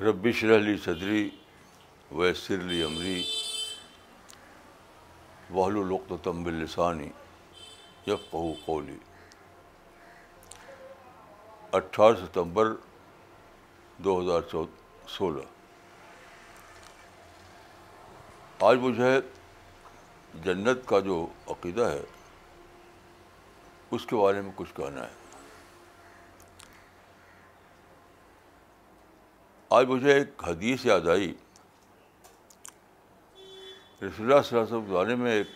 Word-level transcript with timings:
رب 0.09 0.29
شرح 0.41 0.71
صدری 0.85 1.29
ویسر 2.17 2.61
علی 2.65 2.83
عمری 2.89 3.21
وحل 5.55 5.77
العقت 5.85 6.25
تمب 6.25 6.47
السانی 6.47 7.09
یقو 8.07 8.53
قولی 8.65 8.97
اٹھارہ 11.77 12.15
ستمبر 12.25 12.73
دو 14.05 14.19
ہزار 14.21 14.55
سولہ 15.17 15.41
آج 18.69 18.77
مجھے 18.83 19.11
جنت 20.45 20.87
کا 20.89 21.01
جو 21.09 21.27
عقیدہ 21.55 21.87
ہے 21.91 22.01
اس 23.97 24.07
کے 24.07 24.17
بارے 24.17 24.41
میں 24.41 24.51
کچھ 24.57 24.75
کہنا 24.77 25.03
ہے 25.03 25.17
آج 29.81 29.87
مجھے 29.89 30.13
ایک 30.19 30.43
حدیث 30.49 30.87
یاد 30.87 31.09
آئی 31.15 31.33
رسول 34.03 34.31
اللہ 34.31 34.43
صلی 34.43 34.59
اللہ 34.59 34.73
وسلم 34.77 34.87
زمانے 34.89 35.15
میں 35.23 35.33
ایک 35.37 35.47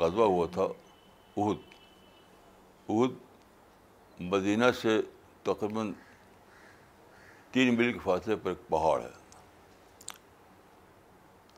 غذبہ 0.00 0.24
ہوا 0.26 0.46
تھا 0.52 0.64
عہد 1.40 1.66
عہد 2.90 4.20
مدینہ 4.32 4.70
سے 4.82 5.00
تقریباً 5.44 5.84
تین 7.52 7.74
میل 7.76 7.92
کے 7.92 7.98
فاصلے 8.02 8.36
پر 8.42 8.50
ایک 8.50 8.60
پہاڑ 8.68 9.00
ہے 9.00 9.08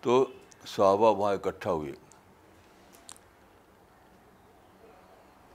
تو 0.02 0.12
صحابہ 0.74 1.10
وہاں 1.18 1.32
اکٹھا 1.32 1.70
ہوئے 1.72 1.92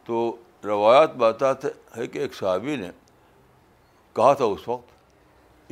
تو 0.05 0.15
روایات 0.63 1.11
بات 1.23 1.43
ہے 1.97 2.05
کہ 2.13 2.17
ایک 2.19 2.33
صحابی 2.35 2.75
نے 2.81 2.89
کہا 4.15 4.33
تھا 4.41 4.45
اس 4.53 4.63
وقت 4.67 4.89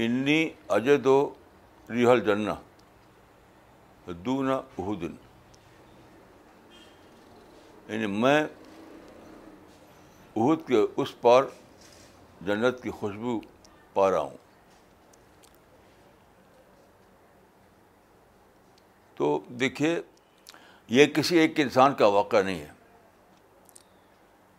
انی 0.03 0.37
اجے 0.77 0.95
دو 1.07 1.15
ریحل 1.89 2.19
جنا 2.25 2.53
دونا 4.25 4.57
یعنی 7.87 8.07
میں 8.21 8.41
اہد 8.41 10.59
کے 10.67 10.79
اس 11.01 11.11
پار 11.21 11.41
جنت 12.45 12.81
کی 12.83 12.91
خوشبو 12.99 13.39
پا 13.93 14.09
رہا 14.11 14.19
ہوں 14.19 14.37
تو 19.15 19.37
دیکھیے 19.59 19.99
یہ 20.89 21.05
کسی 21.15 21.37
ایک 21.37 21.59
انسان 21.59 21.93
کا 21.95 22.05
واقعہ 22.13 22.41
نہیں 22.43 22.59
ہے 22.59 22.73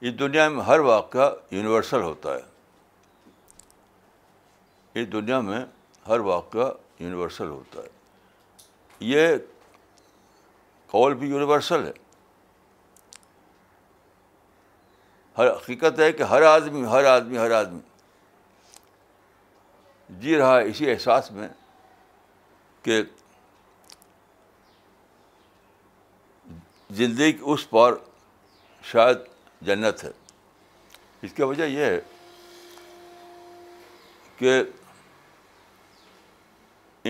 اس 0.09 0.19
دنیا 0.19 0.49
میں 0.49 0.65
ہر 0.65 0.79
واقعہ 0.89 1.31
یونیورسل 1.51 2.03
ہوتا 2.03 2.35
ہے 2.35 2.49
اس 5.03 5.11
دنیا 5.13 5.41
میں 5.41 5.65
ہر 6.09 6.21
واقعہ 6.29 6.69
یونیورسل 7.01 7.49
ہوتا 7.49 7.81
ہے 7.83 7.89
یہ 9.09 9.29
قول 10.91 11.15
بھی 11.15 11.29
یونیورسل 11.29 11.87
ہے 11.87 11.93
ہر 15.39 15.47
حقیقت 15.57 15.99
ہے 16.01 16.11
کہ 16.13 16.23
ہر 16.31 16.43
آدمی 16.43 16.85
ہر 16.91 17.05
آدمی 17.05 17.39
ہر 17.39 17.51
آدمی 17.59 17.79
جی 20.21 20.37
رہا 20.39 20.59
ہے 20.59 20.65
اسی 20.69 20.91
احساس 20.91 21.31
میں 21.33 21.49
کہ 22.83 23.03
زندگی 27.01 27.37
اس 27.53 27.69
پار 27.71 27.93
شاید 28.93 29.19
جنت 29.67 30.03
ہے 30.05 30.11
اس 31.27 31.33
کی 31.35 31.43
وجہ 31.43 31.65
یہ 31.65 31.85
ہے 31.85 32.01
کہ 34.37 34.63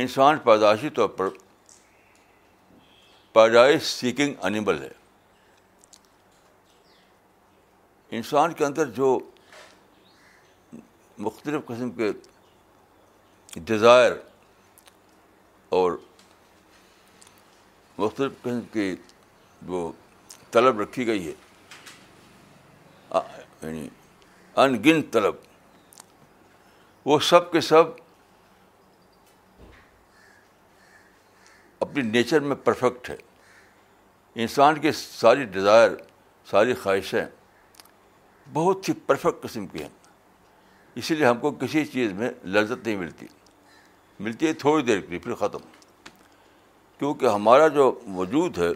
انسان 0.01 0.39
پیدائشی 0.45 0.89
طور 0.97 1.09
پر 1.17 1.29
پیدائش 3.35 3.83
سیکنگ 3.99 4.35
انیمل 4.45 4.83
ہے 4.83 4.99
انسان 8.19 8.53
کے 8.59 8.65
اندر 8.65 8.91
جو 8.95 9.19
مختلف 11.27 11.65
قسم 11.67 11.91
کے 11.99 12.11
ڈیزائر 13.67 14.13
اور 15.79 15.93
مختلف 17.99 18.33
قسم 18.43 18.61
کی 18.73 18.95
جو 19.69 19.91
طلب 20.51 20.81
رکھی 20.81 21.07
گئی 21.07 21.27
ہے 21.27 21.33
یعنی 23.63 23.89
ان 24.63 24.83
گن 24.85 25.03
طلب 25.13 25.35
وہ 27.07 27.19
سب 27.33 27.51
کے 27.53 27.61
سب 27.61 27.87
اپنی 31.81 32.03
نیچر 32.11 32.41
میں 32.51 32.57
پرفیکٹ 32.65 33.09
ہے 33.11 33.17
انسان 34.43 34.81
کے 34.81 34.93
ساری 34.93 35.45
ڈیزائر 35.53 35.91
ساری 36.51 36.75
خواہشیں 36.83 37.25
بہت 38.53 38.89
ہی 38.89 38.95
پرفیکٹ 39.07 39.43
قسم 39.43 39.67
کی 39.67 39.83
ہیں 39.83 39.89
اسی 41.01 41.15
لیے 41.15 41.27
ہم 41.27 41.39
کو 41.41 41.51
کسی 41.61 41.85
چیز 41.85 42.13
میں 42.13 42.31
لذت 42.55 42.87
نہیں 42.87 42.97
ملتی 42.97 43.27
ملتی 44.27 44.47
ہے 44.47 44.53
تھوڑی 44.63 44.83
دیر 44.85 45.01
کے 45.01 45.11
لیے 45.11 45.19
پھر 45.27 45.35
ختم 45.43 45.59
کیونکہ 46.99 47.27
ہمارا 47.35 47.69
جو 47.77 47.93
وجود 48.15 48.59
ہے 48.59 48.71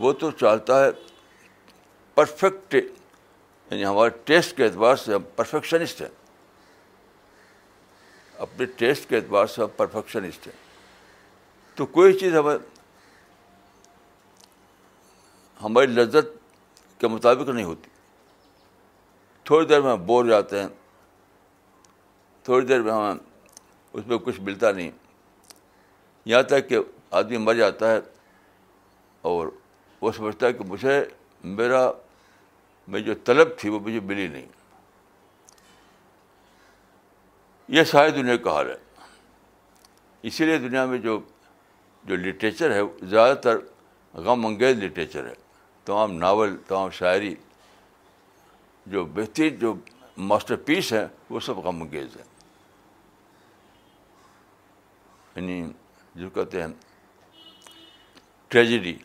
وہ 0.00 0.12
تو 0.20 0.30
چاہتا 0.42 0.84
ہے 0.84 0.90
پرفیکٹ 2.14 2.74
یعنی 2.74 3.84
ہمارے 3.84 4.10
ٹیسٹ 4.30 4.56
کے 4.56 4.64
اعتبار 4.64 4.96
سے 5.04 5.14
ہم 5.14 5.22
پرفیکشنسٹ 5.36 6.00
ہیں 6.02 6.08
اپنے 8.46 8.66
ٹیسٹ 8.76 9.08
کے 9.08 9.16
اعتبار 9.16 9.46
سے 9.54 9.60
ہم 9.62 9.66
پرفیکشنسٹ 9.76 10.46
ہیں 10.46 10.56
تو 11.76 11.86
کوئی 11.98 12.12
چیز 12.18 12.34
ہمیں 12.36 12.56
ہماری 15.62 15.86
لذت 15.86 16.36
کے 17.00 17.06
مطابق 17.08 17.48
نہیں 17.48 17.64
ہوتی 17.64 17.88
تھوڑی 19.46 19.66
دیر 19.66 19.80
میں 19.82 19.90
ہم 19.92 20.04
بور 20.06 20.24
جاتے 20.24 20.60
ہیں 20.60 20.68
تھوڑی 22.44 22.66
دیر 22.66 22.82
میں 22.82 22.92
ہمیں 22.92 23.14
اس 23.96 24.06
میں 24.06 24.18
کچھ 24.24 24.40
ملتا 24.40 24.70
نہیں 24.72 24.90
یہاں 26.26 26.42
تک 26.52 26.68
کہ 26.68 26.78
آدمی 27.18 27.36
مر 27.36 27.54
جاتا 27.54 27.90
ہے 27.92 27.98
اور 29.30 29.48
وہ 30.00 30.12
سمجھتا 30.16 30.46
ہے 30.46 30.52
کہ 30.52 30.64
مجھے 30.68 31.02
میرا 31.58 31.90
میری 32.88 33.04
جو 33.04 33.14
طلب 33.24 33.48
تھی 33.58 33.68
وہ 33.70 33.78
مجھے 33.84 34.00
ملی 34.10 34.26
نہیں 34.28 34.46
یہ 37.76 37.84
ساری 37.92 38.10
دنیا 38.22 38.36
کا 38.44 38.54
حال 38.54 38.70
ہے 38.70 38.76
اسی 40.28 40.44
لیے 40.46 40.58
دنیا 40.58 40.84
میں 40.86 40.98
جو 41.06 41.18
جو 42.08 42.16
لٹریچر 42.16 42.72
ہے 42.74 42.80
زیادہ 43.10 43.34
تر 43.42 43.58
غم 44.24 44.46
انگیز 44.46 44.82
لٹریچر 44.82 45.26
ہے 45.28 45.32
تمام 45.84 46.12
ناول 46.18 46.56
تمام 46.68 46.90
شاعری 46.98 47.34
جو 48.92 49.04
بہترین 49.14 49.56
جو 49.58 49.72
ماسٹر 50.30 50.56
پیس 50.64 50.92
ہے 50.92 51.06
وہ 51.30 51.40
سب 51.40 51.58
غم 51.66 51.82
انگیز 51.82 52.16
ہے 52.16 52.22
یعنی 55.36 55.62
جو 56.14 56.28
کہتے 56.30 56.62
ہیں 56.62 56.68
ٹریجڈی 58.48 58.96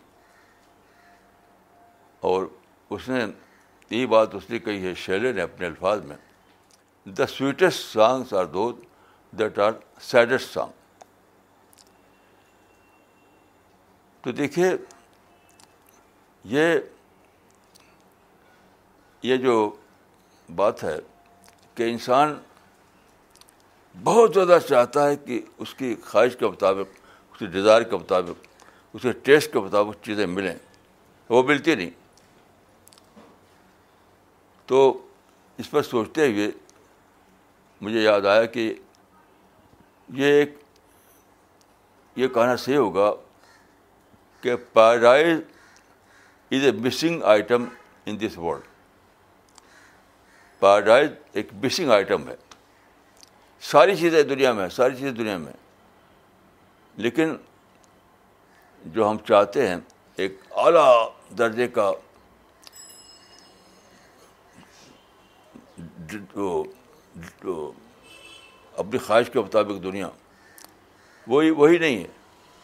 اور 2.31 2.45
اس 2.95 3.07
نے 3.09 3.23
یہ 3.89 4.05
بات 4.05 4.35
اس 4.35 4.49
نے 4.49 4.59
کہی 4.59 4.85
ہے 4.87 4.93
شیلے 5.05 5.31
نے 5.33 5.41
اپنے 5.41 5.65
الفاظ 5.67 6.03
میں 6.05 6.15
the 7.17 7.27
sweetest 7.27 7.93
songs 7.93 8.33
are 8.41 8.45
those 8.53 8.71
that 9.39 9.59
are 9.59 9.71
saddest 10.09 10.53
song 10.53 10.77
تو 14.23 14.31
دیکھیے 14.37 14.69
یہ 16.55 16.73
یہ 19.23 19.37
جو 19.37 19.55
بات 20.55 20.83
ہے 20.83 20.97
کہ 21.75 21.89
انسان 21.91 22.35
بہت 24.03 24.33
زیادہ 24.33 24.57
چاہتا 24.67 25.07
ہے 25.09 25.15
کہ 25.25 25.39
اس 25.63 25.73
کی 25.75 25.95
خواہش 26.05 26.35
کے 26.39 26.47
مطابق 26.47 26.97
اس 27.33 27.39
کی 27.39 27.45
ڈیزائر 27.51 27.81
کے 27.89 27.97
مطابق 27.97 28.45
اس 28.95 29.01
کے 29.01 29.11
ٹیسٹ 29.23 29.51
کے 29.53 29.59
مطابق 29.59 30.03
چیزیں 30.05 30.25
ملیں 30.25 30.55
وہ 31.29 31.41
ملتی 31.47 31.75
نہیں 31.75 31.89
تو 34.67 34.79
اس 35.59 35.69
پر 35.71 35.81
سوچتے 35.83 36.27
ہوئے 36.31 36.49
مجھے 37.81 38.01
یاد 38.03 38.25
آیا 38.25 38.45
کہ 38.55 38.73
یہ 40.19 40.33
ایک 40.39 40.57
یہ 42.15 42.27
کہنا 42.33 42.55
صحیح 42.55 42.77
ہوگا 42.77 43.11
کہ 44.41 44.55
paradise 44.73 45.37
is 46.57 46.63
a 46.65 46.71
missing 46.85 47.23
item 47.33 47.65
in 48.05 48.19
this 48.21 48.37
world 48.37 48.67
paradise 50.59 51.09
ایک 51.33 51.53
مسنگ 51.63 51.91
آئٹم 51.91 52.27
ہے 52.29 52.35
ساری 53.71 53.95
چیزیں 53.95 54.21
دنیا 54.23 54.51
میں 54.53 54.67
ساری 54.75 54.95
چیزیں 54.95 55.11
دنیا 55.11 55.37
میں 55.37 55.51
لیکن 57.05 57.35
جو 58.93 59.09
ہم 59.09 59.17
چاہتے 59.27 59.67
ہیں 59.67 59.75
ایک 60.23 60.37
اعلیٰ 60.63 60.91
درجے 61.37 61.67
کا 61.77 61.89
اپنی 68.77 68.97
خواہش 69.05 69.29
کے 69.33 69.39
مطابق 69.39 69.83
دنیا 69.83 70.09
وہی 71.27 71.49
وہی 71.61 71.77
نہیں 71.77 71.97
ہے 72.03 72.07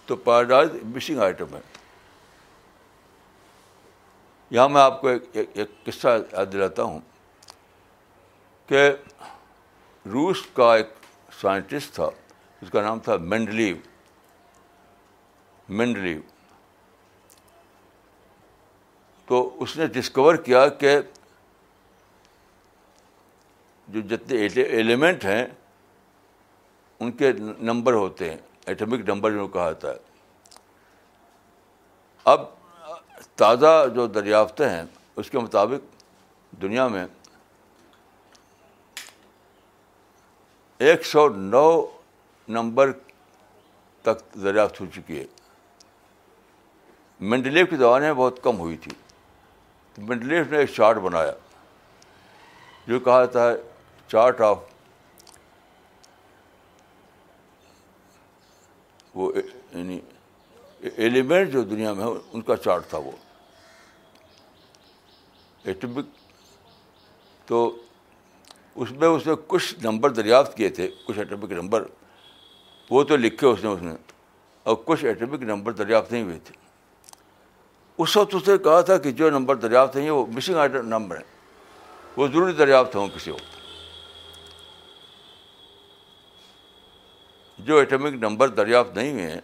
تو 0.05 0.15
پیراڈائز 0.27 0.69
مسنگ 0.95 1.19
آئٹم 1.21 1.55
ہے 1.55 1.59
یہاں 4.51 4.69
میں 4.69 4.81
آپ 4.81 4.99
کو 5.01 5.09
ایک 5.17 5.85
قصہ 5.85 6.17
یاد 6.31 6.51
دلاتا 6.51 6.83
ہوں 6.83 6.99
کہ 8.67 8.85
روس 10.11 10.45
کا 10.53 10.73
ایک 10.75 10.87
سائنٹسٹ 11.41 11.93
تھا 11.95 12.09
اس 12.61 12.69
کا 12.71 12.81
نام 12.81 12.99
تھا 13.07 13.15
مینڈلیو 13.31 13.75
مینڈلیو 15.79 16.19
تو 19.27 19.47
اس 19.63 19.75
نے 19.77 19.85
ڈسکور 19.93 20.35
کیا 20.47 20.67
کہ 20.81 20.95
جو 23.93 24.01
جتنے 24.15 24.37
ایلیمنٹ 24.77 25.25
ہیں 25.25 25.45
ان 26.99 27.11
کے 27.17 27.31
نمبر 27.69 27.93
ہوتے 27.93 28.29
ہیں 28.29 28.37
ایٹمک 28.65 29.07
نمبر 29.09 29.31
جو 29.31 29.47
کہا 29.55 29.69
جاتا 29.71 29.89
ہے 29.91 29.95
اب 32.35 32.41
تازہ 33.39 33.85
جو 33.95 34.05
دریافتیں 34.07 34.67
ہیں 34.69 34.83
اس 35.15 35.29
کے 35.29 35.37
مطابق 35.39 36.61
دنیا 36.61 36.87
میں 36.87 37.05
ایک 40.83 41.05
سو 41.05 41.27
نو 41.35 41.65
نمبر 42.53 42.91
تک 44.03 44.33
دریافت 44.43 44.79
ہو 44.81 44.85
چکی 44.95 45.19
ہے 45.19 45.23
مینڈلیپ 47.31 47.69
کی 47.69 47.75
دوائیں 47.77 48.13
بہت 48.13 48.41
کم 48.43 48.59
ہوئی 48.59 48.77
تو 49.93 50.01
مینڈلیف 50.07 50.51
نے 50.51 50.57
ایک 50.57 50.69
چارٹ 50.75 50.97
بنایا 51.03 51.31
جو 52.87 52.99
کہا 52.99 53.23
جاتا 53.25 53.49
ہے 53.51 53.55
چارٹ 54.11 54.41
آف 54.49 54.57
وہ 59.15 59.31
یعنی 59.37 59.99
ایلیمنٹ 60.95 61.51
جو 61.53 61.63
دنیا 61.69 61.93
میں 61.93 62.05
ان 62.05 62.41
کا 62.49 62.55
چارٹ 62.63 62.89
تھا 62.89 62.97
وہ 63.03 63.11
ایٹمک 65.63 66.05
تو 67.47 67.63
اس 68.81 68.91
میں 68.91 69.07
اس 69.07 69.27
نے 69.27 69.33
کچھ 69.47 69.73
نمبر 69.83 70.09
دریافت 70.13 70.55
کیے 70.57 70.69
تھے 70.77 70.87
کچھ 71.05 71.17
ایٹمک 71.19 71.51
نمبر 71.51 71.83
وہ 72.89 73.03
تو 73.09 73.17
لکھے 73.17 73.47
اس 73.47 73.63
نے 73.63 73.69
اس 73.69 73.81
نے 73.81 73.91
اور 74.67 74.75
کچھ 74.85 75.03
ایٹمک 75.05 75.41
نمبر 75.51 75.71
دریافت 75.81 76.11
نہیں 76.11 76.23
ہوئے 76.23 76.39
تھے 76.45 76.53
اس 78.03 78.15
وقت 78.17 78.35
اس 78.35 78.47
نے 78.47 78.57
کہا 78.63 78.81
تھا 78.89 78.97
کہ 79.05 79.11
جو 79.21 79.29
نمبر 79.29 79.55
دریافت 79.65 79.95
نہیں 79.95 80.05
ہیں 80.05 80.11
وہ 80.11 80.25
مسنگ 80.35 80.75
نمبر 80.91 81.17
ہیں 81.17 81.21
وہ 82.17 82.27
ضروری 82.33 82.53
دریافت 82.57 82.95
ہوں 82.95 83.07
کسی 83.15 83.31
وقت 83.31 83.53
جو 87.67 87.77
ایٹمک 87.77 88.21
نمبر 88.23 88.47
دریافت 88.57 88.95
نہیں 88.95 89.11
ہوئے 89.11 89.29
ہیں 89.31 89.41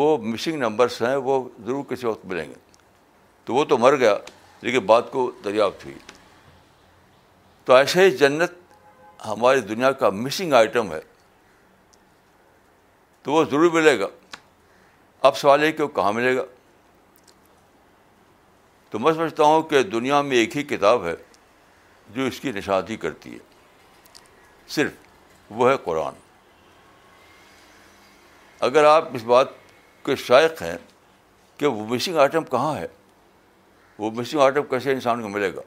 وہ 0.00 0.16
مسنگ 0.32 0.56
نمبرس 0.62 1.00
ہیں 1.02 1.14
وہ 1.30 1.38
ضرور 1.66 1.84
کسی 1.88 2.06
وقت 2.06 2.24
ملیں 2.26 2.48
گے 2.50 2.54
تو 3.44 3.54
وہ 3.54 3.64
تو 3.72 3.78
مر 3.78 3.96
گیا 3.98 4.16
لیکن 4.62 4.86
بات 4.86 5.10
کو 5.12 5.30
دریافت 5.44 5.84
ہوئی 5.84 5.94
تو 7.66 7.74
ایسے 7.74 8.04
ہی 8.04 8.10
جنت 8.16 8.52
ہماری 9.26 9.60
دنیا 9.68 9.90
کا 10.02 10.08
مسنگ 10.14 10.52
آئٹم 10.54 10.92
ہے 10.92 11.00
تو 13.22 13.32
وہ 13.32 13.42
ضرور 13.50 13.70
ملے 13.72 13.98
گا 14.00 14.06
اب 15.26 15.36
سوال 15.38 15.62
ہے 15.62 15.70
کہ 15.72 15.82
وہ 15.82 15.88
کہاں 15.96 16.12
ملے 16.12 16.36
گا 16.36 16.44
تو 18.90 18.98
میں 18.98 19.12
سمجھتا 19.12 19.44
ہوں 19.44 19.62
کہ 19.70 19.82
دنیا 19.82 20.20
میں 20.22 20.36
ایک 20.36 20.56
ہی 20.56 20.62
کتاب 20.76 21.04
ہے 21.06 21.14
جو 22.14 22.24
اس 22.26 22.38
کی 22.40 22.52
نشاندہی 22.56 22.96
کرتی 23.06 23.32
ہے 23.32 23.38
صرف 24.76 25.50
وہ 25.60 25.70
ہے 25.70 25.76
قرآن 25.84 26.14
اگر 28.70 28.84
آپ 28.94 29.08
اس 29.14 29.24
بات 29.32 29.48
کے 30.04 30.16
شائق 30.26 30.62
ہیں 30.62 30.76
کہ 31.58 31.66
وہ 31.66 31.86
مسنگ 31.94 32.16
آئٹم 32.20 32.44
کہاں 32.50 32.74
ہے 32.76 32.86
وہ 33.98 34.10
مسنگ 34.16 34.40
آئٹم 34.42 34.64
کیسے 34.70 34.92
انسان 34.92 35.22
کو 35.22 35.28
ملے 35.28 35.54
گا 35.54 35.60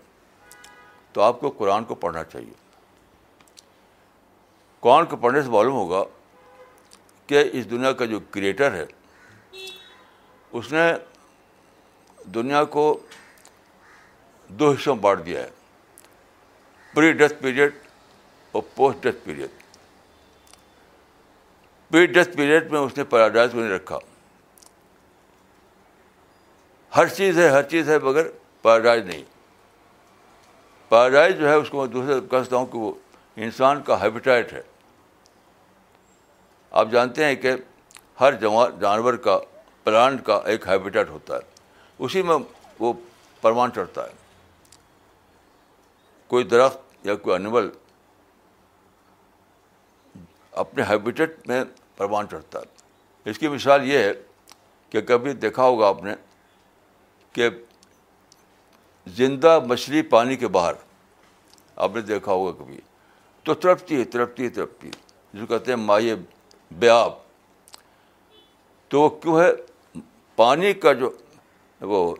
تو 1.14 1.22
آپ 1.22 1.40
کو 1.40 1.50
قرآن 1.58 1.84
کو 1.86 1.96
پڑھنا 2.04 2.24
چاہیے 2.32 2.54
قرآن 4.80 5.06
کو 5.10 5.16
پڑھنے 5.22 5.42
سے 5.44 5.50
معلوم 5.50 5.74
ہوگا 5.74 6.04
کہ 7.28 7.44
اس 7.58 7.70
دنیا 7.70 7.92
کا 8.02 8.06
جو 8.12 8.20
کریٹر 8.32 8.74
ہے 8.74 8.86
اس 10.60 10.72
نے 10.72 10.86
دنیا 12.34 12.64
کو 12.76 12.84
دو 14.60 14.70
حصوں 14.72 14.96
میں 14.96 15.04
بانٹ 15.04 15.26
دیا 15.26 15.42
ہے 15.44 15.50
پری 16.94 17.12
ڈیتھ 17.18 17.34
پیریڈ 17.42 17.74
اور 18.52 18.62
post 18.76 19.04
death 19.04 19.24
period 19.26 19.50
pre 21.92 22.06
death 22.06 22.36
period 22.38 22.72
میں 22.72 22.80
اس 22.80 22.98
نے 22.98 23.04
پیراڈائز 23.12 23.52
کو 23.52 23.60
نہیں 23.60 23.72
رکھا 23.76 23.98
ہر 26.96 27.08
چیز 27.16 27.40
ہے 27.40 27.48
ہر 27.50 27.64
چیز 27.70 27.90
ہے 27.90 27.98
مگر 28.04 28.28
پیراڈائز 28.62 29.06
نہیں 29.06 29.24
پیراڈائز 30.90 31.38
جو 31.40 31.48
ہے 31.50 31.54
اس 31.56 31.70
کو 31.70 31.80
میں 31.80 31.88
دوسرے 31.94 32.20
کہہ 32.30 32.44
سکتا 32.46 32.56
ہوں 32.58 32.66
کہ 32.72 32.78
وہ 32.78 32.92
انسان 33.46 33.82
کا 33.86 34.02
ہیبیٹائٹ 34.04 34.54
ہے 34.54 34.62
آپ 36.82 36.88
جانتے 36.92 37.26
ہیں 37.26 37.36
کہ 37.42 37.52
ہر 38.22 38.34
جانور 38.82 39.14
کا 39.28 39.38
پلانٹ 39.84 40.26
کا 40.26 40.40
ایک 40.52 40.68
ہیبیٹائٹ 40.68 41.10
ہوتا 41.10 41.36
ہے 41.36 42.04
اسی 42.06 42.22
میں 42.30 42.36
وہ 42.80 42.94
پروان 43.42 43.72
چڑھتا 43.76 44.04
ہے 44.06 44.18
کوئی 46.28 46.44
درخت 46.54 47.06
یا 47.08 47.16
کوئی 47.22 47.36
انیمل 47.36 47.70
اپنے 50.64 50.84
ہیبیٹیٹ 50.90 51.48
میں 51.48 51.64
پروان 51.98 52.28
چڑھتا 52.32 52.60
ہے 52.60 53.30
اس 53.30 53.40
کی 53.40 53.48
مثال 53.48 53.86
یہ 53.88 53.98
ہے 54.04 54.12
کہ 54.90 55.02
کبھی 55.12 55.34
دیکھا 55.46 55.64
ہوگا 55.64 55.88
آپ 55.88 56.04
نے 56.04 56.12
کہ 57.34 57.50
زندہ 59.18 59.60
مچھلی 59.68 60.02
پانی 60.14 60.36
کے 60.38 60.48
باہر 60.58 60.74
آپ 61.84 61.96
نے 61.96 62.02
دیکھا 62.08 62.32
ہوگا 62.32 62.52
کبھی 62.64 62.78
تو 63.44 63.54
تڑپتی 63.54 64.04
ترپتی 64.04 64.44
ہے 64.44 64.50
ترپتی 64.56 64.90
جو 65.34 65.46
کہتے 65.46 65.72
ہیں 65.72 65.80
مائع 65.80 66.16
بیاب 66.80 67.12
تو 68.90 69.02
وہ 69.02 69.10
کیوں 69.22 69.40
ہے 69.40 69.50
پانی 70.36 70.74
کا 70.84 70.94
جو 71.02 71.10
وہ 71.90 72.14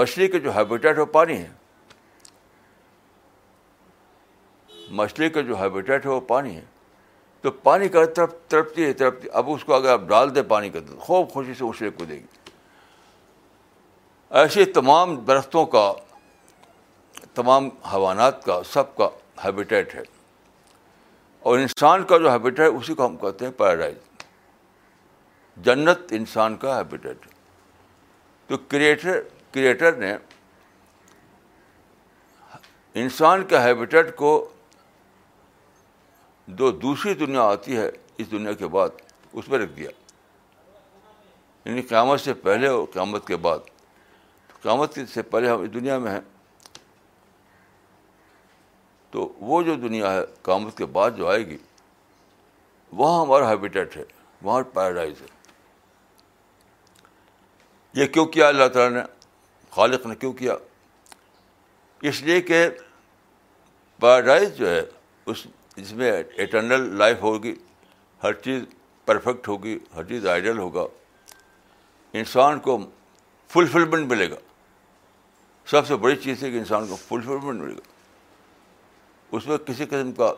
مچھلی 0.00 0.28
کا 0.28 0.38
جو 0.38 0.54
ہیبیٹیٹ 0.56 0.96
ہے 0.96 1.00
وہ 1.00 1.06
پانی 1.12 1.36
ہے 1.42 1.48
مچھلی 5.00 5.28
کا 5.30 5.40
جو 5.40 5.56
ہیبیٹیٹ 5.60 6.06
ہے 6.06 6.10
وہ 6.10 6.20
پانی 6.28 6.54
ہے 6.56 6.64
تو 7.42 7.50
پانی 7.62 7.88
کا 7.88 8.04
ترپ 8.16 8.34
ترپتی 8.50 8.84
ہے 8.84 8.92
ترپتی 9.02 9.28
اب 9.40 9.50
اس 9.50 9.64
کو 9.64 9.74
اگر 9.74 9.90
آپ 9.92 10.00
ڈال 10.08 10.34
دیں 10.34 10.42
پانی 10.48 10.70
کا 10.70 10.78
خوب 10.98 11.28
خوشی 11.32 11.54
سے 11.58 11.64
اسے 11.64 11.90
کو 11.98 12.04
دے 12.04 12.14
گی 12.14 12.41
ایسے 14.40 14.64
تمام 14.74 15.14
درختوں 15.26 15.64
کا 15.72 15.92
تمام 17.34 17.68
حیوانات 17.92 18.42
کا 18.44 18.58
سب 18.72 18.94
کا 18.96 19.08
ہیبیٹیٹ 19.44 19.94
ہے 19.94 20.02
اور 21.50 21.58
انسان 21.58 22.04
کا 22.12 22.18
جو 22.18 22.30
ہیبیٹ 22.32 22.60
ہے 22.60 22.66
اسی 22.66 22.94
کو 22.94 23.04
ہم 23.06 23.16
کہتے 23.24 23.44
ہیں 23.44 23.52
پیراڈائز 23.58 23.96
جنت 25.64 26.12
انسان 26.18 26.56
کا 26.64 26.76
ہیبیٹیٹ 26.78 27.26
تو 28.48 28.56
کریٹر 28.74 29.20
کریٹر 29.54 29.96
نے 29.98 30.14
انسان 33.02 33.44
کے 33.48 33.58
ہیبیٹیٹ 33.62 34.14
کو 34.16 34.32
جو 36.62 36.70
دوسری 36.88 37.14
دنیا 37.26 37.42
آتی 37.50 37.76
ہے 37.76 37.88
اس 38.18 38.30
دنیا 38.30 38.52
کے 38.62 38.66
بعد 38.78 38.96
اس 39.32 39.48
میں 39.48 39.58
رکھ 39.58 39.76
دیا 39.76 39.90
یعنی 41.64 41.82
قیامت 41.92 42.20
سے 42.20 42.34
پہلے 42.48 42.68
اور 42.68 42.84
قیامت 42.92 43.26
کے 43.26 43.36
بعد 43.48 43.70
قیامت 44.62 44.98
سے 45.12 45.22
پہلے 45.30 45.48
ہم 45.50 45.60
اس 45.60 45.72
دنیا 45.74 45.98
میں 45.98 46.10
ہیں 46.12 46.20
تو 49.10 49.28
وہ 49.48 49.60
جو 49.62 49.74
دنیا 49.86 50.12
ہے 50.14 50.20
قیامت 50.42 50.76
کے 50.76 50.84
بعد 50.96 51.16
جو 51.16 51.28
آئے 51.30 51.46
گی 51.46 51.56
وہاں 53.00 53.20
ہمارا 53.20 53.50
ہیبیٹیٹ 53.50 53.96
ہے 53.96 54.02
وہاں 54.42 54.62
پیراڈائز 54.74 55.20
ہے 55.22 55.26
یہ 58.00 58.06
کیوں 58.12 58.24
کیا 58.36 58.48
اللہ 58.48 58.68
تعالیٰ 58.74 58.98
نے 58.98 59.02
خالق 59.70 60.06
نے 60.06 60.14
کیوں 60.20 60.32
کیا 60.42 60.54
اس 62.10 62.22
لیے 62.22 62.40
کہ 62.50 62.64
پیراڈائز 64.00 64.54
جو 64.56 64.70
ہے 64.74 64.80
اس 65.30 65.46
اس 65.82 65.92
میں 65.98 66.10
اٹرنل 66.42 66.88
لائف 66.98 67.20
ہوگی 67.22 67.54
ہر 68.22 68.32
چیز 68.46 68.62
پرفیکٹ 69.06 69.48
ہوگی 69.48 69.78
ہر 69.96 70.04
چیز 70.08 70.26
آئیڈیل 70.32 70.58
ہوگا 70.58 70.86
انسان 72.22 72.58
کو 72.66 72.78
فلفلمنٹ 73.52 74.10
ملے 74.10 74.30
گا 74.30 74.36
سب 75.70 75.86
سے 75.86 75.96
بڑی 75.96 76.16
چیز 76.22 76.42
ہے 76.44 76.50
کہ 76.50 76.56
انسان 76.58 76.86
کو 76.88 76.96
فلفلمنٹ 77.08 77.60
ملے 77.60 77.72
گا 77.74 77.90
اس 79.36 79.46
میں 79.46 79.56
کسی 79.66 79.84
قسم 79.90 80.12
کا 80.12 80.32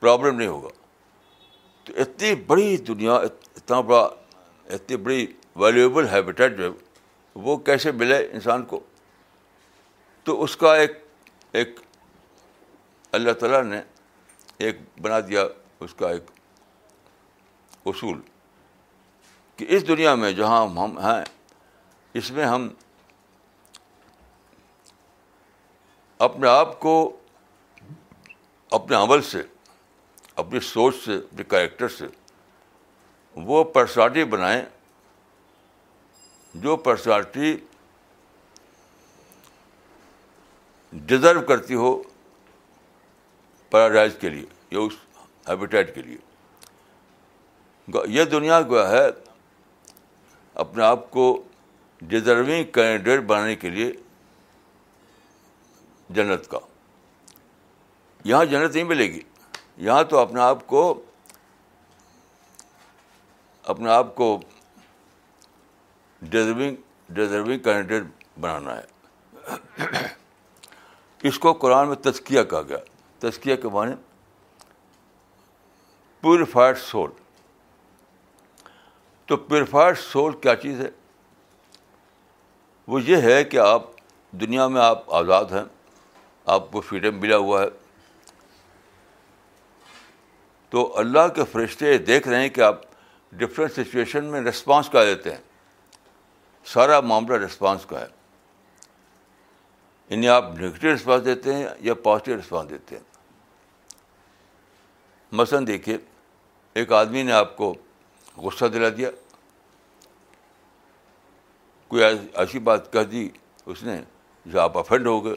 پرابلم 0.00 0.36
نہیں 0.36 0.48
ہوگا 0.48 0.68
تو 1.84 1.92
اتنی 2.02 2.34
بڑی 2.46 2.76
دنیا 2.88 3.14
اتنا 3.14 3.80
بڑا 3.88 4.04
اتنی 4.74 4.96
بڑی 5.06 5.26
ویلیوبل 5.62 6.06
جو 6.36 6.66
ہے 6.66 6.68
وہ 7.46 7.56
کیسے 7.66 7.92
ملے 7.92 8.18
انسان 8.32 8.64
کو 8.72 8.80
تو 10.24 10.42
اس 10.42 10.56
کا 10.56 10.74
ایک 10.74 10.92
ایک 11.58 11.80
اللہ 13.18 13.32
تعالیٰ 13.40 13.62
نے 13.62 13.80
ایک 14.66 14.76
بنا 15.02 15.18
دیا 15.28 15.42
اس 15.84 15.94
کا 15.98 16.08
ایک 16.10 16.30
اصول 17.90 18.20
کہ 19.56 19.66
اس 19.76 19.86
دنیا 19.88 20.14
میں 20.22 20.32
جہاں 20.38 20.62
ہم 20.78 20.98
ہیں 21.06 21.22
اس 22.18 22.30
میں 22.30 22.44
ہم 22.44 22.68
اپنے 26.26 26.48
آپ 26.48 26.78
کو 26.80 26.92
اپنے 28.78 28.96
عمل 28.96 29.22
سے 29.30 29.42
اپنی 30.42 30.60
سوچ 30.68 30.94
سے 31.04 31.14
اپنے 31.16 31.44
کریکٹر 31.48 31.88
سے 31.98 32.06
وہ 33.46 33.62
پرسنالٹی 33.74 34.24
بنائیں 34.34 34.62
جو 36.64 36.76
پرسنالٹی 36.86 37.56
ڈیزرو 41.06 41.40
کرتی 41.48 41.74
ہو 41.74 41.96
پیراڈائز 43.70 44.12
کے 44.20 44.28
لیے 44.30 44.44
یا 44.70 44.78
اس 44.80 44.92
ہیبیٹائٹ 45.48 45.94
کے 45.94 46.02
لیے 46.02 46.16
یہ 48.08 48.24
دنیا 48.24 48.60
گویا 48.68 48.88
ہے 48.88 49.06
اپنے 50.64 50.82
آپ 50.84 51.10
کو 51.10 51.24
ڈیزرونگ 52.12 52.72
کینڈیڈیٹ 52.72 53.20
بنانے 53.28 53.54
کے 53.56 53.70
لیے 53.70 53.92
جنت 56.16 56.48
کا 56.50 56.58
یہاں 58.24 58.44
جنت 58.44 58.74
نہیں 58.74 58.84
ملے 58.84 59.06
گی 59.12 59.20
یہاں 59.84 60.02
تو 60.10 60.18
اپنے 60.18 60.40
آپ 60.40 60.66
کو 60.66 60.82
اپنے 63.72 63.90
آپ 63.90 64.14
کو 64.14 64.36
ڈیزرونگ 66.20 66.74
ڈیزرونگ 67.14 67.58
کینڈیڈیٹ 67.62 68.38
بنانا 68.40 68.76
ہے 68.76 70.02
اس 71.28 71.38
کو 71.38 71.52
قرآن 71.62 71.88
میں 71.88 71.96
تزکیہ 72.10 72.42
کہا 72.50 72.60
گیا 72.68 72.78
تزکیہ 73.20 73.56
کے 73.62 73.68
معنی 73.72 73.94
پیوریفائڈ 76.22 76.78
سول 76.78 77.10
تو 79.26 79.36
پیوریفائڈ 79.36 79.98
سول 79.98 80.36
کیا 80.40 80.54
چیز 80.62 80.80
ہے 80.80 80.88
وہ 82.88 83.02
یہ 83.02 83.22
ہے 83.30 83.42
کہ 83.44 83.58
آپ 83.58 83.82
دنیا 84.40 84.66
میں 84.68 84.80
آپ 84.82 85.12
آزاد 85.14 85.52
ہیں 85.52 85.62
آپ 86.52 86.70
کو 86.72 86.80
فریڈم 86.88 87.18
ملا 87.20 87.36
ہوا 87.36 87.62
ہے 87.62 87.66
تو 90.70 90.80
اللہ 90.98 91.28
کے 91.34 91.44
فرشتے 91.52 91.96
دیکھ 91.98 92.28
رہے 92.28 92.40
ہیں 92.40 92.48
کہ 92.48 92.60
آپ 92.60 92.80
ڈفرینٹ 93.38 93.72
سچویشن 93.72 94.24
میں 94.30 94.40
ریسپانس 94.40 94.88
کا 94.90 95.04
دیتے 95.04 95.30
ہیں 95.30 95.40
سارا 96.72 96.98
معاملہ 97.00 97.38
ریسپانس 97.42 97.86
کا 97.86 98.00
ہے 98.00 98.06
یعنی 100.10 100.28
آپ 100.28 100.44
نگیٹو 100.54 100.94
رسپانس 100.94 101.24
دیتے 101.24 101.54
ہیں 101.54 101.66
یا 101.80 101.94
پازیٹیو 102.02 102.36
رسپانس 102.38 102.70
دیتے 102.70 102.96
ہیں 102.96 103.02
مثلاً 105.40 105.66
دیکھیے 105.66 105.96
ایک 106.80 106.92
آدمی 106.92 107.22
نے 107.22 107.32
آپ 107.32 107.56
کو 107.56 107.74
غصہ 108.36 108.64
دلا 108.74 108.88
دیا 108.96 109.10
کوئی 111.88 112.04
ایسی 112.04 112.58
بات 112.68 112.92
کہہ 112.92 113.04
دی 113.10 113.28
اس 113.66 113.82
نے 113.84 114.00
جو 114.46 114.60
آپ 114.60 114.78
افینڈ 114.78 115.06
ہو 115.06 115.24
گئے 115.24 115.34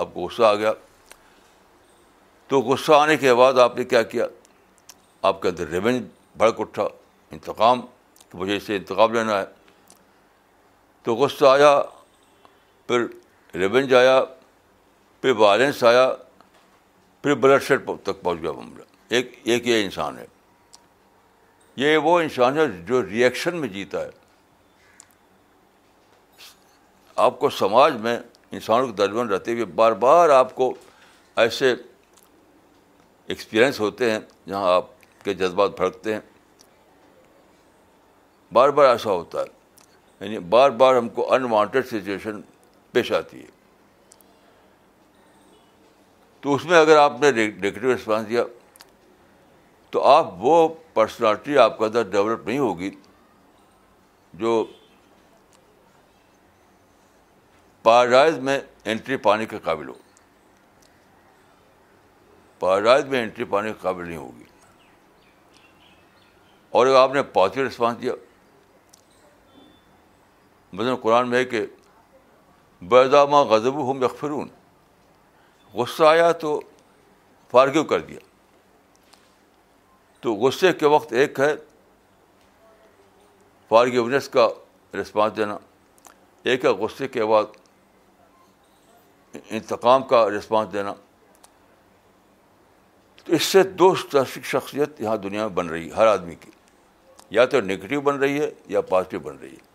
آپ 0.00 0.12
کو 0.14 0.24
غصہ 0.26 0.42
آ 0.44 0.54
گیا 0.54 0.72
تو 2.48 2.60
غصہ 2.66 2.92
آنے 2.92 3.16
کے 3.22 3.32
بعد 3.40 3.58
آپ 3.62 3.76
نے 3.76 3.84
کیا 3.92 4.02
کیا 4.12 4.26
آپ 5.30 5.40
کے 5.42 5.48
اندر 5.48 5.66
ریونج 5.74 6.02
بھڑک 6.42 6.60
اٹھا 6.60 6.82
انتقام 7.36 7.80
مجھے 8.34 8.56
اسے 8.56 8.76
انتقام 8.76 9.12
لینا 9.14 9.38
ہے 9.40 9.44
تو 11.04 11.14
غصہ 11.22 11.44
آیا 11.54 11.72
پھر 12.88 13.06
ریونج 13.62 13.94
آیا 14.00 14.22
پھر 15.20 15.30
وائلنس 15.42 15.82
آیا 15.90 16.06
پھر 17.22 17.34
بلڈ 17.44 17.62
شیڈ 17.68 17.88
تک 18.08 18.22
پہنچ 18.22 18.42
گیا 18.42 18.80
ایک 19.16 19.36
ایک 19.52 19.66
یہ 19.66 19.84
انسان 19.84 20.18
ہے 20.18 20.26
یہ 21.82 21.96
وہ 22.08 22.18
انسان 22.20 22.58
ہے 22.58 22.66
جو 22.88 23.02
ریئیکشن 23.06 23.56
میں 23.60 23.68
جیتا 23.76 24.04
ہے 24.04 24.10
آپ 27.28 27.38
کو 27.40 27.50
سماج 27.60 27.94
میں 28.02 28.18
انسانوں 28.56 28.86
کے 28.86 28.92
درمیان 28.96 29.28
رہتے 29.28 29.52
ہوئے 29.52 29.64
بار 29.78 29.92
بار 30.04 30.28
آپ 30.34 30.54
کو 30.56 30.72
ایسے 31.40 31.74
ایکسپیرئنس 33.30 33.80
ہوتے 33.80 34.10
ہیں 34.10 34.18
جہاں 34.48 34.72
آپ 34.74 34.84
کے 35.24 35.34
جذبات 35.34 35.76
بھڑکتے 35.76 36.12
ہیں 36.14 36.20
بار 38.52 38.68
بار 38.78 38.86
ایسا 38.88 39.10
ہوتا 39.10 39.40
ہے 39.40 40.24
یعنی 40.24 40.38
بار 40.54 40.70
بار 40.82 40.94
ہم 40.96 41.08
کو 41.18 41.32
انوانٹیڈ 41.34 41.86
سچویشن 41.86 42.40
پیش 42.92 43.12
آتی 43.12 43.40
ہے 43.40 43.56
تو 46.40 46.54
اس 46.54 46.64
میں 46.66 46.78
اگر 46.78 46.96
آپ 46.96 47.20
نے 47.20 47.30
نگیٹو 47.30 47.92
رسپانس 47.94 48.28
دیا 48.28 48.44
تو 49.90 50.02
آپ 50.06 50.32
وہ 50.44 50.56
پرسنالٹی 50.94 51.58
آپ 51.58 51.78
کے 51.78 51.84
اندر 51.84 52.02
ڈیولپ 52.10 52.46
نہیں 52.46 52.58
ہوگی 52.58 52.90
جو 54.40 54.64
پیراڈائز 57.88 58.36
میں 58.46 58.58
انٹری 58.92 59.16
پانے 59.26 59.44
کے 59.46 59.58
قابل 59.64 59.86
ہو 59.88 59.92
پیراڈائز 62.60 63.04
میں 63.10 63.22
انٹری 63.22 63.44
پانے 63.52 63.68
کے 63.72 63.78
قابل 63.82 64.06
نہیں 64.08 64.16
ہوگی 64.16 64.42
اور 66.78 66.86
آپ 67.02 67.14
نے 67.14 67.22
پازیٹیو 67.32 67.66
رسپانس 67.68 68.00
دیا 68.02 68.12
مثلاً 70.72 70.96
قرآن 71.02 71.28
میں 71.30 71.38
ہے 71.38 71.44
کہ 71.54 71.64
بیداما 72.90 73.40
غضب 73.52 73.78
ہم 73.90 74.02
یکفرون 74.02 74.48
غصہ 75.74 76.04
آیا 76.08 76.30
تو 76.42 76.60
فارغیو 77.50 77.84
کر 77.92 78.00
دیا 78.08 78.18
تو 80.20 80.34
غصے 80.44 80.72
کے 80.82 80.86
وقت 80.96 81.12
ایک 81.22 81.40
ہے 81.40 81.52
فارغیونیس 83.68 84.28
کا 84.36 84.48
رسپانس 85.00 85.36
دینا 85.36 85.56
ایک 86.50 86.64
ہے 86.64 86.70
غصے 86.84 87.08
کے 87.16 87.24
بعد 87.32 87.56
انتقام 89.50 90.02
کا 90.08 90.24
رسپانس 90.38 90.72
دینا 90.72 90.92
تو 93.24 93.32
اس 93.34 93.42
سے 93.44 93.62
دو 93.62 93.94
تحفی 94.10 94.40
شخصیت 94.50 95.00
یہاں 95.00 95.16
دنیا 95.22 95.46
میں 95.46 95.54
بن 95.56 95.68
رہی 95.68 95.88
ہے 95.88 95.94
ہر 95.94 96.06
آدمی 96.06 96.34
کی 96.40 96.50
یا 97.36 97.44
تو 97.52 97.60
نگیٹو 97.60 98.00
بن 98.00 98.18
رہی 98.18 98.40
ہے 98.40 98.50
یا 98.68 98.80
پازیٹیو 98.90 99.20
بن 99.20 99.36
رہی 99.40 99.50
ہے 99.52 99.66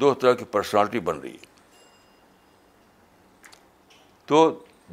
دو 0.00 0.12
طرح 0.14 0.32
کی 0.34 0.44
پرسنالٹی 0.50 1.00
بن 1.08 1.18
رہی 1.20 1.32
ہے 1.34 1.46
تو 4.26 4.48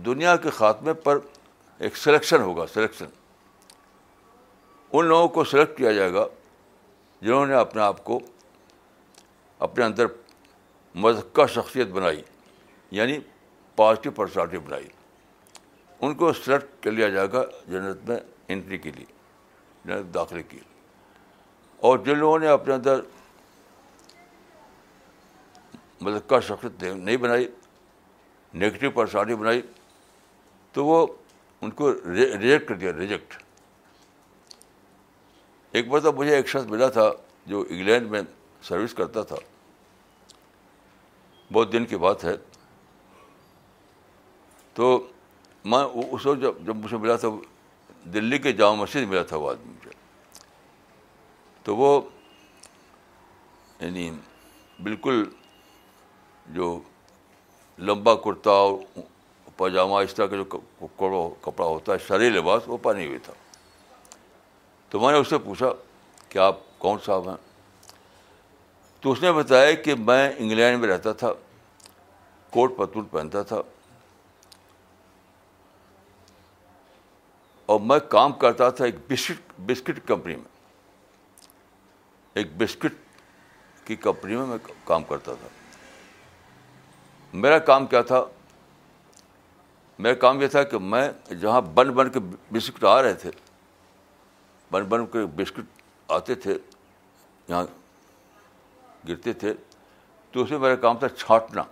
دنیا 0.05 0.36
کے 0.43 0.50
خاتمے 0.60 0.93
پر 1.03 1.17
ایک 1.86 1.98
سلیکشن 1.98 2.41
ہوگا 2.41 2.65
سلیکشن 2.74 3.05
ان 4.98 5.05
لوگوں 5.05 5.27
کو 5.38 5.43
سلیکٹ 5.43 5.77
کیا 5.77 5.91
جائے 5.93 6.13
گا 6.13 6.25
جنہوں 7.22 7.45
نے 7.45 7.53
اپنے 7.55 7.81
آپ 7.81 8.03
کو 8.03 8.19
اپنے 9.67 9.84
اندر 9.86 10.05
مدقہ 11.03 11.45
شخصیت 11.53 11.87
بنائی 11.91 12.21
یعنی 12.97 13.17
پازیٹیو 13.75 14.11
پرسنالٹی 14.15 14.57
بنائی 14.65 14.87
ان 16.05 16.13
کو 16.15 16.31
سلیکٹ 16.33 16.83
کر 16.83 16.91
لیا 16.91 17.09
جائے 17.09 17.27
گا 17.33 17.43
جنت 17.71 18.07
میں 18.09 18.17
انٹری 18.53 18.77
کے 18.77 18.91
لیے 18.95 19.05
جنت 19.85 20.13
داخلے 20.13 20.43
کی 20.49 20.59
اور 21.87 21.97
جن 22.05 22.17
لوگوں 22.17 22.37
نے 22.39 22.47
اپنے 22.47 22.73
اندر 22.73 22.99
مذکہ 26.01 26.39
شخصیت 26.47 26.83
نہیں 26.83 27.17
بنائی 27.17 27.47
نگیٹو 28.59 28.91
پرسنالٹی 28.99 29.35
بنائی 29.35 29.61
تو 30.73 30.85
وہ 30.85 31.05
ان 31.61 31.71
کو 31.79 31.91
ریجیکٹ 31.93 32.67
کر 32.69 32.75
دیا 32.75 32.93
ریجیکٹ 32.97 33.33
ایک 35.75 35.87
مرتبہ 35.87 36.11
مجھے 36.21 36.35
ایک 36.35 36.47
شخص 36.49 36.65
ملا 36.69 36.89
تھا 36.97 37.09
جو 37.45 37.63
انگلینڈ 37.69 38.09
میں 38.11 38.21
سروس 38.67 38.93
کرتا 38.93 39.23
تھا 39.31 39.35
بہت 41.53 41.71
دن 41.71 41.85
کی 41.85 41.97
بات 41.97 42.23
ہے 42.25 42.35
تو 44.73 44.97
میں 45.63 45.83
اس 46.11 46.25
وقت 46.25 46.41
جب 46.41 46.53
جب 46.65 46.75
مجھے 46.75 46.97
ملا 46.97 47.15
تھا 47.15 47.27
دلی 48.13 48.37
کے 48.37 48.51
جامع 48.53 48.81
مسجد 48.81 49.07
ملا 49.09 49.23
تھا 49.27 49.37
وہ 49.37 49.49
آدمی 49.49 49.73
مجھے 49.75 49.91
تو 51.63 51.75
وہ 51.75 51.99
یعنی 53.79 54.09
بالکل 54.83 55.23
جو 56.55 56.77
لمبا 57.87 58.15
کرتا 58.23 58.51
اور 58.65 58.77
پاجامہ 59.57 59.99
اس 60.03 60.13
طرح 60.13 60.27
کا 60.27 60.35
جو 60.35 60.43
کپڑا 61.43 61.65
ہوتا 61.65 61.93
ہے 61.93 61.97
شرعی 62.07 62.29
لباس 62.29 62.61
وہ 62.67 62.77
پانی 62.81 63.05
ہوئی 63.07 63.17
تھا 63.23 63.33
تو 64.89 64.99
میں 64.99 65.11
نے 65.11 65.17
اس 65.17 65.29
سے 65.29 65.37
پوچھا 65.45 65.71
کہ 66.29 66.39
آپ 66.47 66.57
کون 66.79 66.97
صاحب 67.05 67.29
ہیں 67.29 67.35
تو 69.05 69.12
اس 69.12 69.21
نے 69.21 69.31
بتایا 69.31 69.71
کہ 69.85 69.93
میں 70.05 70.19
انگلینڈ 70.38 70.79
میں 70.81 70.88
رہتا 70.89 71.12
تھا 71.17 71.31
کوٹ 72.51 72.75
پتون 72.77 73.03
پہنتا 73.09 73.41
تھا 73.51 73.59
اور 77.74 77.79
میں 77.79 77.97
کام 78.13 78.31
کرتا 78.43 78.69
تھا 78.79 78.85
ایک 78.85 78.95
بسکٹ 79.09 79.51
بسکٹ 79.65 80.00
کمپنی 80.07 80.35
میں 80.35 81.45
ایک 82.39 82.55
بسکٹ 82.62 83.88
کی 83.88 83.95
کمپنی 84.07 84.35
میں 84.35 84.45
میں 84.45 84.57
کام 84.85 85.03
کرتا 85.09 85.33
تھا 85.41 85.47
میرا 87.45 87.59
کام 87.69 87.85
کیا 87.93 88.01
تھا 88.13 88.24
میرا 90.00 90.13
کام 90.25 90.41
یہ 90.41 90.47
تھا 90.57 90.63
کہ 90.71 90.79
میں 90.93 91.07
جہاں 91.41 91.62
بن 91.75 91.91
بن 92.00 92.09
کے 92.12 92.19
بسکٹ 92.51 92.83
آ 92.95 93.01
رہے 93.01 93.13
تھے 93.25 93.31
بن 94.71 94.89
بن 94.95 95.05
کے 95.13 95.25
بسکٹ 95.41 95.81
آتے 96.17 96.35
تھے 96.45 96.57
یہاں 97.47 97.63
گرتے 99.07 99.33
تھے 99.41 99.53
تو 100.31 100.41
اس 100.43 100.50
میں 100.51 100.59
میرا 100.59 100.75
کام 100.85 100.97
تھا 101.00 101.07
چھانٹنا 101.17 101.63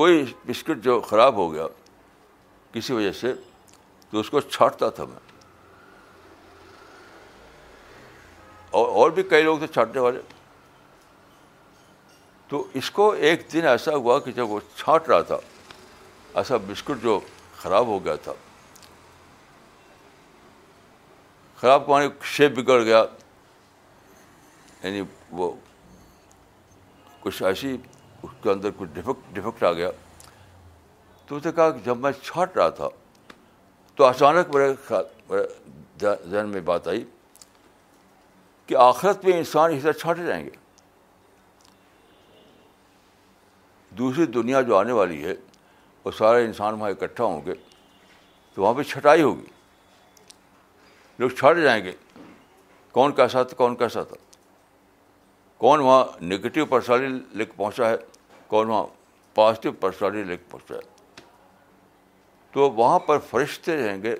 کوئی 0.00 0.24
بسکٹ 0.46 0.82
جو 0.84 1.00
خراب 1.10 1.34
ہو 1.36 1.52
گیا 1.52 1.66
کسی 2.72 2.92
وجہ 2.92 3.12
سے 3.20 3.32
تو 4.10 4.20
اس 4.20 4.30
کو 4.30 4.40
چھانٹتا 4.40 4.88
تھا 4.98 5.04
میں 5.12 5.26
اور 8.80 9.10
بھی 9.16 9.22
کئی 9.30 9.42
لوگ 9.42 9.58
تھے 9.58 9.66
چھانٹنے 9.74 10.00
والے 10.00 10.20
تو 12.48 12.62
اس 12.80 12.90
کو 12.98 13.10
ایک 13.28 13.42
دن 13.52 13.66
ایسا 13.66 13.94
ہوا 13.94 14.18
کہ 14.26 14.32
جب 14.32 14.50
وہ 14.50 14.58
چھانٹ 14.76 15.08
رہا 15.08 15.20
تھا 15.30 15.38
ایسا 16.40 16.56
بسکٹ 16.66 17.02
جو 17.02 17.18
خراب 17.58 17.86
ہو 17.86 18.04
گیا 18.04 18.14
تھا 18.26 18.32
خراب 21.60 21.86
کو 21.86 21.98
شیپ 22.32 22.52
بگڑ 22.58 22.82
گیا 22.82 23.02
یعنی 24.84 25.02
وہ 25.38 25.50
کچھ 27.20 27.42
ایسی 27.42 27.76
اس 28.22 28.30
کے 28.42 28.50
اندر 28.50 28.70
کچھ 28.78 28.88
ڈیفیکٹ 28.94 29.34
ڈفیکٹ 29.36 29.62
آ 29.64 29.72
گیا 29.72 29.90
تو 31.26 31.36
اس 31.36 31.44
نے 31.46 31.52
کہا 31.52 31.70
کہ 31.70 31.78
جب 31.84 31.96
میں 31.98 32.10
چھانٹ 32.22 32.56
رہا 32.56 32.68
تھا 32.80 32.88
تو 33.96 34.04
اچانک 34.06 34.54
میرے 34.54 35.42
ذہن 36.02 36.48
میں 36.48 36.60
بات 36.64 36.88
آئی 36.88 37.04
کہ 38.66 38.76
آخرت 38.78 39.24
میں 39.24 39.36
انسان 39.38 39.72
اس 39.72 39.82
طرح 39.82 39.92
چھانٹے 40.00 40.26
جائیں 40.26 40.44
گے 40.44 40.50
دوسری 43.98 44.26
دنیا 44.38 44.60
جو 44.62 44.76
آنے 44.76 44.92
والی 44.92 45.24
ہے 45.24 45.34
وہ 46.04 46.10
سارے 46.18 46.44
انسان 46.44 46.74
وہاں 46.80 46.90
اکٹھا 46.90 47.24
ہوں 47.24 47.40
گے 47.46 47.54
تو 48.54 48.62
وہاں 48.62 48.74
پہ 48.74 48.82
چھٹائی 48.90 49.22
ہوگی 49.22 49.46
لوگ 51.18 51.28
چھٹ 51.28 51.62
جائیں 51.62 51.82
گے 51.84 51.92
کون 52.92 53.12
کیسا 53.14 53.42
تھا 53.42 53.56
کون 53.56 53.74
کیسا 53.76 54.02
تھا 54.10 54.16
کون 55.58 55.80
وہاں 55.80 56.04
نگیٹو 56.22 56.64
پرسنالٹی 56.70 57.06
لے 57.38 57.44
کے 57.44 57.52
پہنچا 57.56 57.88
ہے 57.90 57.96
کون 58.48 58.68
وہاں 58.68 58.84
پازیٹیو 59.34 59.72
پرسنالٹی 59.80 60.22
لے 60.24 60.36
کے 60.36 60.44
پہنچا 60.50 60.74
ہے 60.74 60.80
تو 62.52 62.70
وہاں 62.72 62.98
پر 63.06 63.18
فرشتے 63.30 63.76
رہیں 63.76 64.02
گے 64.02 64.14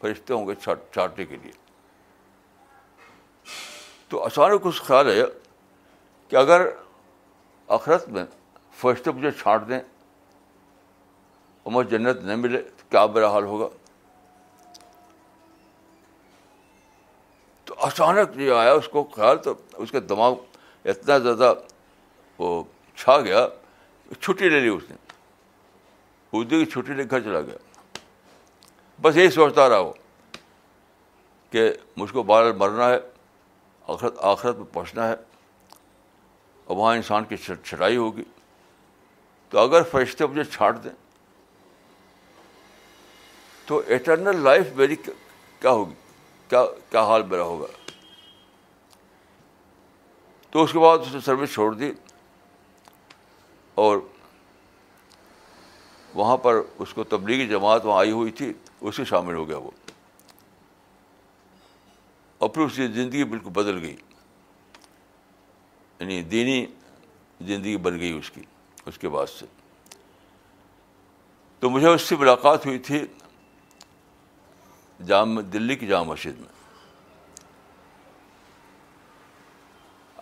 فرشتے 0.00 0.34
ہوں 0.34 0.46
گے 0.48 0.54
چھانٹنے 0.64 1.24
کے 1.26 1.36
لیے 1.42 1.52
تو 4.08 4.24
اچانک 4.24 4.62
کچھ 4.62 4.80
خیال 4.82 5.08
ہے 5.10 5.22
کہ 6.28 6.36
اگر 6.36 6.66
آخرت 7.76 8.08
میں 8.16 8.24
فرشتے 8.80 9.10
مجھے 9.12 9.30
چھانٹ 9.40 9.68
دیں 9.68 9.78
اور 11.62 11.72
مجھے 11.72 11.88
جنت 11.96 12.22
نہ 12.24 12.36
ملے 12.36 12.60
تو 12.62 12.84
کیا 12.90 13.04
برا 13.14 13.30
حال 13.32 13.44
ہوگا 13.44 13.68
تو 17.64 17.74
اچانک 17.86 18.36
یہ 18.40 18.52
آیا 18.58 18.72
اس 18.72 18.88
کو 18.88 19.04
خیال 19.16 19.38
تو 19.44 19.54
اس 19.82 19.90
کے 19.90 20.00
دماغ 20.12 20.34
اتنا 20.90 21.16
زیادہ 21.18 21.52
وہ 22.38 22.62
چھا 22.96 23.18
گیا 23.20 23.46
چھٹی 24.20 24.48
لے 24.48 24.58
لی 24.60 24.68
اس 24.68 24.82
نے 24.88 24.96
اردو 26.36 26.58
کی 26.58 26.66
چھٹی 26.70 26.92
لے 26.96 27.04
گھر 27.10 27.20
چلا 27.20 27.40
گیا 27.46 27.56
بس 29.02 29.16
یہی 29.16 29.30
سوچتا 29.30 29.68
رہا 29.68 29.78
وہ 29.86 29.92
کہ 31.50 31.68
مجھ 31.96 32.12
کو 32.12 32.22
بال 32.32 32.52
مرنا 32.62 32.88
ہے 32.90 32.98
آخرت 33.94 34.18
آخرت 34.32 34.56
میں 34.56 34.72
پہنچنا 34.74 35.08
ہے 35.08 35.12
اور 36.64 36.76
وہاں 36.76 36.94
انسان 36.96 37.24
کی 37.28 37.36
چھٹائی 37.44 37.96
ہوگی 37.96 38.24
تو 39.50 39.58
اگر 39.58 39.82
فرشتے 39.90 40.26
مجھے 40.26 40.44
چھانٹ 40.52 40.82
دیں 40.84 40.90
تو 43.66 43.82
اٹرنل 43.94 44.42
لائف 44.44 44.66
میری 44.76 44.96
کیا 45.04 45.70
ہوگی 45.70 45.94
کیا 46.48 46.64
کیا 46.90 47.02
حال 47.06 47.22
میرا 47.30 47.42
ہوگا 47.42 47.66
تو 50.56 50.62
اس 50.64 50.72
کے 50.72 50.78
بعد 50.78 50.98
اس 51.00 51.14
نے 51.14 51.18
سروس 51.24 51.52
چھوڑ 51.52 51.72
دی 51.74 51.90
اور 53.84 53.98
وہاں 56.14 56.36
پر 56.44 56.60
اس 56.84 56.92
کو 56.94 57.04
تبلیغی 57.14 57.46
جماعت 57.46 57.86
وہاں 57.86 57.98
آئی 57.98 58.10
ہوئی 58.10 58.30
تھی 58.38 58.52
اس 58.80 58.96
سے 58.96 59.04
شامل 59.10 59.34
ہو 59.34 59.46
گیا 59.48 59.56
وہ 59.64 59.70
اور 62.38 62.48
پھر 62.48 62.62
اس 62.62 62.76
کی 62.76 62.86
زندگی 62.92 63.24
بالکل 63.34 63.50
بدل 63.60 63.82
گئی 63.82 63.94
یعنی 66.00 66.20
دینی 66.32 66.64
زندگی 67.46 67.76
بن 67.88 67.98
گئی 68.00 68.12
اس 68.18 68.30
کی 68.34 68.42
اس 68.86 68.98
کے 68.98 69.08
بعد 69.18 69.26
سے 69.38 69.46
تو 71.60 71.70
مجھے 71.70 71.88
اس 71.88 72.08
سے 72.08 72.16
ملاقات 72.26 72.66
ہوئی 72.66 72.78
تھی 72.90 73.04
جامع 75.08 75.42
دلی 75.52 75.76
کی 75.76 75.86
جامع 75.86 76.12
مسجد 76.12 76.40
میں 76.40 76.54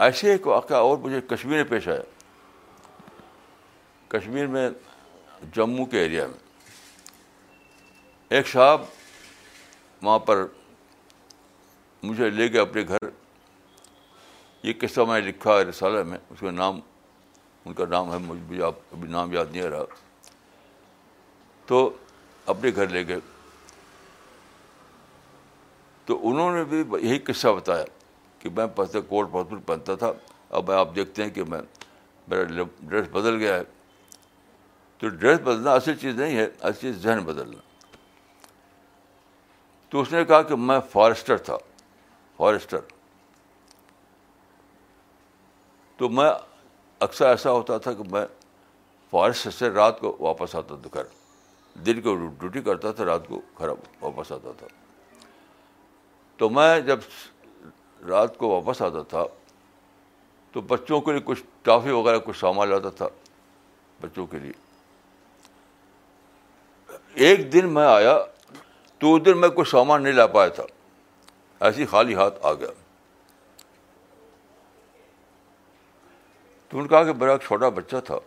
ایسے 0.02 0.30
ایک 0.30 0.46
واقعہ 0.46 0.76
اور 0.84 0.96
مجھے 0.98 1.20
کشمیر 1.30 1.56
میں 1.56 1.64
پیش 1.70 1.86
آیا 1.88 2.00
کشمیر 4.16 4.46
میں 4.46 4.68
جموں 5.54 5.84
کے 5.90 6.00
ایریا 6.02 6.26
میں 6.26 6.38
ایک 8.36 8.46
صاحب 8.48 8.80
وہاں 10.02 10.18
پر 10.18 10.44
مجھے 12.02 12.30
لے 12.30 12.52
گئے 12.52 12.60
اپنے 12.60 12.82
گھر 12.88 13.08
یہ 14.62 14.72
قصہ 14.80 15.00
میں 15.08 15.20
نے 15.20 15.26
لکھا 15.26 15.58
رسالہ 15.68 16.02
میں 16.10 16.18
اس 16.30 16.40
کا 16.40 16.50
نام 16.50 16.80
ان 17.64 17.72
کا 17.74 17.84
نام 17.90 18.12
ہے 18.12 18.18
مجھے 18.26 18.62
آپ 18.64 18.74
ابھی 18.94 19.08
نام 19.10 19.32
یاد 19.32 19.46
نہیں 19.52 19.62
آ 19.62 19.68
رہا 19.70 19.84
تو 21.66 21.88
اپنے 22.52 22.70
گھر 22.76 22.88
لے 22.88 23.06
گئے 23.08 23.18
تو 26.06 26.18
انہوں 26.30 26.56
نے 26.56 26.64
بھی 26.70 26.82
یہی 27.08 27.18
قصہ 27.26 27.48
بتایا 27.56 27.84
کہ 28.44 28.50
میں 28.56 28.66
پہلے 28.76 29.00
کوٹ 29.08 29.30
پہنتا 29.66 29.94
تھا 30.00 30.12
اب 30.56 30.70
آپ 30.70 30.94
دیکھتے 30.96 31.22
ہیں 31.24 31.30
کہ 31.36 31.44
میں 31.48 31.60
میرا 32.28 32.62
ڈریس 32.80 33.06
بدل 33.12 33.36
گیا 33.42 33.54
ہے 33.56 33.62
تو 34.98 35.08
ڈریس 35.08 35.40
بدلنا 35.44 35.72
اصل 35.80 35.94
چیز 36.00 36.20
نہیں 36.20 36.36
ہے 36.36 36.44
اصل 36.52 36.80
چیز 36.80 36.96
ذہن 37.02 37.20
بدلنا 37.24 37.60
تو 39.90 40.00
اس 40.00 40.12
نے 40.12 40.24
کہا 40.24 40.40
کہ 40.50 40.56
میں 40.68 40.78
فارسٹر 40.92 41.36
تھا 41.48 41.56
فارسٹر 42.36 42.80
تو 45.96 46.08
میں 46.18 46.30
اکثر 47.08 47.26
ایسا 47.26 47.50
ہوتا 47.52 47.78
تھا 47.86 47.92
کہ 48.02 48.10
میں 48.10 48.24
فارسٹ 49.10 49.48
سے 49.58 49.70
رات 49.70 50.00
کو 50.00 50.16
واپس 50.20 50.54
آتا 50.56 50.74
تھا 50.82 51.00
گھر 51.00 51.78
دن 51.86 52.00
کو 52.02 52.14
ڈیوٹی 52.40 52.60
کرتا 52.68 52.92
تھا 52.98 53.04
رات 53.04 53.26
کو 53.28 53.40
گھر 53.58 53.68
واپس 54.00 54.32
آتا 54.32 54.52
تھا 54.58 54.66
تو 56.36 56.48
میں 56.50 56.78
جب 56.86 56.98
رات 58.08 58.36
کو 58.38 58.48
واپس 58.48 58.82
آتا 58.82 59.02
تھا 59.08 59.24
تو 60.52 60.60
بچوں 60.72 61.00
کے 61.00 61.12
لیے 61.12 61.20
کچھ 61.24 61.42
ٹافی 61.62 61.90
وغیرہ 61.90 62.18
کچھ 62.24 62.38
سامان 62.38 62.68
لاتا 62.68 62.90
تھا 62.96 63.08
بچوں 64.00 64.26
کے 64.26 64.38
لیے 64.38 64.52
ایک 67.26 67.52
دن 67.52 67.68
میں 67.74 67.86
آیا 67.86 68.18
تو 68.98 69.14
اس 69.14 69.24
دن 69.26 69.38
میں 69.40 69.48
کچھ 69.56 69.68
سامان 69.70 70.02
نہیں 70.02 70.12
لا 70.14 70.26
پایا 70.36 70.48
تھا 70.58 70.62
ایسی 71.66 71.86
خالی 71.86 72.14
ہاتھ 72.14 72.38
آ 72.46 72.52
گیا 72.54 72.68
تو 76.68 76.80
نے 76.80 76.88
کہا 76.88 77.02
کہ 77.04 77.12
بڑا 77.18 77.32
ایک 77.32 77.42
چھوٹا 77.46 77.68
بچہ 77.74 77.96
تھا 78.06 78.18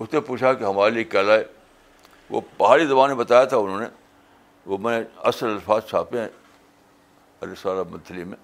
اس 0.00 0.12
نے 0.12 0.20
پوچھا 0.26 0.52
کہ 0.54 0.64
ہمارے 0.64 0.90
لیے 0.90 1.04
کیا 1.04 1.22
لائے 1.22 1.44
وہ 2.30 2.40
پہاڑی 2.56 2.86
زبان 2.86 3.08
میں 3.10 3.16
بتایا 3.24 3.44
تھا 3.52 3.56
انہوں 3.56 3.80
نے 3.80 3.86
وہ 4.66 4.78
میں 4.78 5.00
اصل 5.30 5.46
الفاظ 5.46 5.84
چھاپے 5.88 6.20
ہیں 6.20 6.28
ارے 7.42 7.54
سارا 7.60 7.82
منتھلی 7.90 8.24
میں 8.24 8.36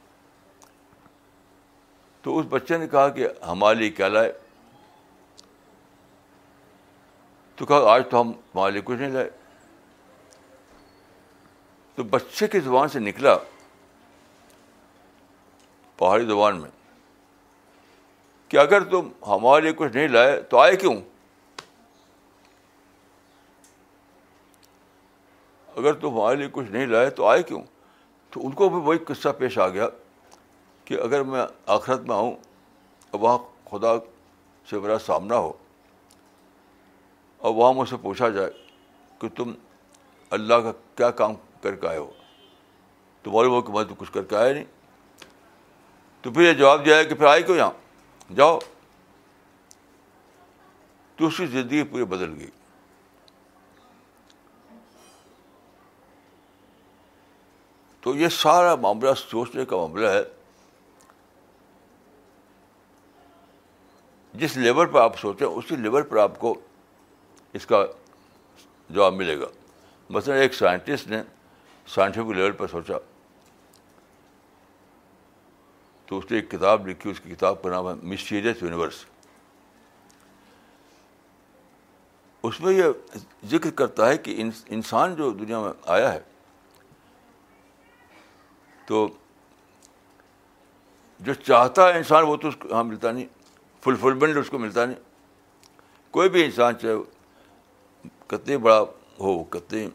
تو 2.22 2.38
اس 2.38 2.46
بچے 2.50 2.76
نے 2.78 2.86
کہا 2.88 3.08
کہ 3.16 3.28
ہمارے 3.46 3.74
لیے 3.78 3.90
کیا 3.96 4.08
لائے 4.08 4.32
تو 7.56 7.66
کہا 7.66 7.92
آج 7.94 8.02
تو 8.10 8.20
ہمارے 8.22 8.72
لیے 8.72 8.80
کچھ 8.84 8.98
نہیں 8.98 9.08
لائے 9.10 9.28
تو 11.94 12.04
بچے 12.04 12.48
کی 12.48 12.60
زبان 12.60 12.88
سے 12.88 12.98
نکلا 13.00 13.36
پہاڑی 15.98 16.24
زبان 16.26 16.60
میں 16.60 16.70
کہ 18.48 18.56
اگر 18.58 18.84
تم 18.90 19.08
ہمارے 19.26 19.60
لیے 19.64 19.72
کچھ 19.76 19.92
نہیں 19.96 20.08
لائے 20.08 20.40
تو 20.48 20.58
آئے 20.60 20.74
کیوں 20.76 20.94
اگر 25.78 25.92
تم 25.92 26.08
ہمارے 26.14 26.36
لیے 26.36 26.48
کچھ 26.52 26.70
نہیں 26.70 26.86
لائے 26.86 27.08
تو 27.16 27.24
آئے 27.28 27.42
کیوں 27.48 27.60
تو 28.32 28.44
ان 28.46 28.52
کو 28.60 28.68
بھی 28.68 28.78
وہی 28.86 28.98
قصہ 29.08 29.28
پیش 29.38 29.58
آ 29.58 29.68
گیا 29.68 29.88
کہ 30.84 30.94
اگر 31.04 31.22
میں 31.32 31.44
آخرت 31.74 32.00
میں 32.08 32.14
آؤں 32.16 32.32
اور 33.10 33.20
وہاں 33.20 33.38
خدا 33.70 33.92
سے 34.70 34.78
میرا 34.80 34.98
سامنا 35.06 35.38
ہو 35.38 35.52
اور 37.44 37.54
وہاں 37.54 37.72
مجھ 37.74 37.88
سے 37.88 37.96
پوچھا 38.02 38.28
جائے 38.38 38.50
کہ 39.20 39.28
تم 39.36 39.52
اللہ 40.36 40.60
کا 40.64 40.72
کیا 40.96 41.10
کام 41.20 41.34
کر 41.62 41.74
کے 41.80 41.88
آئے 41.88 41.98
ہو 41.98 42.10
تو 43.22 43.30
ہو 43.30 43.50
وہ 43.50 43.60
میں 43.76 43.84
تو 43.88 43.94
کچھ 43.98 44.12
کر 44.12 44.24
کے 44.30 44.36
آیا 44.36 44.52
نہیں 44.52 44.64
تو 46.22 46.32
پھر 46.32 46.42
یہ 46.48 46.52
جواب 46.58 46.84
دیا 46.84 46.96
ہے 46.98 47.04
کہ 47.04 47.14
پھر 47.14 47.26
آئے 47.26 47.42
کیوں 47.42 47.56
یہاں 47.56 48.34
جاؤ 48.36 48.58
تو 51.16 51.26
اس 51.26 51.36
کی 51.36 51.46
زندگی 51.46 51.82
پوری 51.90 52.04
بدل 52.14 52.34
گئی 52.38 52.50
تو 58.06 58.14
یہ 58.16 58.28
سارا 58.32 58.74
معاملہ 58.80 59.10
سوچنے 59.18 59.64
کا 59.68 59.76
معاملہ 59.76 60.08
ہے 60.08 60.22
جس 64.40 64.56
لیول 64.56 64.86
پر 64.92 65.00
آپ 65.00 65.18
سوچیں 65.20 65.46
اسی 65.46 65.76
لیول 65.76 66.02
پر 66.08 66.16
آپ 66.22 66.38
کو 66.40 66.54
اس 67.60 67.66
کا 67.66 67.84
جواب 68.88 69.14
ملے 69.14 69.38
گا 69.40 69.46
مثلا 70.16 70.34
ایک 70.42 70.54
سائنٹسٹ 70.54 71.08
نے 71.08 71.20
سائنٹیفک 71.94 72.30
لیول 72.36 72.52
پر 72.60 72.66
سوچا 72.72 72.98
تو 76.08 76.18
اس 76.18 76.30
نے 76.30 76.36
ایک 76.38 76.50
کتاب 76.50 76.86
لکھی 76.88 77.10
اس 77.10 77.20
کی 77.20 77.34
کتاب 77.34 77.60
کا 77.62 77.70
نام 77.70 77.88
ہے 77.88 77.94
مسٹیریس 78.14 78.62
یونیورس 78.62 79.04
اس 82.48 82.60
میں 82.60 82.72
یہ 82.74 83.16
ذکر 83.56 83.70
کرتا 83.82 84.08
ہے 84.08 84.16
کہ 84.26 84.42
انسان 84.78 85.14
جو 85.16 85.30
دنیا 85.42 85.60
میں 85.60 85.72
آیا 85.98 86.12
ہے 86.14 86.20
تو 88.86 89.06
جو 91.26 91.34
چاہتا 91.34 91.88
ہے 91.88 91.96
انسان 91.98 92.24
وہ 92.26 92.36
تو 92.42 92.48
اس 92.48 92.56
کو 92.60 92.72
ہاں 92.74 92.82
ملتا 92.84 93.10
نہیں 93.12 93.24
فلفلمنٹ 93.84 94.36
اس 94.36 94.50
کو 94.50 94.58
ملتا 94.58 94.84
نہیں 94.84 94.98
کوئی 96.12 96.28
بھی 96.34 96.44
انسان 96.44 96.78
چاہے 96.80 96.94
کتنے 98.28 98.58
بڑا 98.66 98.78
ہو 99.20 99.42
کتنے 99.56 99.86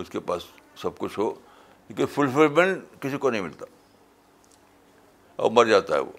اس 0.00 0.08
کے 0.10 0.20
پاس 0.30 0.44
سب 0.82 0.98
کچھ 0.98 1.18
ہو 1.18 1.30
کیونکہ 1.86 2.06
فلفلمنٹ 2.14 3.00
کسی 3.02 3.18
کو 3.18 3.30
نہیں 3.30 3.42
ملتا 3.42 3.66
اور 5.42 5.50
مر 5.54 5.64
جاتا 5.66 5.94
ہے 5.94 5.98
وہ 6.00 6.12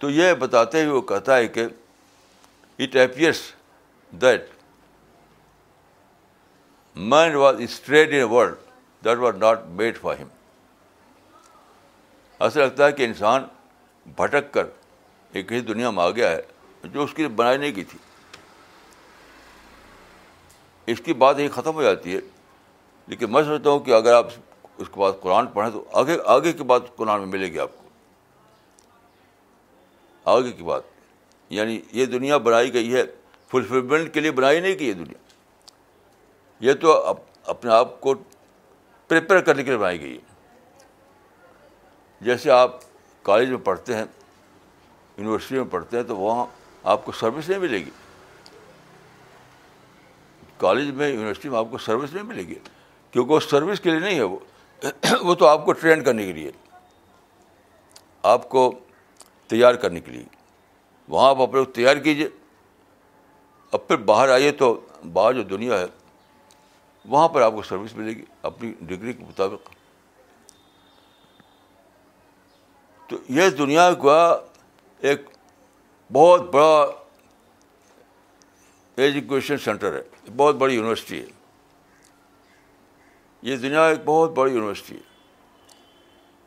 تو 0.00 0.10
یہ 0.10 0.32
بتاتے 0.38 0.84
ہوئے 0.84 0.94
وہ 0.96 1.00
کہتا 1.10 1.36
ہے 1.36 1.46
کہ 1.48 1.64
it 2.84 2.96
appears 3.02 3.40
that 4.22 4.48
mind 7.12 7.36
was 7.36 7.60
strayed 7.62 8.14
in 8.14 8.22
world 8.32 8.63
that 9.04 9.34
not 9.40 9.64
made 9.80 9.98
for 10.00 10.16
him 10.20 10.28
ایسا 12.42 12.60
لگتا 12.64 12.86
ہے 12.86 12.92
کہ 12.92 13.04
انسان 13.04 13.44
بھٹک 14.16 14.52
کر 14.54 14.66
ایک 15.36 15.52
ہی 15.52 15.60
دنیا 15.72 15.90
میں 15.90 16.02
آ 16.02 16.08
گیا 16.16 16.30
ہے 16.30 16.88
جو 16.94 17.02
اس 17.02 17.14
کی 17.14 17.26
بنائی 17.36 17.58
نہیں 17.58 17.72
کی 17.72 17.84
تھی 17.90 17.98
اس 20.92 21.00
کی 21.04 21.12
بات 21.22 21.38
یہی 21.38 21.48
ختم 21.48 21.74
ہو 21.74 21.82
جاتی 21.82 22.14
ہے 22.14 22.20
لیکن 23.08 23.32
میں 23.32 23.42
سمجھتا 23.42 23.70
ہوں 23.70 23.78
کہ 23.84 23.92
اگر 23.94 24.12
آپ 24.14 24.26
اس 24.76 24.88
کے 24.88 25.00
بعد 25.00 25.12
قرآن 25.20 25.46
پڑھیں 25.54 25.70
تو 25.72 25.84
آگے 26.00 26.16
آگے 26.34 26.52
کی 26.52 26.64
بات 26.72 26.94
قرآن 26.96 27.18
میں 27.20 27.28
ملے 27.38 27.52
گی 27.52 27.58
آپ 27.60 27.76
کو 27.78 27.84
آگے 30.36 30.52
کی 30.52 30.62
بات 30.64 30.82
یعنی 31.58 31.80
یہ 31.92 32.06
دنیا 32.16 32.36
بنائی 32.48 32.72
گئی 32.74 32.94
ہے 32.94 33.02
فلفلمنٹ 33.50 34.12
کے 34.14 34.20
لیے 34.20 34.30
بنائی 34.42 34.60
نہیں 34.60 34.78
گئی 34.78 34.92
دنیا 34.92 35.22
یہ 36.68 36.72
تو 36.80 36.94
اپنے 37.54 37.70
آپ 37.74 38.00
کو 38.00 38.14
پریپئر 39.08 39.40
کرنے 39.44 39.62
کے 39.64 39.70
لیے 39.70 39.78
بنائی 39.78 40.00
گئی 40.00 40.14
ہے 40.14 40.32
جیسے 42.24 42.50
آپ 42.50 42.76
کالج 43.24 43.48
میں 43.50 43.58
پڑھتے 43.64 43.96
ہیں 43.96 44.04
یونیورسٹی 45.18 45.56
میں 45.56 45.64
پڑھتے 45.70 45.96
ہیں 45.96 46.04
تو 46.04 46.16
وہاں 46.16 46.46
آپ 46.92 47.04
کو 47.04 47.12
سروس 47.18 47.48
نہیں 47.48 47.58
ملے 47.60 47.78
گی 47.84 47.90
کالج 50.58 50.90
میں 50.96 51.08
یونیورسٹی 51.08 51.48
میں 51.48 51.58
آپ 51.58 51.66
کو 51.70 51.78
سروس 51.86 52.12
نہیں 52.12 52.24
ملے 52.24 52.42
گی 52.48 52.54
کیونکہ 53.10 53.32
وہ 53.34 53.40
سروس 53.40 53.80
کے 53.80 53.90
لیے 53.90 53.98
نہیں 54.00 54.16
ہے 54.18 54.22
وہ 54.22 54.38
وہ 55.22 55.34
تو 55.42 55.46
آپ 55.46 55.64
کو 55.64 55.72
ٹرین 55.72 56.02
کرنے 56.04 56.26
کے 56.26 56.32
لیے 56.32 56.50
آپ 58.32 58.48
کو 58.48 58.70
تیار 59.48 59.74
کرنے 59.84 60.00
کے 60.00 60.12
لیے 60.12 60.24
وہاں 61.08 61.28
آپ 61.30 61.40
اپنے 61.40 61.64
تیار 61.74 61.96
کیجیے 62.04 62.28
اب 63.74 63.86
پھر 63.86 63.96
باہر 64.10 64.28
آئیے 64.32 64.50
تو 64.62 64.74
باہر 65.12 65.32
جو 65.34 65.42
دنیا 65.56 65.78
ہے 65.80 65.86
وہاں 67.10 67.28
پر 67.28 67.42
آپ 67.42 67.54
کو 67.54 67.62
سروس 67.62 67.94
ملے 67.96 68.14
گی 68.16 68.24
اپنی 68.50 68.72
ڈگری 68.88 69.12
کے 69.12 69.24
مطابق 69.28 69.68
تو 73.08 73.16
یہ 73.38 73.48
دنیا 73.58 73.92
کا 74.02 74.18
ایک 75.08 75.22
بہت 76.12 76.42
بڑا 76.52 76.84
ایجوکیشن 79.02 79.58
سینٹر 79.64 79.94
ہے 79.96 80.30
بہت 80.36 80.56
بڑی 80.56 80.74
یونیورسٹی 80.74 81.20
ہے 81.20 81.26
یہ 83.50 83.56
دنیا 83.62 83.84
ایک 83.86 83.98
بہت 84.04 84.30
بڑی 84.36 84.52
یونیورسٹی 84.52 84.94
ہے 84.94 85.12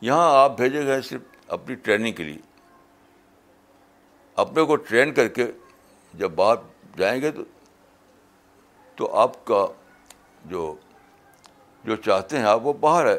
یہاں 0.08 0.30
آپ 0.42 0.56
بھیجے 0.56 0.84
گئے 0.86 1.00
صرف 1.02 1.36
اپنی 1.56 1.74
ٹریننگ 1.74 2.12
کے 2.14 2.24
لیے 2.24 2.38
اپنے 4.42 4.64
کو 4.64 4.76
ٹرین 4.76 5.12
کر 5.14 5.28
کے 5.38 5.44
جب 6.18 6.30
باہر 6.34 6.56
جائیں 6.98 7.20
گے 7.22 7.30
تو 7.36 7.44
تو 8.96 9.14
آپ 9.16 9.44
کا 9.46 9.66
جو 10.50 10.74
جو 11.84 11.96
چاہتے 12.04 12.38
ہیں 12.38 12.44
آپ 12.46 12.66
وہ 12.66 12.72
باہر 12.80 13.06
ہے 13.06 13.16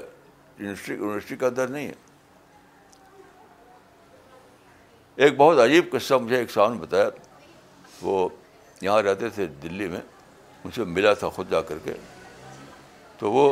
یونیورسٹی 0.59 0.93
یونیورسٹی 0.93 1.35
کا 1.41 1.47
اندر 1.47 1.67
نہیں 1.75 1.87
ہے 1.87 1.93
ایک 5.23 5.35
بہت 5.37 5.59
عجیب 5.59 5.89
قصہ 5.91 6.13
مجھے 6.23 6.37
ایک 6.37 6.51
سامنے 6.51 6.75
نے 6.77 6.81
بتایا 6.85 7.09
وہ 8.01 8.27
یہاں 8.81 9.01
رہتے 9.03 9.29
تھے 9.35 9.45
دلی 9.63 9.87
میں 9.93 9.99
ان 10.63 10.71
سے 10.75 10.83
ملا 10.97 11.13
تھا 11.21 11.29
خود 11.37 11.49
جا 11.51 11.61
کر 11.69 11.77
کے 11.83 11.93
تو 13.19 13.31
وہ 13.31 13.45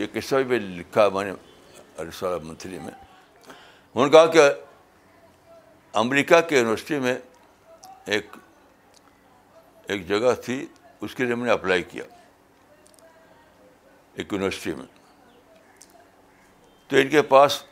یہ 0.00 0.06
قصہ 0.14 0.36
بھی 0.48 0.58
لکھا 0.58 1.04
ہے 1.04 1.10
میں 1.14 1.24
نے 1.24 2.38
منتھلی 2.44 2.78
میں 2.78 2.94
انہوں 3.94 4.06
نے 4.06 4.10
کہا 4.12 4.26
کہ 4.32 4.40
امریکہ 5.98 6.40
کے 6.48 6.56
یونیورسٹی 6.58 6.98
میں 7.04 7.14
ایک 8.16 8.36
ایک 9.92 10.06
جگہ 10.08 10.32
تھی 10.44 10.64
اس 11.06 11.14
کے 11.14 11.24
لیے 11.24 11.34
میں 11.34 11.44
نے 11.46 11.50
اپلائی 11.52 11.82
کیا 11.90 12.04
ایک 14.18 14.32
یونیورسٹی 14.32 14.72
میں 14.74 14.86
تو 16.88 16.96
ان 16.96 17.08
کے 17.08 17.22
پاس 17.32 17.62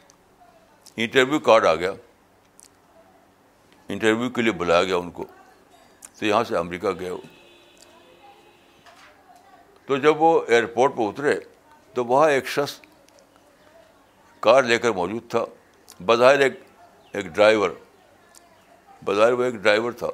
انٹرویو 0.97 1.39
کارڈ 1.49 1.67
آ 1.67 1.75
گیا 1.75 1.93
انٹرویو 3.93 4.29
کے 4.37 4.43
لیے 4.43 4.53
بلایا 4.61 4.85
گیا 4.85 4.97
ان 4.97 5.11
کو 5.19 5.25
تو 6.19 6.27
یہاں 6.27 6.43
سے 6.49 6.57
امریکہ 6.57 6.89
گئے 7.01 7.11
وہ 7.11 7.19
تو 9.87 9.97
جب 10.07 10.21
وہ 10.23 10.33
ایئرپورٹ 10.49 10.95
پہ 10.97 11.03
اترے 11.09 11.39
تو 11.95 12.05
وہاں 12.05 12.29
ایک 12.31 12.47
شخص 12.49 12.81
کار 14.47 14.63
لے 14.63 14.79
کر 14.79 14.93
موجود 15.01 15.29
تھا 15.31 15.45
بظاہر 16.07 16.41
ایک 16.41 16.53
ایک 17.13 17.27
ڈرائیور 17.27 17.71
بظاہر 19.05 19.33
وہ 19.39 19.45
ایک 19.45 19.55
ڈرائیور 19.63 19.93
تھا 19.99 20.09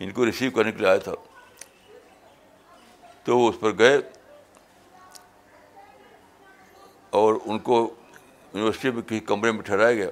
ان 0.00 0.10
کو 0.14 0.26
ریسیو 0.26 0.50
کرنے 0.56 0.72
کے 0.72 0.78
لیے 0.78 0.88
آیا 0.88 0.98
تھا 1.06 1.12
تو 3.28 3.38
وہ 3.38 3.48
اس 3.48 3.58
پر 3.60 3.70
گئے 3.78 3.96
اور 7.18 7.34
ان 7.44 7.58
کو 7.66 7.80
یونیورسٹی 8.52 8.90
میں 8.90 9.02
کسی 9.08 9.18
کمرے 9.30 9.50
میں 9.52 9.62
ٹھہرایا 9.62 9.94
گیا 9.94 10.08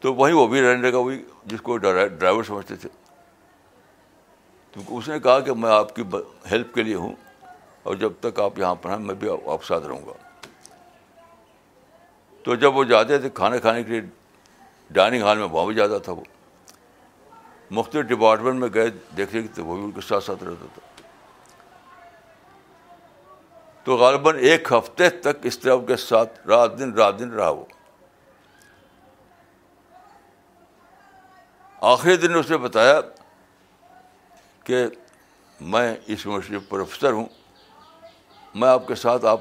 تو 0.00 0.12
وہیں 0.14 0.34
وہ 0.34 0.46
بھی 0.52 0.60
رہنے 0.62 0.88
لگا 0.90 0.98
وہی 0.98 1.22
جس 1.52 1.60
کو 1.68 1.76
ڈرائیور 1.84 2.42
سمجھتے 2.48 2.76
تھے 2.76 2.88
تو 4.72 4.80
اس 4.96 5.08
نے 5.08 5.18
کہا 5.24 5.38
کہ 5.40 5.52
میں 5.64 5.70
آپ 5.72 5.94
کی 5.96 6.02
ہیلپ 6.50 6.74
کے 6.74 6.82
لیے 6.82 6.94
ہوں 7.04 7.12
اور 7.86 7.94
جب 8.04 8.12
تک 8.20 8.40
آپ 8.46 8.58
یہاں 8.58 8.74
پر 8.82 8.90
ہیں 8.90 8.98
میں 9.04 9.14
بھی 9.22 9.30
آپ 9.52 9.64
ساتھ 9.68 9.86
رہوں 9.86 10.06
گا 10.06 10.12
تو 12.44 12.54
جب 12.64 12.76
وہ 12.76 12.84
جاتے 12.94 13.18
تھے 13.18 13.30
کھانا 13.34 13.58
کھانے 13.68 13.82
کے 13.82 13.92
لیے 13.92 14.00
ڈائننگ 14.98 15.22
ہال 15.26 15.38
میں 15.38 15.48
وہاں 15.52 15.66
بھی 15.66 15.74
جاتا 15.74 15.98
تھا 16.08 16.12
وہ 16.18 16.24
مختلف 17.78 18.06
ڈپارٹمنٹ 18.08 18.60
میں 18.60 18.68
گئے 18.74 18.90
دیکھنے 19.16 19.40
وہ 19.62 19.74
بھی 19.74 19.82
ان 19.84 19.90
کے 19.92 20.00
ساتھ 20.08 20.24
ساتھ 20.24 20.42
رہتا 20.44 20.66
تھا 20.74 20.86
تو 23.88 23.96
غالباً 23.96 24.30
ایک 24.48 24.66
ہفتے 24.72 25.08
تک 25.24 25.46
اس 25.46 25.58
طرح 25.58 25.76
کے 25.86 25.96
ساتھ 25.96 26.38
رات 26.48 26.78
دن 26.78 26.92
رات 26.94 27.18
دن 27.18 27.30
رہا 27.34 27.48
وہ 27.58 27.64
آخری 31.90 32.16
دن 32.26 32.34
اس 32.38 32.50
نے 32.50 32.56
بتایا 32.64 33.00
کہ 34.64 34.84
میں 35.72 35.86
اس 36.06 36.26
یونیورسٹی 36.26 36.52
میں 36.56 36.68
پروفیسر 36.70 37.12
ہوں 37.12 37.26
میں 38.60 38.68
آپ 38.68 38.86
کے 38.88 38.94
ساتھ 39.04 39.24
آپ 39.32 39.40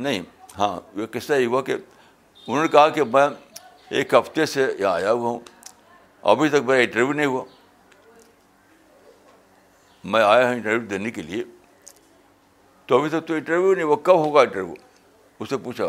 نہیں 0.00 0.22
ہاں 0.58 0.74
کس 1.12 1.26
طرح 1.26 1.36
یہ 1.36 1.46
ہوا 1.46 1.62
کہ 1.68 1.74
انہوں 1.76 2.62
نے 2.62 2.68
کہا 2.68 2.88
کہ 2.96 3.04
میں 3.12 3.26
ایک 3.96 4.14
ہفتے 4.18 4.46
سے 4.56 4.66
یہاں 4.78 4.94
آیا 4.94 5.12
ہوا 5.12 5.28
ہوں 5.30 5.38
ابھی 6.36 6.48
تک 6.58 6.64
میرا 6.66 6.80
انٹرویو 6.82 7.12
نہیں 7.12 7.26
ہوا 7.26 7.44
میں 10.12 10.22
آیا 10.22 10.46
ہوں 10.46 10.54
انٹرویو 10.54 10.86
دینے 10.94 11.10
کے 11.18 11.22
لیے 11.30 11.44
تو 12.86 12.98
ابھی 12.98 13.08
تک 13.08 13.26
تو 13.28 13.34
انٹرویو 13.34 13.74
نہیں 13.74 13.84
وہ 13.84 13.96
کب 14.06 14.16
ہوگا 14.24 14.40
انٹرویو 14.40 14.74
اس 15.40 15.48
سے 15.50 15.56
پوچھا 15.64 15.84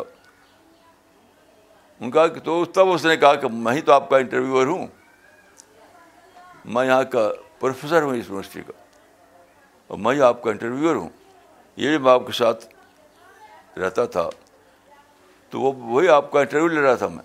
ان 2.00 2.12
کا 2.12 2.26
تو 2.44 2.64
تب 2.78 2.90
اس 2.92 3.06
نے 3.06 3.16
کہا 3.18 3.36
کہ 3.42 3.48
میں 3.52 3.74
ہی 3.76 3.82
تو 3.90 3.94
آپ 3.94 4.10
کا 4.10 4.18
انٹرویور 4.18 4.68
ہوں 4.68 4.86
میں 6.76 6.86
یہاں 6.86 7.04
کا 7.12 7.30
پروفیسر 7.60 8.02
ہوں 8.04 8.16
اس 8.18 8.26
یونیورسٹی 8.28 8.62
کا 8.68 8.74
اور 9.88 9.98
میں 10.00 10.14
ہی 10.16 10.22
آپ 10.30 10.42
کا 10.44 10.50
انٹرویور 10.52 10.96
ہوں 10.96 11.10
یہ 11.84 11.98
میں 11.98 12.12
آپ 12.12 12.26
کے 12.28 12.32
ساتھ 12.38 12.66
رہتا 13.80 14.06
تھا 14.16 14.30
تو 15.50 15.62
وہ 15.62 15.72
وہی 15.92 16.10
آپ 16.10 16.32
کا 16.32 16.40
انٹرویو 16.40 16.68
لے 16.68 16.82
رہا 16.88 16.96
تھا 17.04 17.08
میں 17.08 17.24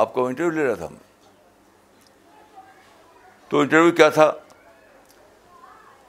آپ 0.00 0.14
کا 0.14 0.20
انٹرویو 0.22 0.50
لے 0.50 0.66
رہا 0.66 0.74
تھا 0.74 0.88
میں 0.90 1.10
تو 3.48 3.60
انٹرویو 3.60 3.92
کیا 3.92 4.08
تھا 4.08 4.30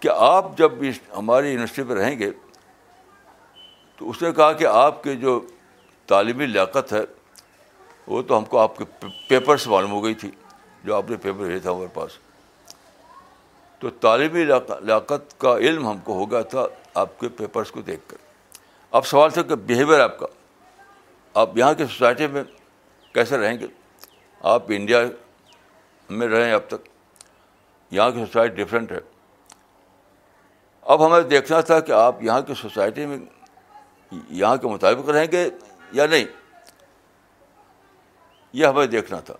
کہ 0.03 0.09
آپ 0.25 0.45
جب 0.57 0.71
ہماری 1.17 1.49
یونیورسٹی 1.49 1.83
پہ 1.89 1.93
رہیں 1.93 2.17
گے 2.19 2.29
تو 3.97 4.09
اس 4.09 4.21
نے 4.21 4.31
کہا 4.35 4.51
کہ 4.61 4.65
آپ 4.67 5.01
کے 5.03 5.13
جو 5.19 5.39
تعلیمی 6.11 6.45
لیاقت 6.45 6.91
ہے 6.93 6.99
وہ 8.07 8.21
تو 8.27 8.37
ہم 8.37 8.45
کو 8.53 8.59
آپ 8.59 8.77
کے 8.77 8.85
پیپر 9.27 9.57
سے 9.65 9.69
معلوم 9.69 9.91
ہو 9.91 10.03
گئی 10.03 10.13
تھی 10.23 10.29
جو 10.83 10.95
آپ 10.95 11.09
نے 11.09 11.17
پیپر 11.17 11.37
بھیجا 11.43 11.59
تھا 11.63 11.71
ہمارے 11.71 11.87
پاس 11.93 12.17
تو 13.79 13.89
تعلیمی 14.07 14.43
لیاقت 14.43 15.39
کا 15.41 15.55
علم 15.57 15.87
ہم 15.87 15.97
کو 16.03 16.13
ہو 16.19 16.29
گیا 16.31 16.41
تھا 16.55 16.65
آپ 17.03 17.19
کے 17.19 17.29
پیپرس 17.37 17.71
کو 17.77 17.81
دیکھ 17.91 18.01
کر 18.09 18.17
اب 18.99 19.05
سوال 19.13 19.29
تھا 19.37 19.41
کہ 19.41 19.55
بیہیویئر 19.71 19.99
آپ 20.01 20.17
کا 20.19 20.25
آپ 21.43 21.57
یہاں 21.57 21.73
کی 21.77 21.83
سوسائٹی 21.93 22.27
میں 22.35 22.43
کیسے 23.13 23.37
رہیں 23.37 23.59
گے 23.59 23.67
آپ 24.55 24.63
انڈیا 24.79 25.01
میں 26.17 26.27
رہیں 26.35 26.53
اب 26.53 26.67
تک 26.69 26.87
یہاں 27.91 28.11
کی 28.11 28.25
سوسائٹی 28.25 28.61
ڈفرینٹ 28.63 28.91
ہے 28.91 28.99
اب 30.91 31.05
ہمیں 31.05 31.21
دیکھنا 31.29 31.59
تھا 31.67 31.79
کہ 31.79 31.91
آپ 31.91 32.21
یہاں 32.23 32.41
کی 32.47 32.53
سوسائٹی 32.61 33.05
میں 33.05 33.17
یہاں 34.29 34.55
کے 34.57 34.67
مطابق 34.67 35.09
رہیں 35.09 35.27
گے 35.31 35.47
یا 35.97 36.05
نہیں 36.07 36.25
یہ 38.53 38.65
ہمیں 38.65 38.85
دیکھنا 38.87 39.19
تھا 39.27 39.33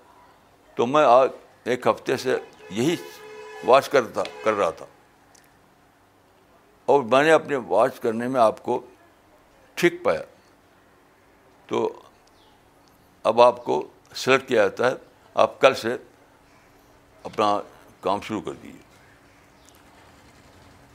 تو 0.75 0.85
میں 0.87 1.03
آج 1.05 1.29
ایک 1.69 1.87
ہفتے 1.87 2.17
سے 2.17 2.35
یہی 2.69 2.95
واچ 3.65 3.89
کر 3.89 4.05
تھا 4.13 4.23
کر 4.43 4.53
رہا 4.57 4.69
تھا 4.77 4.85
اور 6.93 7.03
میں 7.11 7.23
نے 7.23 7.31
اپنے 7.31 7.55
واچ 7.67 7.99
کرنے 7.99 8.27
میں 8.27 8.41
آپ 8.41 8.63
کو 8.63 8.79
ٹھیک 9.75 10.03
پایا 10.03 10.21
تو 11.67 11.87
اب 13.31 13.41
آپ 13.41 13.63
کو 13.65 13.83
سلیکٹ 14.15 14.47
کیا 14.47 14.63
جاتا 14.67 14.89
ہے 14.91 14.95
آپ 15.43 15.59
کل 15.61 15.73
سے 15.83 15.95
اپنا 17.23 17.57
کام 18.01 18.19
شروع 18.27 18.41
کر 18.41 18.53
دیجیے 18.63 18.81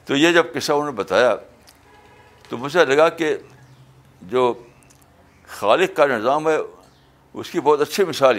تو 0.08 0.16
یہ 0.16 0.32
جب 0.32 0.46
قصہ 0.52 0.72
انہوں 0.72 0.90
نے 0.90 0.96
بتایا 0.96 1.34
تو 2.48 2.56
مجھے 2.58 2.84
لگا 2.84 3.08
کہ 3.20 3.34
جو 4.34 4.52
خالق 5.58 5.96
کا 5.96 6.06
نظام 6.06 6.48
ہے 6.48 6.56
اس 7.40 7.50
کی 7.50 7.60
بہت 7.66 7.80
اچھی 7.80 8.04
مثال 8.04 8.38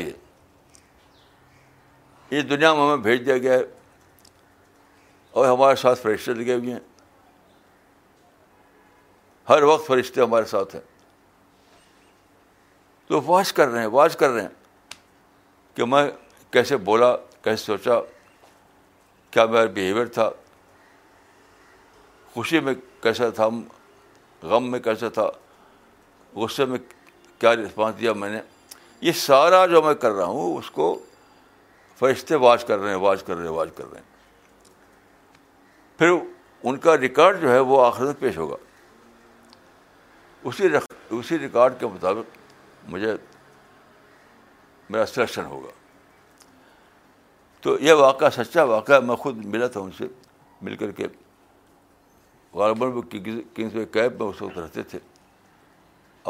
یہ 2.32 2.42
دنیا 2.50 2.74
میں 2.74 2.84
ہمیں 2.88 2.96
بھیج 3.04 3.26
دیا 3.26 3.38
گیا 3.44 3.54
ہے 3.54 3.62
اور 5.38 5.48
ہمارے 5.48 5.76
ساتھ 5.82 6.02
فرشتے 6.02 6.34
لگے 6.34 6.54
ہوئے 6.56 6.72
ہیں 6.72 6.80
ہر 9.50 9.64
وقت 9.74 9.88
فرشتے 9.88 10.22
ہمارے 10.22 10.46
ساتھ 10.56 10.76
ہیں 10.76 10.82
تو 13.08 13.22
واش 13.26 13.54
کر 13.60 13.68
رہے 13.70 13.80
ہیں 13.82 13.88
واش 13.98 14.16
کر 14.18 14.30
رہے 14.30 14.42
ہیں 14.42 14.96
کہ 15.76 15.86
میں 15.94 16.04
کیسے 16.52 16.78
بولا 16.92 17.16
کیسے 17.44 17.66
سوچا 17.66 18.00
کیا 19.32 19.46
میرا 19.46 19.66
بیہیویئر 19.78 20.06
تھا 20.18 20.30
خوشی 22.34 22.60
میں 22.66 22.74
کیسا 23.04 23.30
تھا 23.38 23.48
غم 24.50 24.70
میں 24.72 24.80
کیسا 24.80 25.10
تھا 25.14 25.30
غصے 26.36 26.66
میں 26.72 26.78
کیا 27.40 27.54
رسپانس 27.56 28.00
دیا 28.00 28.14
میں 28.14 28.30
نے 28.30 28.40
یہ 29.02 29.12
سارا 29.26 29.66
جو 29.72 29.82
میں 29.82 29.94
کر 30.02 30.12
رہا 30.12 30.26
ہوں 30.26 30.58
اس 30.58 30.70
کو 30.72 30.88
فرشتے 32.00 32.36
واچ 32.46 32.64
کر 32.66 32.78
رہے 32.80 32.90
ہیں 32.90 33.00
واچ 33.06 33.24
کر 33.28 33.36
رہے 33.36 33.46
ہیں 33.48 33.54
واچ 33.54 33.70
کر 33.78 33.86
رہے 33.92 34.00
ہیں 34.00 34.08
پھر 35.98 36.12
ان 36.70 36.78
کا 36.86 36.98
ریکارڈ 36.98 37.42
جو 37.42 37.52
ہے 37.54 37.60
وہ 37.72 37.86
آخر 37.86 38.12
تک 38.12 38.20
پیش 38.20 38.38
ہوگا 38.38 38.56
اسی 40.50 40.68
اسی 41.20 41.40
ریکارڈ 41.40 41.74
کے 41.80 41.88
مطابق 41.94 42.38
مجھے 42.90 43.16
میرا 44.90 45.06
سلیکشن 45.06 45.46
ہوگا 45.46 45.72
تو 47.62 47.78
یہ 47.82 47.94
واقعہ 48.06 48.30
سچا 48.36 48.64
واقعہ 48.64 49.00
میں 49.08 49.16
خود 49.24 49.46
ملا 49.46 49.68
تھا 49.72 49.80
ان 49.82 49.90
سے 49.98 50.08
مل 50.62 50.76
کر 50.76 50.92
کے 51.00 51.08
غالباً 52.56 52.86
وہ 52.96 53.02
کنگس 53.12 53.76
وے 53.76 53.86
کیب 53.94 54.22
میں 54.22 54.28
اس 54.28 54.42
وقت 54.42 54.58
رہتے 54.60 54.84
تھے 54.92 55.00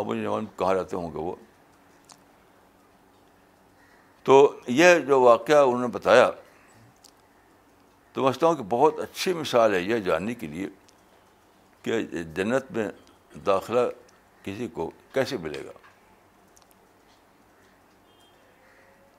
اب 0.01 0.11
کہاں 0.57 0.73
رہتے 0.73 0.95
ہوں 0.95 1.11
گے 1.13 1.17
وہ 1.19 1.35
تو 4.25 4.35
یہ 4.67 4.99
جو 5.07 5.19
واقعہ 5.21 5.61
انہوں 5.65 5.81
نے 5.81 5.87
بتایا 5.93 6.29
تو 8.13 8.21
سمجھتا 8.23 8.47
ہوں 8.47 8.55
کہ 8.55 8.63
بہت 8.69 8.99
اچھی 8.99 9.33
مثال 9.33 9.73
ہے 9.73 9.79
یہ 9.81 9.99
جاننے 10.05 10.33
کے 10.35 10.47
لیے 10.47 10.67
کہ 11.83 12.01
جنت 12.35 12.71
میں 12.75 12.87
داخلہ 13.45 13.79
کسی 14.43 14.67
کو 14.73 14.89
کیسے 15.13 15.37
ملے 15.41 15.63
گا 15.65 15.71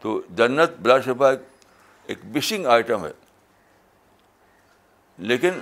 تو 0.00 0.20
جنت 0.36 0.78
بلا 0.82 1.00
شبہ 1.04 1.30
ایک 2.08 2.24
مشنگ 2.34 2.66
آئٹم 2.74 3.04
ہے 3.04 3.10
لیکن 5.32 5.60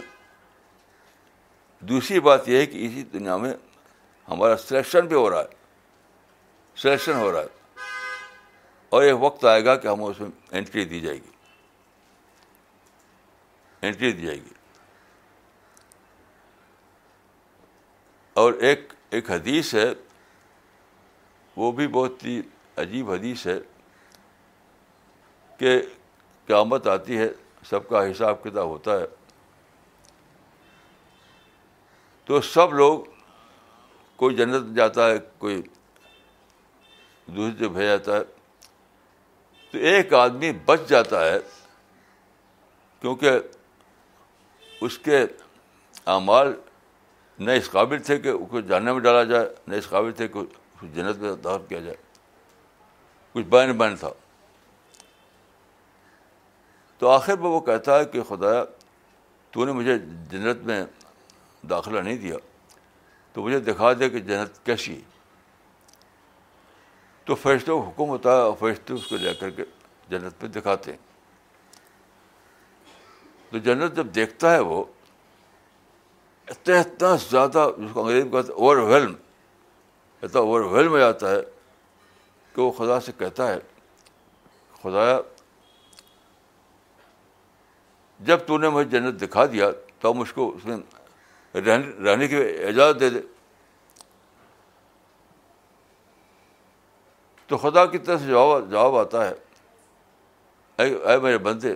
دوسری 1.86 2.20
بات 2.20 2.48
یہ 2.48 2.56
ہے 2.58 2.66
کہ 2.66 2.86
اسی 2.86 3.02
دنیا 3.12 3.36
میں 3.36 3.52
ہمارا 4.28 4.56
سلیکشن 4.58 5.06
بھی 5.06 5.16
ہو 5.16 5.28
رہا 5.30 5.40
ہے 5.40 5.56
سلیکشن 6.82 7.14
ہو 7.18 7.30
رہا 7.32 7.40
ہے 7.40 7.56
اور 8.96 9.02
ایک 9.02 9.14
وقت 9.20 9.44
آئے 9.44 9.64
گا 9.64 9.76
کہ 9.76 9.88
ہم 9.88 10.02
اس 10.04 10.20
میں 10.20 10.28
انٹری 10.58 10.84
دی 10.84 11.00
جائے 11.00 11.16
گی 11.16 11.36
انٹری 13.86 14.12
دی 14.12 14.26
جائے 14.26 14.36
گی 14.36 14.56
اور 18.42 18.52
ایک 18.60 18.92
ایک 19.10 19.30
حدیث 19.30 19.74
ہے 19.74 19.88
وہ 21.56 21.70
بھی 21.72 21.86
بہت 21.94 22.24
ہی 22.24 22.40
عجیب 22.80 23.10
حدیث 23.10 23.46
ہے 23.46 23.58
کہ 25.58 25.78
قیامت 26.46 26.86
آتی 26.88 27.18
ہے 27.18 27.28
سب 27.68 27.88
کا 27.88 28.10
حساب 28.10 28.42
کتاب 28.42 28.66
ہوتا 28.68 28.98
ہے 29.00 29.04
تو 32.28 32.40
سب 32.46 32.72
لوگ 32.74 32.98
کوئی 34.20 34.34
جنت 34.36 34.62
میں 34.64 34.74
جاتا 34.76 35.08
ہے 35.10 35.18
کوئی 35.42 35.60
جگہ 37.28 37.68
بھیجا 37.72 37.94
جاتا 37.96 38.16
ہے 38.16 38.20
تو 39.70 39.78
ایک 39.90 40.12
آدمی 40.14 40.50
بچ 40.66 40.80
جاتا 40.88 41.24
ہے 41.26 41.38
کیونکہ 43.00 43.38
اس 44.84 44.98
کے 45.06 45.22
اعمال 46.16 46.52
نہ 47.46 47.50
اس 47.60 47.70
قابل 47.70 48.02
تھے 48.10 48.18
کہ 48.20 48.28
اس 48.28 48.50
کو 48.50 48.60
جاننے 48.74 48.92
میں 48.92 49.00
ڈالا 49.08 49.22
جائے 49.32 49.48
نہ 49.66 49.74
اس 49.74 49.88
قابل 49.90 50.12
تھے 50.20 50.28
کہ 50.28 50.38
اس 50.38 50.48
کو 50.80 50.86
جنت 50.94 51.18
میں 51.22 51.34
داخل 51.44 51.66
کیا 51.68 51.80
جائے 51.86 51.96
کچھ 53.34 53.44
بین 53.56 53.76
بین 53.78 53.96
تھا 54.04 54.10
تو 56.98 57.08
آخر 57.10 57.38
میں 57.38 57.50
وہ 57.50 57.60
کہتا 57.70 57.98
ہے 57.98 58.04
کہ 58.12 58.22
خدا 58.28 58.62
تو 59.52 59.64
نے 59.64 59.72
مجھے 59.72 59.98
جنت 60.30 60.64
میں 60.66 60.82
داخلہ 61.70 62.00
نہیں 62.00 62.16
دیا 62.16 62.36
تو 63.32 63.42
مجھے 63.42 63.58
دکھا 63.60 63.92
دے 64.00 64.08
کہ 64.10 64.18
جنت 64.18 64.64
کیسی 64.66 64.94
ہے 64.96 65.16
تو 67.24 67.34
فیصلہ 67.34 67.72
اور 67.74 68.52
فرشتے 68.58 68.92
اس 68.92 69.06
کو 69.06 69.16
لے 69.20 69.32
کر 69.40 69.50
کے 69.56 69.64
جنت 70.10 70.40
پہ 70.40 70.46
دکھاتے 70.58 70.90
ہیں 70.92 70.98
تو 73.50 73.58
جنت 73.66 73.96
جب 73.96 74.14
دیکھتا 74.14 74.52
ہے 74.54 74.58
وہ 74.60 74.82
اتنا 76.50 76.78
اتنا 76.80 77.14
زیادہ 77.30 77.66
انگریز 77.78 78.50
اوور 78.50 78.76
ویلم 78.90 79.14
اتنا 80.22 80.40
اوور 80.40 80.60
ویلم 80.74 80.90
ہو 80.92 80.98
جاتا 80.98 81.30
ہے 81.30 81.40
کہ 82.54 82.60
وہ 82.62 82.70
خدا 82.78 82.98
سے 83.06 83.12
کہتا 83.18 83.48
ہے 83.52 83.58
خدا 84.82 85.04
جب 88.28 88.38
تو 88.46 88.58
نے 88.58 88.68
مجھے 88.68 88.88
جنت 88.98 89.20
دکھا 89.22 89.44
دیا 89.52 89.70
تب 90.00 90.16
مجھ 90.16 90.32
کو 90.34 90.48
اس 90.54 90.64
نے 90.66 90.74
رہنے 91.54 92.26
کی 92.28 92.36
اجازت 92.68 93.00
دے 93.00 93.08
دے 93.10 93.20
تو 97.46 97.56
خدا 97.58 97.84
کی 97.92 97.98
طرف 97.98 98.20
سے 98.20 98.26
جواب 98.26 98.70
جواب 98.70 98.96
آتا 98.96 99.28
ہے 99.28 99.34
اے 100.82 100.94
اے 101.10 101.18
میرے 101.18 101.38
بندے 101.44 101.74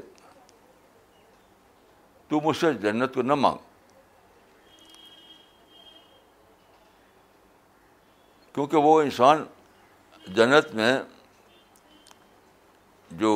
تو 2.28 2.40
مجھ 2.44 2.56
سے 2.56 2.72
جنت 2.82 3.14
کو 3.14 3.22
نہ 3.22 3.34
مانگ 3.34 3.70
کیونکہ 8.54 8.76
وہ 8.76 9.00
انسان 9.02 9.44
جنت 10.36 10.74
میں 10.74 10.92
جو 13.20 13.32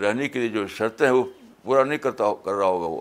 رہنے 0.00 0.28
کے 0.28 0.38
لیے 0.38 0.48
جو 0.48 0.66
شرطیں 0.76 1.06
ہیں 1.06 1.14
وہ 1.14 1.24
پورا 1.62 1.84
نہیں 1.84 1.98
کرتا 1.98 2.32
کر 2.44 2.52
رہا 2.54 2.66
ہوگا 2.66 2.86
وہ 2.88 3.00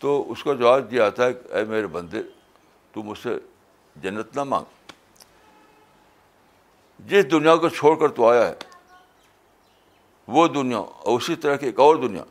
تو 0.00 0.10
اس 0.32 0.42
کا 0.44 0.52
جواب 0.54 0.90
دیا 0.90 1.06
آتا 1.06 1.26
ہے 1.26 1.32
اے 1.56 1.64
میرے 1.68 1.86
بندے 1.94 2.18
تم 2.92 3.08
اس 3.10 3.18
سے 3.22 3.30
جنت 4.02 4.36
نہ 4.36 4.42
مانگ 4.52 4.92
جس 7.08 7.30
دنیا 7.30 7.54
کو 7.56 7.68
چھوڑ 7.68 7.94
کر 8.00 8.08
تو 8.16 8.28
آیا 8.28 8.46
ہے 8.46 8.54
وہ 10.36 10.46
دنیا 10.54 10.78
اور 10.78 11.18
اسی 11.18 11.34
طرح 11.44 11.56
کی 11.56 11.66
ایک 11.66 11.80
اور 11.80 11.96
دنیا 12.06 12.22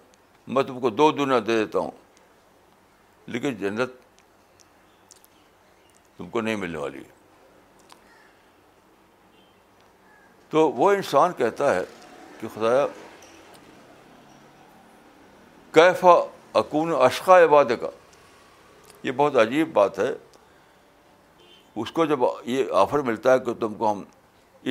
میں 0.55 0.63
تم 0.63 0.79
کو 0.79 0.89
دو 0.89 1.11
دنیا 1.11 1.39
دے 1.47 1.57
دیتا 1.65 1.79
ہوں 1.79 1.91
لیکن 3.33 3.55
جنت 3.59 3.93
تم 6.17 6.29
کو 6.29 6.41
نہیں 6.41 6.55
ملنے 6.63 6.77
والی 6.77 6.97
ہے 7.03 7.17
تو 10.49 10.69
وہ 10.71 10.91
انسان 10.91 11.33
کہتا 11.37 11.73
ہے 11.75 11.83
کہ 12.39 12.47
خدایا 12.53 12.85
کیفا 15.73 16.15
اکون 16.57 16.93
اشقا 17.05 17.37
عباد 17.43 17.65
کا 17.81 17.89
یہ 19.03 19.11
بہت 19.15 19.35
عجیب 19.39 19.73
بات 19.73 19.99
ہے 19.99 20.11
اس 21.81 21.91
کو 21.91 22.05
جب 22.05 22.19
یہ 22.45 22.71
آفر 22.83 22.99
ملتا 23.09 23.33
ہے 23.33 23.39
کہ 23.39 23.53
تم 23.59 23.73
کو 23.77 23.91
ہم 23.91 24.01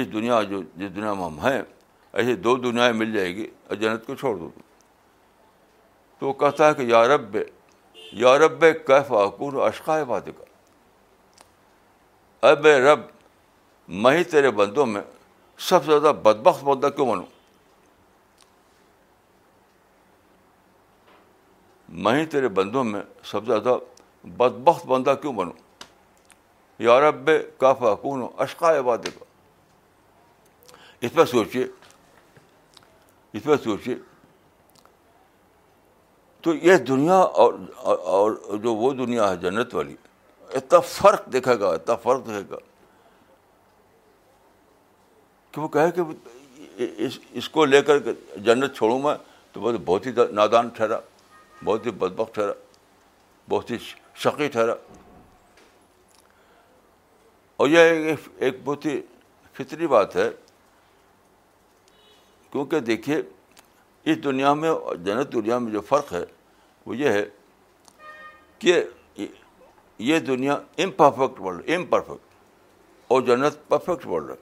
اس 0.01 0.13
دنیا 0.13 0.43
جو 0.51 0.61
جس 0.77 0.95
دنیا 0.95 1.13
میں 1.13 1.25
ہم 1.25 1.39
ہیں 1.45 1.61
ایسے 2.13 2.35
دو 2.37 2.57
دنیا 2.57 2.91
مل 2.95 3.13
جائے 3.13 3.35
گی 3.37 3.47
اور 3.69 3.77
جنت 3.77 4.07
کو 4.07 4.15
چھوڑ 4.15 4.35
دو 4.37 4.49
تم 4.55 4.61
تو 6.19 6.27
وہ 6.29 6.33
کہتا 6.33 6.69
ہے 6.69 6.75
کہ 6.75 6.83
یارب 6.91 7.37
یا 8.21 8.37
رب 8.39 8.65
کیف 8.87 9.13
اکون 9.21 9.61
اشقا 9.67 10.01
عباد 10.01 10.29
کا 10.39 10.45
اب 12.51 12.67
رب 12.67 13.01
میں 14.03 14.17
ہی 14.17 14.25
تیرے 14.33 14.51
بندوں 14.61 14.87
میں 14.87 15.01
سب 15.69 15.85
سے 15.85 15.99
زیادہ 15.99 16.15
بدبخت 16.25 16.65
بندہ 16.65 16.89
کیوں 16.97 17.07
بنوں 17.07 17.38
میں 21.89 22.25
تیرے 22.31 22.49
بندوں 22.57 22.83
میں 22.85 23.01
سب 23.25 23.45
سے 23.47 23.51
زیادہ 23.51 23.77
بد 24.37 24.59
بخت 24.65 24.87
بندہ 24.87 25.15
کیوں 25.21 25.33
بنوں 25.35 25.53
یورب 26.83 27.31
کافی 27.59 27.85
حکومت 27.85 28.23
ہو 28.23 28.43
اشقا 28.43 28.81
بات 28.87 29.05
کا 29.19 29.25
اس 31.07 31.13
پہ 31.15 31.25
سوچیے 31.31 31.67
اس 33.33 33.43
پہ 33.43 33.57
سوچیے 33.65 33.95
تو 36.43 36.55
یہ 36.55 36.77
دنیا 36.89 37.17
اور 37.45 37.53
اور 37.85 38.33
جو 38.63 38.75
وہ 38.75 38.91
دنیا 38.95 39.31
ہے 39.31 39.37
جنت 39.37 39.75
والی 39.75 39.97
اتنا 40.57 40.81
فرق 40.89 41.27
دیکھے 41.33 41.59
گا 41.61 41.69
اتنا 41.75 41.95
فرق 42.03 42.27
دیکھے 42.27 42.51
گا 42.51 42.57
کہ 45.53 45.61
وہ 45.61 45.69
کہے 45.77 45.91
کہ 45.97 46.91
اس 47.39 47.49
کو 47.49 47.65
لے 47.65 47.83
کر 47.83 47.99
جنت 48.45 48.77
چھوڑوں 48.77 48.99
میں 49.03 49.15
تو 49.53 49.73
بہت 49.85 50.07
ہی 50.07 50.13
نادان 50.35 50.69
ٹھہرا 50.77 50.99
بہت 51.65 51.87
ہی 51.87 51.91
بدبخت 51.99 52.35
ٹھہرا 52.35 52.53
بہت 53.51 53.71
ہی 53.71 53.77
شقی 54.23 54.49
ٹھہرا 54.53 54.75
اور 57.61 57.69
یہ 57.69 58.13
ایک 58.47 58.57
بہت 58.65 58.85
ہی 58.87 59.01
فطری 59.55 59.87
بات 59.95 60.15
ہے 60.17 60.29
کیونکہ 62.53 62.81
دیکھیے 62.81 63.21
اس 64.11 64.23
دنیا 64.25 64.53
میں 64.55 64.71
جنت 65.05 65.33
دنیا 65.33 65.59
میں 65.59 65.73
جو 65.73 65.81
فرق 65.89 66.13
ہے 66.13 66.25
وہ 66.87 66.97
یہ 66.97 67.09
ہے 67.13 67.25
کہ 68.59 68.83
یہ 70.09 70.19
دنیا 70.27 70.55
امپرفیکٹ 70.85 71.41
ورلڈ 71.41 71.71
امپرفیکٹ 71.77 72.27
اور 73.13 73.23
جنت 73.27 73.69
پرفیکٹ 73.69 74.07
ورلڈ 74.07 74.31
ہے 74.31 74.37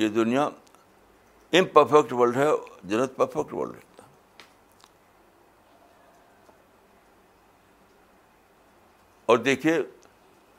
یہ 0.00 0.08
دنیا 0.08 0.48
امپرفیکٹ 1.56 2.12
ورلڈ 2.12 2.36
ہے 2.36 2.46
جنت 2.88 3.16
پرفیکٹ 3.16 3.52
ورلڈ 3.54 3.74
ہے 3.74 3.86
اور 9.30 9.38
دیکھیے 9.38 9.78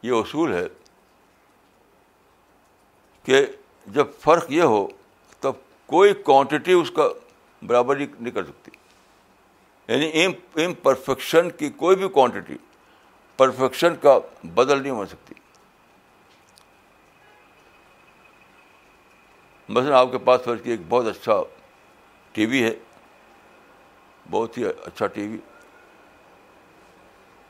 یہ 0.03 0.11
اصول 0.21 0.53
ہے 0.53 0.65
کہ 3.23 3.45
جب 3.93 4.07
فرق 4.21 4.51
یہ 4.51 4.61
ہو 4.71 4.85
تب 5.39 5.53
کوئی 5.85 6.13
کوانٹٹی 6.25 6.73
اس 6.73 6.91
کا 6.95 7.07
برابر 7.67 7.97
ہی 7.99 8.05
نہیں 8.19 8.33
کر 8.33 8.43
سکتی 8.45 8.71
یعنی 9.87 10.25
امپرفیکشن 10.65 11.49
کی 11.59 11.69
کوئی 11.77 11.95
بھی 11.97 12.07
کوانٹٹی 12.13 12.57
پرفیکشن 13.37 13.95
کا 14.01 14.17
بدل 14.55 14.81
نہیں 14.81 14.91
ہو 14.93 15.05
سکتی 15.05 15.33
مثلاً 19.73 19.93
آپ 19.97 20.11
کے 20.11 20.17
پاس 20.27 20.41
فرض 20.45 20.61
کی 20.63 20.71
ایک 20.71 20.79
بہت 20.89 21.05
اچھا 21.07 21.33
ٹی 22.33 22.45
وی 22.45 22.63
ہے 22.63 22.71
بہت 24.31 24.57
ہی 24.57 24.63
اچھا 24.65 25.07
ٹی 25.15 25.27
وی 25.27 25.37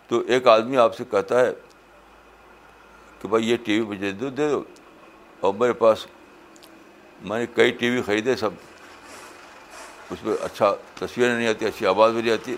تو 0.08 0.21
ایک 0.34 0.47
آدمی 0.47 0.77
آپ 0.84 0.95
سے 0.95 1.03
کہتا 1.12 1.39
ہے 1.45 1.51
کہ 3.21 3.27
بھائی 3.27 3.49
یہ 3.49 3.58
ٹی 3.65 3.79
وی 3.79 3.86
مجھے 3.95 4.12
دے 4.23 4.29
دو 4.29 4.62
اور 5.45 5.53
میرے 5.60 5.73
پاس 5.84 6.05
میں 7.21 7.39
نے 7.39 7.45
کئی 7.55 7.71
ٹی 7.79 7.89
وی 7.89 8.01
خریدے 8.05 8.36
سب 8.43 8.53
اس 10.12 10.23
میں 10.23 10.36
اچھا 10.45 10.73
تصویریں 10.99 11.36
نہیں 11.36 11.47
آتی 11.47 11.65
اچھی 11.65 11.86
آواز 11.88 12.13
بھی 12.13 12.21
نہیں 12.21 12.34
آتی 12.34 12.55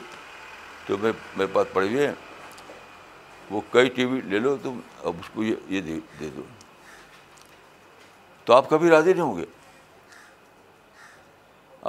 تو 0.87 0.97
میں 1.01 1.11
میرے 1.37 1.47
پاس 1.53 1.67
پڑے 1.73 1.87
ہوئے 1.93 2.07
ہیں 2.07 2.13
وہ 3.49 3.61
کئی 3.71 3.89
ٹی 3.95 4.05
وی 4.11 4.19
لے 4.31 4.39
لو 4.39 4.55
تم 4.63 4.79
اب 5.03 5.15
اس 5.19 5.29
کو 5.33 5.43
یہ 5.43 5.55
یہ 5.73 5.81
دے 6.19 6.29
دو 6.35 6.41
تو 8.51 8.55
آپ 8.55 8.69
کبھی 8.69 8.89
راضی 8.89 9.11
نہیں 9.13 9.23
ہوں 9.23 9.37
گے 9.37 9.43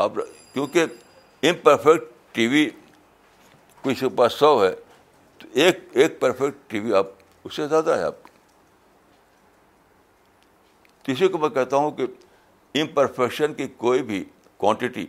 آپ 0.03 0.13
کیونکہ 0.53 0.85
امپرفیکٹ 1.49 2.11
ٹی 2.35 2.47
وی 2.49 2.69
کسی 3.85 3.95
کے 3.95 4.09
پاس 4.17 4.33
سو 4.39 4.53
ہے 4.65 4.71
تو 5.39 5.47
ایک 5.63 5.79
ایک 6.03 6.21
پرفیکٹ 6.21 6.71
ٹی 6.71 6.81
وی 6.81 6.93
آپ 6.95 7.07
اس 7.45 7.57
سے 7.57 7.67
زیادہ 7.69 7.97
ہے 7.99 8.03
آپ 8.05 8.29
تو 11.05 11.13
اسی 11.13 11.29
کو 11.29 11.39
میں 11.43 11.49
کہتا 11.57 11.77
ہوں 11.77 11.91
کہ 11.97 12.07
امپرفیکشن 12.81 13.55
کی 13.55 13.67
کوئی 13.77 14.03
بھی 14.13 14.23
کوانٹٹی 14.57 15.07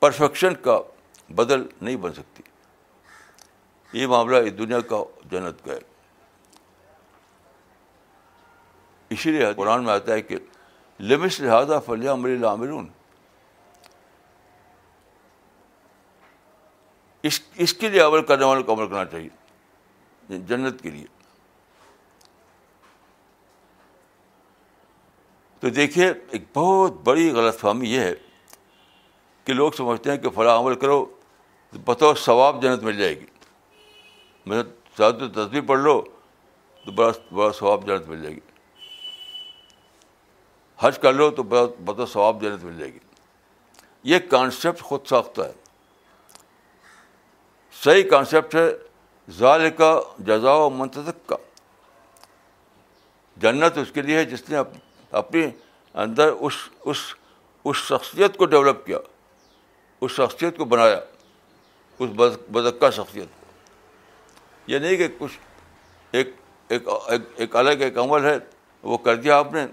پرفیکشن 0.00 0.54
کا 0.64 0.80
بدل 1.42 1.66
نہیں 1.80 1.96
بن 2.04 2.12
سکتی 2.20 2.42
یہ 4.00 4.06
معاملہ 4.14 4.42
اس 4.46 4.56
دنیا 4.58 4.80
کا 4.88 5.02
جنت 5.30 5.66
گئے 5.66 5.78
اسی 9.14 9.30
لیے 9.32 9.52
قرآن 9.56 9.84
میں 9.84 9.92
آتا 9.92 10.12
ہے 10.12 10.22
کہ 10.28 10.36
لمس 11.10 11.38
لہٰذا 11.40 11.78
فلیہ 11.86 12.10
لہذا 12.22 12.40
لامرون 12.42 12.86
اس 17.28 17.40
اس 17.64 17.72
کے 17.82 17.88
لیے 17.88 18.00
عمل 18.00 18.22
کرنے 18.30 18.44
والوں 18.44 18.62
کو 18.62 18.74
عمل 18.74 18.88
کرنا 18.88 19.04
چاہیے 19.12 20.38
جنت 20.52 20.80
کے 20.82 20.90
لیے 20.90 21.06
تو 25.60 25.70
دیکھیے 25.80 26.06
ایک 26.36 26.42
بہت 26.54 26.94
بڑی 27.04 27.30
غلط 27.38 27.58
فہمی 27.60 27.90
یہ 27.92 28.00
ہے 28.00 28.14
کہ 29.44 29.52
لوگ 29.60 29.72
سمجھتے 29.76 30.10
ہیں 30.10 30.16
کہ 30.24 30.30
فلاں 30.40 30.58
عمل 30.62 30.74
کرو 30.84 30.98
تو 31.70 31.78
بطور 31.84 32.14
ثواب 32.24 32.62
جنت 32.62 32.82
مل 32.88 32.96
جائے 32.98 33.14
گی 33.20 33.26
میں 34.50 34.62
ساد 34.96 35.12
تصویر 35.36 35.62
پڑھ 35.70 35.78
لو 35.84 36.00
تو 36.84 36.92
بڑا 36.98 37.10
بڑا 37.36 37.52
ثواب 37.60 37.86
جنت 37.86 38.08
مل 38.08 38.22
جائے 38.22 38.34
گی 38.34 38.53
حج 40.82 40.98
کر 41.02 41.12
لو 41.12 41.30
تو 41.30 41.42
بہت 41.50 41.74
بہت 41.84 42.08
ثواب 42.10 42.40
جنت 42.42 42.64
مل 42.64 42.78
جائے 42.78 42.92
گی 42.92 42.98
یہ 44.12 44.18
کانسیپٹ 44.30 44.80
خود 44.82 45.06
ساختہ 45.08 45.42
ہے 45.42 45.52
صحیح 47.84 48.02
کانسیپٹ 48.10 48.54
ہے 48.54 48.68
ظال 49.38 49.68
کا 49.76 49.98
جزا 50.26 50.52
و 50.64 50.68
منتظک 50.70 51.26
کا 51.28 51.36
جنت 53.42 53.78
اس 53.78 53.92
کے 53.94 54.02
لیے 54.02 54.16
ہے 54.18 54.24
جس 54.34 54.48
نے 54.50 54.56
اپنی 55.18 55.46
اندر 56.02 56.28
اس 56.46 56.54
اس 56.92 56.98
اس 57.70 57.76
شخصیت 57.88 58.36
کو 58.36 58.44
ڈیولپ 58.54 58.84
کیا 58.86 58.98
اس 60.04 60.10
شخصیت 60.16 60.56
کو 60.56 60.64
بنایا 60.74 60.98
اس 61.98 62.10
بدکہ 62.52 62.90
شخصیت 62.96 63.28
کو 63.40 64.72
یہ 64.72 64.78
نہیں 64.78 64.96
کہ 64.96 65.08
کچھ 65.18 65.38
ایک 66.18 66.30
ایک 66.74 66.88
ایک 67.38 67.56
الگ 67.56 67.82
ایک 67.86 67.98
عمل 67.98 68.24
ہے 68.24 68.36
وہ 68.92 68.96
کر 69.06 69.16
دیا 69.22 69.36
آپ 69.38 69.52
نے 69.54 69.66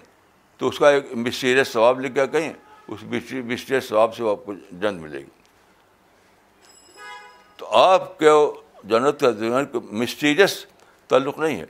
تو 0.62 0.68
اس 0.68 0.78
کا 0.80 0.89
ایک 0.91 1.05
مسٹیریس 1.26 1.72
ثواب 1.74 1.99
لکھ 1.99 2.14
گیا 2.16 2.26
کہیں 2.34 2.51
اس 2.88 2.99
مسٹیریس 3.12 3.88
ثواب 3.88 4.16
سے 4.16 4.24
وہ 4.24 4.30
آپ 4.32 4.45
کو 4.45 4.53
جنت 4.80 4.99
ملے 5.01 5.20
گی 5.20 6.70
تو 7.57 7.68
آپ 7.78 8.03
کے 8.20 8.30
جنت 8.89 9.20
کا 9.20 9.64
کو 9.72 9.82
مسٹیریس 10.01 10.53
تعلق 11.09 11.39
نہیں 11.39 11.59
ہے 11.59 11.66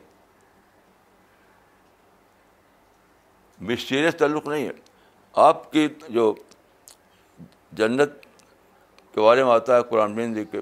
مسٹیریس 3.72 4.16
تعلق 4.20 4.48
نہیں 4.48 4.68
ہے 4.68 4.72
آپ 5.46 5.72
کی 5.72 5.88
جو 6.14 6.34
جنت 7.82 8.22
کے 9.14 9.22
بارے 9.22 9.44
میں 9.44 9.52
آتا 9.52 9.78
ہے 9.78 9.84
قرآن 9.90 10.44
کے 10.52 10.62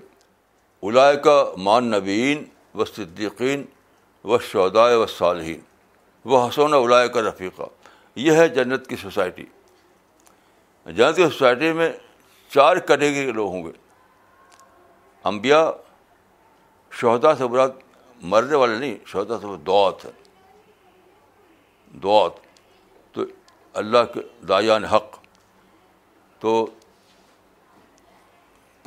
الائے 0.89 1.17
کا 1.23 1.37
مان 1.69 1.89
نبین 1.91 2.43
و 2.75 2.85
صدیقین 2.93 3.63
و 4.23 4.39
شودائے 4.51 4.95
و 4.95 5.05
صالحین 5.17 5.59
وہ 6.29 6.47
حسون 6.47 6.73
الائے 6.73 7.07
کا 7.13 7.21
رفیقہ 7.29 7.67
یہ 8.27 8.37
ہے 8.39 8.45
جنت 8.55 8.87
کی 8.87 8.95
سوسائٹی 9.01 9.43
جنت 10.85 11.13
کی 11.15 11.23
سوسائٹی 11.25 11.67
میں 11.81 11.85
چار 12.53 12.77
کیٹیگری 12.87 13.21
کے 13.25 13.31
لوگ 13.39 13.49
ہوں 13.51 13.61
گے 13.63 13.69
امبیا 15.31 15.59
سے 16.99 17.45
براد 17.51 17.73
مرنے 18.33 18.55
والے 18.61 18.75
نہیں 18.77 18.95
شہدا 19.11 19.35
صبر 19.41 19.57
دعت 19.67 19.97
ہے 20.05 20.11
دعت 22.03 22.33
تو 23.15 23.19
اللہ 23.83 24.03
کے 24.13 24.21
دایان 24.47 24.83
حق 24.95 25.09
تو 26.39 26.51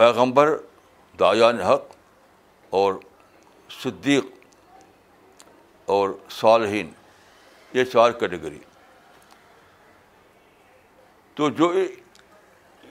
پیغمبر 0.01 0.49
دایان 1.21 1.57
حق 1.69 1.85
اور 2.83 2.91
صدیق 3.83 4.25
اور 5.99 6.07
صالحین 6.41 6.89
یہ 7.75 7.83
چار 7.95 8.11
کیٹیگری 8.21 8.59
تو 11.35 11.49
جو 11.59 11.71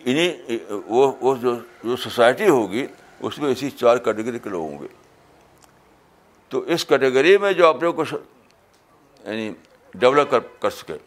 انہیں 0.06 0.62
وہ 0.88 1.12
وہ 1.22 1.36
جو, 1.42 1.56
جو 1.84 1.96
سوسائٹی 2.04 2.48
ہوگی 2.50 2.86
اس 3.28 3.38
میں 3.39 3.50
اسی 3.52 3.70
چار 3.80 3.98
کیٹیگری 4.06 4.39
کے 4.44 4.50
لوگ 4.50 4.66
ہوں 4.70 4.80
گے 4.82 4.88
تو 6.50 6.60
اس 6.74 6.86
کیٹیگری 6.86 7.38
میں 7.38 7.52
جو 7.60 7.68
اپنے 7.68 7.89
کچھ 7.96 8.14
یعنی 9.24 9.52
ڈیولپ 10.00 10.32
کر 10.32 10.39
کر 10.62 10.70
سکے 10.80 10.98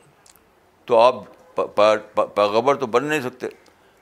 تو 0.87 0.99
آپ 0.99 2.15
پیغبر 2.35 2.75
تو 2.81 2.87
بن 2.97 3.05
نہیں 3.05 3.21
سکتے 3.21 3.47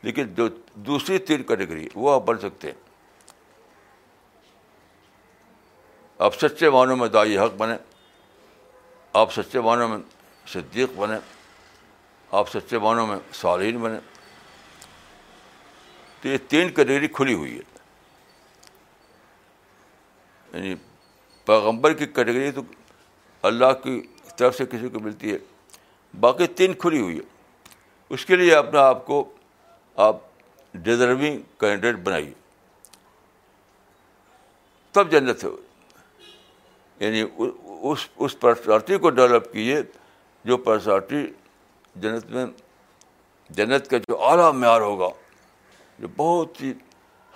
لیکن 0.02 0.32
جو 0.36 0.48
دوسری 0.86 1.18
تین 1.30 1.42
کیٹیگری 1.48 1.88
وہ 1.94 2.10
آپ 2.12 2.24
بن 2.26 2.38
سکتے 2.40 2.68
ہیں 2.70 2.80
آپ 6.26 6.34
سچے 6.40 6.70
معنوں 6.70 6.96
میں 6.96 7.08
دائی 7.18 7.38
حق 7.38 7.54
بنے 7.58 7.74
آپ 9.22 9.32
سچے 9.32 9.60
معنوں 9.60 9.88
میں 9.88 9.98
صدیق 10.52 10.90
بنے 10.98 11.14
آپ 12.40 12.48
سچے 12.50 12.78
معنوں 12.82 13.06
میں 13.06 13.16
صالحین 13.34 13.76
بنے 13.80 13.98
تو 16.20 16.28
یہ 16.28 16.36
تین 16.48 16.68
کیٹیگری 16.74 17.08
کھلی 17.16 17.32
ہوئی 17.34 17.58
ہے 17.58 17.80
یعنی 20.52 20.74
پیغمبر 21.46 21.92
کی 21.94 22.06
کیٹیگری 22.06 22.50
تو 22.52 22.62
اللہ 23.50 23.72
کی 23.82 24.00
طرف 24.36 24.56
سے 24.56 24.66
کسی 24.70 24.88
کو 24.92 25.00
ملتی 25.00 25.32
ہے 25.32 25.38
باقی 26.20 26.46
تین 26.62 26.74
کھلی 26.82 27.00
ہوئی 27.00 27.16
ہے 27.18 28.14
اس 28.14 28.24
کے 28.26 28.36
لیے 28.36 28.54
اپنا 28.54 28.86
آپ 28.88 29.04
کو 29.06 29.24
آپ 30.06 30.18
ڈیزرونگ 30.88 31.38
کینڈیڈیٹ 31.60 32.00
بنائیے 32.06 32.32
تب 34.92 35.10
جنت 35.12 35.44
ہے 35.44 35.48
یعنی 37.04 37.22
اس 37.66 38.08
اس 38.24 38.38
پرسنالٹی 38.40 38.98
کو 39.04 39.10
ڈیولپ 39.20 39.52
کیجیے 39.52 39.80
جو 40.50 40.56
پرسنالٹی 40.68 41.24
جنت 42.00 42.30
میں 42.32 42.44
جنت 43.56 43.88
کا 43.90 43.98
جو 44.08 44.20
اعلیٰ 44.28 44.52
معیار 44.54 44.80
ہوگا 44.80 45.08
جو 45.98 46.08
بہت 46.16 46.60
ہی 46.62 46.72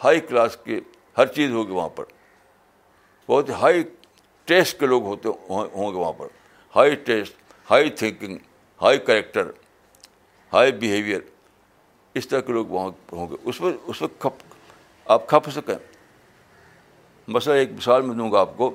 ہائی 0.04 0.20
کلاس 0.28 0.57
کی 0.64 0.80
ہر 1.18 1.26
چیز 1.34 1.50
ہوگی 1.52 1.72
وہاں 1.72 1.88
پر 1.96 2.04
بہت 3.28 3.48
ہی 3.48 3.54
ہائی 3.61 3.82
ٹیسٹ 4.44 4.78
کے 4.80 4.86
لوگ 4.86 5.02
ہوتے 5.07 5.28
ہوں 5.48 5.92
گے 5.94 5.98
وہاں 5.98 6.12
پر 6.18 6.26
high 6.76 6.94
taste 7.07 7.34
high 7.70 7.90
thinking 8.00 8.36
high 8.82 8.98
character 9.07 9.50
high 10.52 10.72
behaviour 10.72 11.20
اس 12.16 12.28
طرح 12.28 12.40
کے 12.40 12.52
لوگ 12.52 12.66
وہاں 12.70 12.90
ہوں 13.12 13.28
گے 13.30 13.36
اس 13.48 13.61
میں 13.61 13.72
اس 13.86 14.02
وقت 14.02 14.20
کھپ 14.20 14.42
آپ 15.12 15.26
کھپ 15.28 15.50
سکیں 15.54 15.74
مسئلہ 17.34 17.54
ایک 17.59 17.70
مثال 17.76 18.02
میں 18.02 18.14
دوں 18.14 18.30
گا 18.32 18.40
آپ 18.40 18.57
کو 18.57 18.70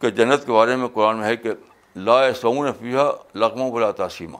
کہ 0.00 0.10
جنت 0.10 0.46
کے 0.46 0.52
بارے 0.52 0.76
میں 0.76 0.88
قرآن 0.94 1.16
میں 1.18 1.26
ہے 1.26 1.36
کہ 1.36 1.50
لا 1.96 2.32
سعون 2.40 2.66
لکھموں 2.66 3.00
بولا 3.32 3.68
بلا 3.86 3.90
تاسیمہ 3.96 4.38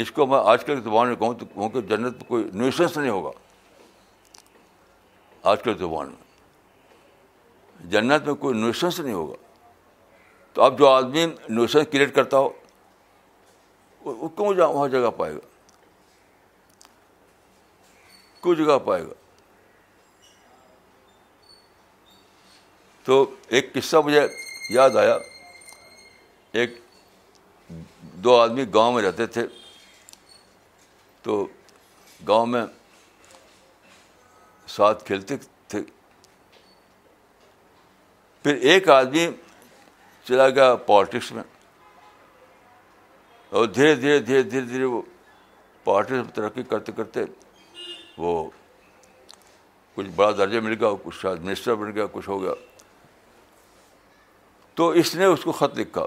اس 0.00 0.10
کو 0.12 0.26
میں 0.26 0.38
آج 0.50 0.64
کل 0.64 0.74
کی 0.76 0.80
زبان 0.84 1.08
میں 1.08 1.16
کہوں 1.16 1.34
تو 1.38 1.44
کہوں 1.46 1.68
کہ 1.68 1.80
جنت 1.88 2.18
پہ 2.18 2.24
کوئی 2.28 2.44
نیوسنس 2.52 2.96
نہیں 2.96 3.10
ہوگا 3.10 3.30
آج 5.50 5.62
کل 5.62 5.76
زبان 5.78 6.08
میں 6.08 7.90
جنت 7.90 8.26
میں 8.26 8.34
کوئی 8.40 8.54
نیوسنس 8.58 9.00
نہیں 9.00 9.14
ہوگا 9.14 9.36
تو 10.54 10.62
اب 10.62 10.78
جو 10.78 10.88
آدمی 10.88 11.24
نیوسنس 11.48 11.86
کریٹ 11.92 12.14
کرتا 12.14 12.38
ہو 12.38 12.50
اس 14.10 14.30
کو 14.36 14.54
وہاں 14.54 14.88
جگہ 14.88 15.10
پائے 15.16 15.34
گا 15.34 15.38
کوئی 18.40 18.56
جگہ 18.56 18.78
پائے 18.84 19.02
گا 19.04 19.12
تو 23.04 23.24
ایک 23.48 23.72
قصہ 23.74 23.96
مجھے 24.04 24.26
یاد 24.76 24.96
آیا 25.02 25.18
ایک 26.58 26.72
دو 28.24 28.32
آدمی 28.40 28.64
گاؤں 28.74 28.92
میں 28.92 29.02
رہتے 29.02 29.26
تھے 29.36 29.42
تو 31.22 31.46
گاؤں 32.28 32.46
میں 32.52 32.62
ساتھ 34.76 35.04
کھیلتے 35.06 35.36
تھے 35.68 35.80
پھر 38.42 38.54
ایک 38.70 38.88
آدمی 38.98 39.26
چلا 40.28 40.48
گیا 40.58 40.74
پالٹکس 40.90 41.32
میں 41.32 41.42
اور 43.58 43.66
دھیرے 43.76 43.94
دھیرے 43.94 44.18
دھیرے 44.20 44.42
دھیرے 44.42 44.64
دھیرے 44.64 44.84
وہ 44.94 45.02
پالٹکس 45.84 46.12
میں 46.24 46.34
ترقی 46.34 46.62
کرتے 46.70 46.92
کرتے 46.96 47.24
وہ 48.18 48.32
کچھ 49.94 50.06
بڑا 50.16 50.30
درجہ 50.38 50.60
مل 50.66 50.74
گیا 50.80 50.94
کچھ 51.04 51.16
شاید 51.22 51.42
منسٹر 51.44 51.74
بن 51.74 51.94
گیا 51.94 52.06
کچھ 52.12 52.28
ہو 52.28 52.42
گیا 52.42 52.52
تو 54.80 54.88
اس 55.00 55.14
نے 55.14 55.24
اس 55.30 55.42
کو 55.44 55.52
خط 55.52 55.78
لکھا 55.78 56.02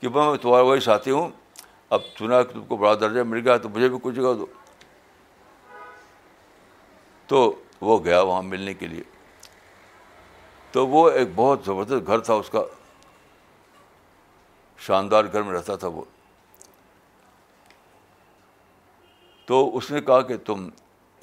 کہ 0.00 0.08
بھائی 0.14 0.30
میں 0.30 0.38
تمہارے 0.38 0.62
وہی 0.64 0.80
ساتھی 0.86 1.10
ہوں 1.10 1.28
اب 1.96 2.00
سنا 2.18 2.42
کہ 2.42 2.52
تم 2.52 2.64
کو 2.68 2.76
بڑا 2.76 2.92
درجہ 3.00 3.22
مل 3.26 3.40
گیا 3.46 3.56
تو 3.58 3.68
مجھے 3.74 3.88
بھی 3.88 3.98
کچھ 4.02 4.14
جگہ 4.14 4.32
دو 4.38 4.46
تو 7.26 7.36
وہ 7.80 7.98
گیا 8.04 8.20
وہاں 8.20 8.42
ملنے 8.50 8.74
کے 8.80 8.86
لیے 8.86 9.02
تو 10.72 10.86
وہ 10.88 11.08
ایک 11.10 11.28
بہت 11.34 11.64
زبردست 11.66 12.06
گھر 12.08 12.18
تھا 12.28 12.34
اس 12.42 12.50
کا 12.56 12.64
شاندار 14.86 15.24
گھر 15.32 15.42
میں 15.42 15.54
رہتا 15.54 15.76
تھا 15.84 15.88
وہ 15.96 16.04
تو 19.46 19.66
اس 19.76 19.90
نے 19.90 20.00
کہا 20.10 20.20
کہ 20.32 20.36
تم 20.50 20.68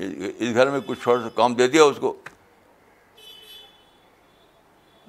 اس 0.08 0.54
گھر 0.56 0.70
میں 0.70 0.80
کچھ 0.88 1.02
چھوٹا 1.04 1.22
سا 1.24 1.30
کام 1.42 1.54
دے 1.62 1.68
دیا 1.68 1.84
اس 1.84 1.98
کو 2.02 2.16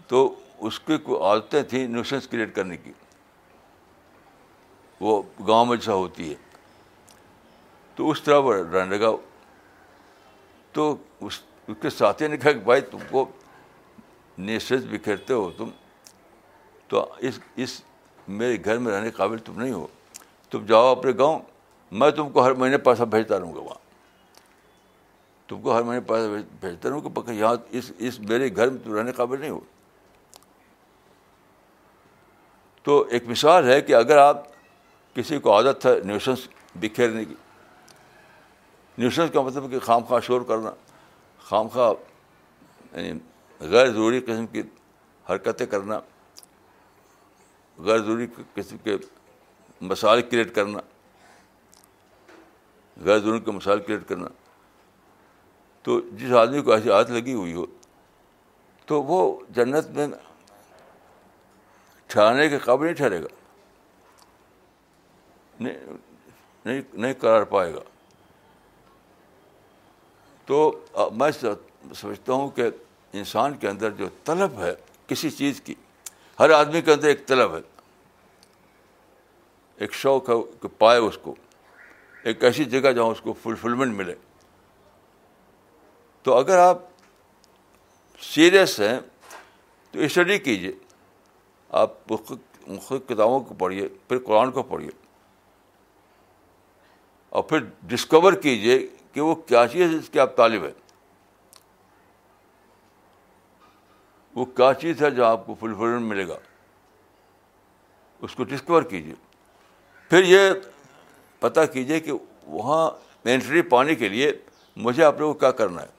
تو 0.08 0.34
اس 0.64 0.78
کی 0.80 0.96
کوئی 1.04 1.20
عادتیں 1.28 1.62
تھیں 1.70 1.86
نیوسنس 1.88 2.26
کریٹ 2.28 2.54
کرنے 2.54 2.76
کی 2.76 2.92
وہ 5.00 5.20
گاؤں 5.46 5.66
میں 5.66 5.76
جیسا 5.76 5.94
ہوتی 5.94 6.28
ہے 6.30 6.34
تو 7.96 8.10
اس 8.10 8.22
طرح 8.22 8.38
وہ 8.46 8.52
رہنے 8.52 8.96
لگا 8.96 9.08
تو 10.72 10.94
اس 11.26 11.40
اس 11.66 11.74
کے 11.82 11.90
ساتھی 11.90 12.26
نے 12.28 12.36
کہا 12.36 12.52
کہ 12.52 12.58
بھائی 12.64 12.80
تم 12.90 12.98
کو 13.10 13.24
نیوسنس 14.38 14.84
بکھیرتے 14.90 15.34
ہو 15.34 15.50
تم 15.56 15.70
تو 16.88 17.04
اس 17.28 17.38
اس 17.64 17.80
میرے 18.28 18.56
گھر 18.64 18.78
میں 18.78 18.92
رہنے 18.92 19.10
قابل 19.16 19.38
تم 19.44 19.60
نہیں 19.60 19.72
ہو 19.72 19.86
تم 20.50 20.64
جاؤ 20.66 20.86
اپنے 20.90 21.12
گاؤں 21.18 21.38
میں 22.00 22.10
تم 22.16 22.30
کو 22.32 22.44
ہر 22.44 22.52
مہینے 22.62 22.78
پیسہ 22.88 23.02
بھیجتا 23.10 23.38
رہوں 23.38 23.54
گا 23.54 23.60
وہاں 23.60 23.84
تم 25.48 25.60
کو 25.62 25.76
ہر 25.76 25.82
مہینے 25.82 26.00
پیسہ 26.06 26.42
بھیجتا 26.60 26.88
رہوں 26.88 27.00
گا 27.04 27.08
پکا 27.20 27.32
یہاں 27.32 27.54
اس 27.78 27.90
اس 27.98 28.18
میرے 28.20 28.48
گھر 28.56 28.68
میں 28.70 28.80
تم 28.84 28.94
رہنے 28.96 29.12
قابل 29.16 29.40
نہیں 29.40 29.50
ہو 29.50 29.60
تو 32.86 32.96
ایک 33.10 33.24
مثال 33.28 33.66
ہے 33.68 33.80
کہ 33.82 33.94
اگر 33.94 34.16
آپ 34.24 34.42
کسی 35.14 35.38
کو 35.46 35.52
عادت 35.54 35.84
ہے 35.86 35.92
نیوسنس 36.06 36.40
بکھیرنے 36.80 37.24
کی 37.24 37.34
نیوسنس 38.98 39.30
کا 39.32 39.42
مطلب 39.42 39.70
کہ 39.70 39.78
خام 39.86 40.04
خواہ 40.08 40.20
شور 40.26 40.40
کرنا 40.48 40.70
خام 41.48 41.68
خواہ 41.72 41.92
یعنی 42.92 43.66
غیر 43.72 43.90
ضروری 43.92 44.20
قسم 44.26 44.46
کی 44.52 44.62
حرکتیں 45.30 45.66
کرنا 45.72 45.98
غیر 47.88 47.98
ضروری 47.98 48.26
قسم 48.54 48.76
کے 48.84 48.96
مسائل 49.90 50.22
کریٹ 50.30 50.54
کرنا 50.54 50.78
غیر 53.04 53.18
ضروری 53.18 53.40
کے 53.44 53.50
مسائل 53.58 53.80
کریٹ 53.86 54.08
کرنا 54.08 54.28
تو 55.84 56.00
جس 56.20 56.32
آدمی 56.42 56.62
کو 56.68 56.72
ایسی 56.72 56.90
عادت 56.90 57.10
لگی 57.16 57.34
ہوئی 57.34 57.52
ہو 57.54 57.66
تو 58.86 59.02
وہ 59.02 59.18
جنت 59.54 59.88
میں 59.96 60.06
ٹھہرانے 62.08 62.48
کے 62.48 62.58
قابل 62.64 62.84
نہیں 62.84 62.94
ٹھہرے 62.96 63.20
گا 63.22 63.26
نہیں 65.68 66.80
نہیں 66.94 67.12
کرار 67.20 67.42
پائے 67.54 67.72
گا 67.74 67.80
تو 70.46 70.60
میں 71.18 71.30
سمجھتا 72.00 72.32
ہوں 72.32 72.48
کہ 72.56 72.62
انسان 73.20 73.56
کے 73.60 73.68
اندر 73.68 73.90
جو 73.98 74.08
طلب 74.24 74.60
ہے 74.62 74.74
کسی 75.06 75.30
چیز 75.30 75.60
کی 75.64 75.74
ہر 76.38 76.50
آدمی 76.52 76.80
کے 76.82 76.92
اندر 76.92 77.08
ایک 77.08 77.26
طلب 77.26 77.54
ہے 77.56 77.60
ایک 79.84 79.92
شوق 79.94 80.28
ہے 80.30 80.34
کہ 80.62 80.68
پائے 80.78 80.98
اس 80.98 81.18
کو 81.22 81.34
ایک 82.24 82.44
ایسی 82.44 82.64
جگہ 82.74 82.90
جہاں 82.92 83.06
اس 83.10 83.20
کو 83.20 83.32
فلفلمنٹ 83.42 83.94
ملے 83.96 84.14
تو 86.22 86.36
اگر 86.36 86.58
آپ 86.58 86.78
سیریس 88.34 88.78
ہیں 88.80 88.98
تو 89.90 89.98
اسٹڈی 90.04 90.38
کیجیے 90.46 90.72
آپ 91.70 92.12
مختلف 92.12 92.92
کتابوں 93.08 93.40
کو 93.48 93.54
پڑھیے 93.58 93.86
پھر 94.08 94.18
قرآن 94.26 94.50
کو 94.52 94.62
پڑھیے 94.62 94.90
اور 97.36 97.42
پھر 97.44 97.58
ڈسکور 97.88 98.32
کیجیے 98.42 98.78
کہ 99.12 99.20
وہ 99.20 99.34
کیا 99.46 99.64
چیز 99.72 99.94
اس 99.94 100.08
کے 100.12 100.20
آپ 100.20 100.36
طالب 100.36 100.64
ہیں 100.64 100.72
وہ 104.34 104.44
کیا 104.56 104.72
چیز 104.80 105.02
ہے 105.02 105.10
جو 105.10 105.24
آپ 105.24 105.46
کو 105.46 105.54
فلفلمنٹ 105.60 106.08
ملے 106.08 106.26
گا 106.28 106.36
اس 108.26 108.34
کو 108.34 108.44
ڈسکور 108.44 108.82
کیجیے 108.90 109.14
پھر 110.08 110.24
یہ 110.24 110.50
پتا 111.40 111.64
کیجیے 111.66 112.00
کہ 112.00 112.12
وہاں 112.46 112.84
انٹری 113.30 113.62
پانے 113.70 113.94
کے 113.94 114.08
لیے 114.08 114.32
مجھے 114.86 115.04
آپ 115.04 115.18
لوگوں 115.20 115.32
کو 115.34 115.38
کیا 115.38 115.50
کرنا 115.60 115.82
ہے 115.82 115.94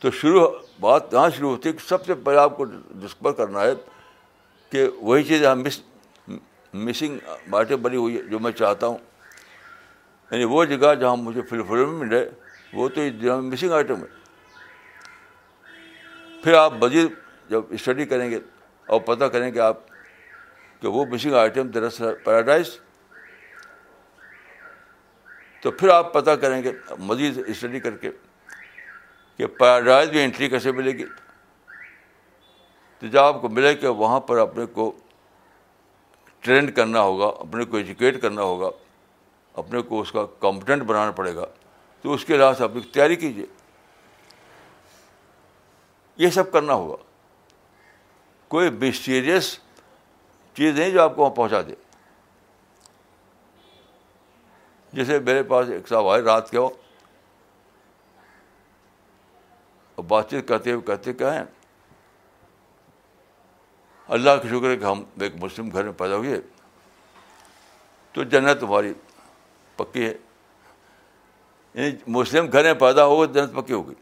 تو 0.00 0.10
شروع 0.20 0.46
بات 0.82 1.12
یہاں 1.14 1.28
شروع 1.36 1.50
ہوتی 1.50 1.68
ہے 1.68 1.72
کہ 1.78 1.86
سب 1.88 2.04
سے 2.06 2.14
پہلے 2.26 2.38
آپ 2.38 2.56
کو 2.56 2.64
ڈسکور 3.00 3.32
کرنا 3.40 3.62
ہے 3.62 3.72
کہ 4.70 4.86
وہی 5.08 5.22
چیز 5.24 5.44
مس 5.64 5.80
مسنگ 6.86 7.16
باتیں 7.50 7.76
بنی 7.84 7.96
ہوئی 7.96 8.16
ہے 8.16 8.22
جو 8.32 8.38
میں 8.46 8.50
چاہتا 8.62 8.86
ہوں 8.86 8.96
یعنی 10.30 10.44
وہ 10.52 10.64
جگہ 10.72 10.94
جہاں 11.00 11.16
مجھے 11.16 11.42
فلفلم 11.50 11.88
میں 11.90 12.06
ملے 12.06 12.24
وہ 12.78 12.88
تو 12.94 13.00
اس 13.10 13.12
میں 13.22 13.36
مسنگ 13.52 13.72
آئٹم 13.78 14.02
ہے 14.02 14.08
پھر 16.44 16.54
آپ 16.62 16.72
مزید 16.84 17.10
جب 17.50 17.72
اسٹڈی 17.78 18.04
کریں 18.14 18.28
گے 18.30 18.38
اور 18.94 19.00
پتہ 19.12 19.24
کریں 19.36 19.48
گے 19.54 19.60
آپ 19.68 19.80
کہ 20.80 20.88
وہ 20.96 21.04
مسنگ 21.12 21.34
آئٹم 21.44 21.68
دراصل 21.76 22.14
پیراڈائز 22.24 22.76
تو 25.62 25.70
پھر 25.80 25.88
آپ 25.98 26.12
پتہ 26.12 26.30
کریں 26.46 26.62
گے 26.62 26.72
مزید 27.10 27.42
اسٹڈی 27.46 27.80
کر 27.88 27.96
کے 28.04 28.10
کہ 29.36 29.46
پیراڈائز 29.58 30.10
میں 30.14 30.24
انٹری 30.24 30.48
کیسے 30.48 30.72
ملے 30.72 30.92
گی 30.98 31.04
تو 32.98 33.06
جب 33.06 33.20
آپ 33.22 33.40
کو 33.42 33.48
ملے 33.48 33.74
گا 33.82 33.90
وہاں 34.00 34.20
پر 34.30 34.38
اپنے 34.38 34.66
کو 34.72 34.90
ٹرینڈ 36.40 36.74
کرنا 36.76 37.00
ہوگا 37.02 37.26
اپنے 37.40 37.64
کو 37.70 37.76
ایجوکیٹ 37.76 38.20
کرنا 38.22 38.42
ہوگا 38.42 38.70
اپنے 39.62 39.82
کو 39.88 40.00
اس 40.00 40.12
کا 40.12 40.24
کمپٹنٹ 40.40 40.82
بنانا 40.86 41.10
پڑے 41.16 41.34
گا 41.34 41.46
تو 42.02 42.12
اس 42.12 42.24
کے 42.24 42.36
لحاظ 42.36 42.56
سے 42.58 42.64
آپ 42.64 42.70
تیاری 42.92 43.16
کیجیے 43.16 43.46
یہ 46.22 46.30
سب 46.30 46.50
کرنا 46.52 46.74
ہوگا 46.74 46.96
کوئی 48.54 48.70
مسٹیریس 48.80 49.56
چیز 50.56 50.78
نہیں 50.78 50.90
جو 50.90 51.02
آپ 51.02 51.14
کو 51.16 51.22
وہاں 51.22 51.34
پہنچا 51.36 51.60
دے 51.68 51.74
جیسے 54.96 55.18
میرے 55.26 55.42
پاس 55.50 55.68
ایک 55.72 55.88
صاحب 55.88 56.08
آئے 56.08 56.22
رات 56.22 56.50
کے 56.50 56.58
وقت 56.58 56.80
اور 60.02 60.08
بات 60.10 60.30
چیت 60.30 60.46
کرتے 60.48 60.72
ہوئے 60.72 60.82
کہتے 60.86 61.12
ہیں 61.30 61.42
اللہ 64.14 64.30
کا 64.42 64.48
شکر 64.48 64.70
ہے 64.70 64.76
کہ 64.76 64.84
ہم 64.84 65.02
ایک 65.24 65.32
مسلم 65.40 65.68
گھر 65.72 65.84
میں 65.84 65.92
پیدا 65.98 66.16
ہوئے 66.16 66.40
تو 68.12 68.22
جنت 68.32 68.62
ہماری 68.62 68.92
پکی 69.76 70.04
ہے 70.06 70.12
یعنی 71.74 71.90
مسلم 72.18 72.50
گھر 72.52 72.62
میں 72.64 72.74
پیدا 72.80 73.04
ہو 73.06 73.24
جنت 73.26 73.52
پکی 73.56 73.72
ہوگی 73.72 73.94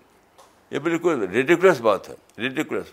یہ 0.71 0.79
بالکل 0.89 1.27
ریڈیکولس 1.33 1.81
بات 1.81 2.09
ہے 2.09 2.15
ریڈیکولس 2.47 2.93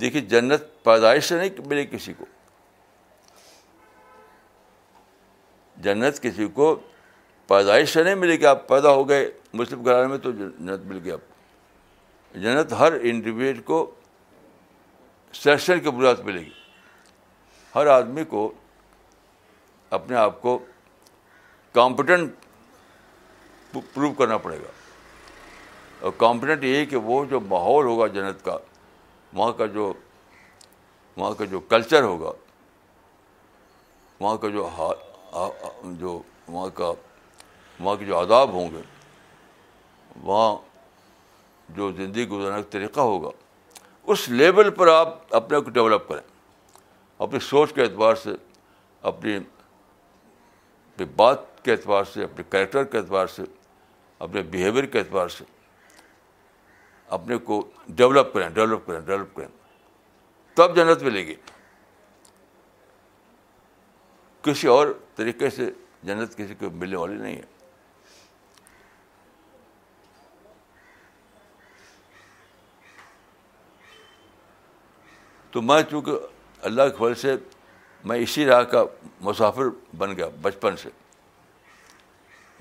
دیکھیے 0.00 0.22
جنت 0.34 0.62
پیدائش 0.84 1.24
سے 1.28 1.38
نہیں 1.38 1.62
ملے 1.68 1.84
کسی 1.86 2.12
کو 2.18 2.24
جنت 5.82 6.22
کسی 6.22 6.48
کو 6.54 6.74
پیدائش 7.48 7.92
سے 7.92 8.02
نہیں 8.02 8.14
ملے 8.22 8.38
گی 8.40 8.46
آپ 8.46 8.66
پیدا 8.68 8.90
ہو 8.94 9.08
گئے 9.08 9.30
مسلم 9.58 9.84
گھرانے 9.84 10.06
میں 10.08 10.16
تو 10.18 10.30
جنت 10.38 10.84
مل 10.86 10.98
گیا 11.04 11.14
آپ 11.14 11.28
کو 11.28 12.38
جنت 12.42 12.72
ہر 12.78 12.92
انڈیویجل 13.08 13.60
کو 13.70 13.78
سیشن 15.42 15.80
کے 15.80 15.90
بنیاد 15.90 16.22
ملے 16.24 16.40
گی 16.44 16.50
ہر 17.74 17.86
آدمی 17.96 18.24
کو 18.32 18.40
اپنے 19.98 20.16
آپ 20.16 20.40
کو 20.42 20.58
کمپٹنٹ 21.74 22.44
پروو 23.72 24.12
کرنا 24.18 24.36
پڑے 24.46 24.56
گا 24.62 24.70
اور 26.04 26.12
کمپٹنٹ 26.18 26.64
یہ 26.64 26.84
کہ 26.90 26.96
وہ 27.10 27.24
جو 27.30 27.40
ماحول 27.54 27.84
ہوگا 27.86 28.06
جنت 28.16 28.44
کا 28.44 28.56
وہاں 29.36 29.52
کا 29.60 29.66
جو 29.76 29.92
وہاں 31.16 31.30
کا 31.38 31.44
جو 31.54 31.60
کلچر 31.74 32.02
ہوگا 32.02 32.32
وہاں 34.20 34.36
کا 34.42 34.48
جو 34.56 34.68
جو 36.00 36.20
وہاں 36.48 36.68
کا 36.78 36.92
وہاں 37.78 37.96
کے 38.00 38.04
جو 38.06 38.18
آداب 38.18 38.52
ہوں 38.52 38.70
گے 38.72 38.80
وہاں 40.22 40.56
جو 41.76 41.90
زندگی 41.96 42.26
گزارنے 42.28 42.60
کا 42.62 42.68
طریقہ 42.70 43.00
ہوگا 43.00 43.28
اس 44.12 44.28
لیول 44.28 44.70
پر 44.76 44.88
آپ 44.92 45.34
اپنے 45.34 45.60
کو 45.60 45.70
ڈیولپ 45.70 46.08
کریں 46.08 46.20
اپنی 47.24 47.38
سوچ 47.48 47.72
کے 47.74 47.82
اعتبار 47.82 48.14
سے 48.22 48.30
اپنی 49.12 49.38
بات 51.16 51.62
کے 51.64 51.72
اعتبار 51.72 52.04
سے 52.12 52.24
اپنے 52.24 52.44
کریکٹر 52.50 52.84
کے 52.84 52.98
اعتبار 52.98 53.26
سے 53.36 53.42
اپنے 54.24 54.42
بیہیویئر 54.50 54.84
کے 54.86 54.98
اعتبار 54.98 55.28
سے 55.28 55.44
اپنے 57.16 57.36
کو 57.46 57.60
ڈیولپ 57.86 58.32
کریں 58.34 58.48
ڈیولپ 58.54 58.86
کریں 58.86 59.00
ڈیولپ 59.06 59.34
کریں 59.36 59.48
تب 60.56 60.76
جنت 60.76 61.02
ملے 61.02 61.26
گی 61.26 61.34
کسی 64.42 64.66
اور 64.68 64.88
طریقے 65.16 65.50
سے 65.50 65.70
جنت 66.02 66.36
کسی 66.36 66.54
کو 66.58 66.70
ملنے 66.70 66.96
والی 66.96 67.14
نہیں 67.16 67.36
ہے 67.36 67.52
تو 75.54 75.62
میں 75.62 75.82
چونکہ 75.90 76.62
اللہ 76.66 76.86
کے 76.90 76.94
فضل 76.98 77.14
سے 77.20 77.32
میں 78.10 78.18
اسی 78.20 78.42
راہ 78.46 78.62
کا 78.70 78.80
مسافر 79.26 79.66
بن 79.98 80.12
گیا 80.16 80.26
بچپن 80.42 80.72
سے 80.82 80.88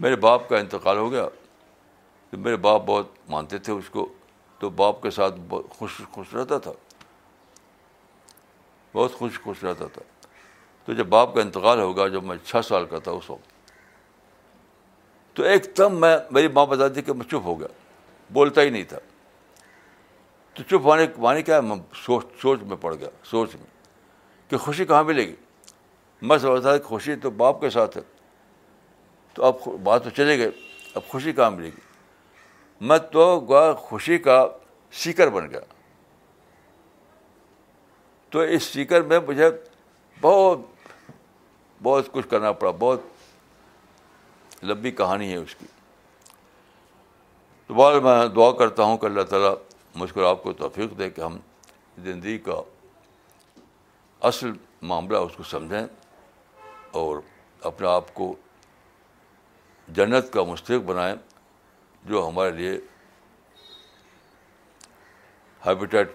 میرے 0.04 0.16
باپ 0.26 0.41
کا 0.50 0.56
انتقال 0.58 0.98
ہو 0.98 1.08
گیا 1.12 1.26
تو 2.30 2.38
میرے 2.38 2.56
باپ 2.66 2.82
بہت 2.86 3.08
مانتے 3.30 3.58
تھے 3.66 3.72
اس 3.74 3.89
کو 3.89 4.08
تو 4.60 4.70
باپ 4.82 4.96
کے 5.04 5.10
ساتھ 5.12 5.36
بہت 5.50 5.66
خوش 5.78 5.91
خوش 6.12 6.28
رہتا 6.36 6.58
تھا 6.68 6.72
بہت 8.94 9.12
خوش 9.18 9.39
خوش 9.44 9.64
رہتا 9.64 9.86
تھا 9.94 10.02
تو 10.86 10.94
جب 10.94 11.08
باپ 11.16 11.34
کا 11.36 11.41
انتقال 11.41 11.80
ہوگا 11.82 12.08
جب 12.16 12.24
میں 12.32 12.38
چھ 12.46 12.56
سال 12.68 12.86
کا 12.89 12.98
تھا 13.04 13.12
اس 13.12 13.30
وقت 13.30 13.48
تو 15.36 15.44
ایک 15.52 15.64
دم 15.78 15.91
میں 16.02 16.18
میری 16.32 16.48
ماں 16.54 16.66
بتاتی 16.76 16.96
کہ 17.02 17.14
میں 17.14 17.26
چپ 17.30 17.44
ہو 17.46 17.60
گیا 17.60 17.68
بولتا 18.34 18.62
ہی 18.62 18.70
نہیں 18.70 18.84
تھا 18.89 18.98
تو 20.56 20.64
چپ 20.70 20.82
ہونے 20.86 21.06
معنی 21.20 21.41
کیا 21.43 21.58
ہے 21.60 21.74
سوچ 22.06 22.26
سوچ 22.41 22.60
میں 22.70 22.76
پڑ 22.82 22.93
گیا 22.95 23.08
سوچ 23.30 23.56
میں 23.56 23.66
کہ 24.49 24.58
خوشی 24.66 24.86
کہاں 24.86 25.04
ملے 25.04 25.26
گی 25.28 25.36
میں 26.28 26.38
سمجھتا 26.38 26.70
تھا 26.70 26.78
کہ 26.78 26.84
خوشی 26.88 27.16
تو 27.22 27.30
باپ 27.41 27.62
کے 27.62 27.70
ساتھ 27.70 27.97
ہے 27.97 28.01
تو 29.34 29.45
اب 29.45 29.68
بات 29.84 30.04
تو 30.04 30.10
چلے 30.18 30.38
گئے 30.39 30.49
اب 30.95 31.08
خوشی 31.12 31.32
کہاں 31.34 31.49
ملے 31.51 31.68
گی 31.68 32.86
میں 32.88 32.97
تو 33.12 33.39
گوا 33.49 33.74
خوشی 33.88 34.18
کا 34.28 34.43
سیکر 35.04 35.30
بن 35.32 35.49
گیا 35.51 35.60
تو 38.32 38.39
اس 38.56 38.64
سیکر 38.74 39.01
میں 39.10 39.20
مجھے 39.28 39.49
بہت 40.22 40.60
بہت 41.84 42.12
کچھ 42.12 42.28
کرنا 42.30 42.51
پڑا 42.62 42.72
بہت 42.80 44.64
لمبی 44.66 44.91
کہانی 45.01 45.32
ہے 45.32 45.36
اس 45.38 45.56
کی 45.56 45.66
تو 47.68 48.01
میں 48.01 48.28
دعا 48.36 48.51
کرتا 48.58 48.84
ہوں 48.84 48.97
کہ 48.97 49.06
اللہ 49.06 49.22
تعالیٰ 49.30 49.54
مشکر 50.00 50.24
آپ 50.30 50.41
کو 50.44 50.54
توفیق 50.62 50.98
دے 51.00 51.10
کہ 51.10 51.22
ہم 51.22 51.38
زندگی 52.04 52.38
کا 52.48 52.62
اصل 54.28 54.52
معاملہ 54.91 55.18
اس 55.18 55.36
کو 55.38 55.44
سمجھیں 55.50 55.86
اور 57.02 57.18
اپنے 57.72 57.88
آپ 57.88 58.14
کو 58.14 58.34
جنت 59.96 60.32
کا 60.34 60.44
مستحق 60.50 60.84
بنائیں 60.86 61.16
جو 62.10 62.28
ہمارے 62.28 62.52
لیے 62.52 62.72
ہیبیٹیٹ 65.66 66.12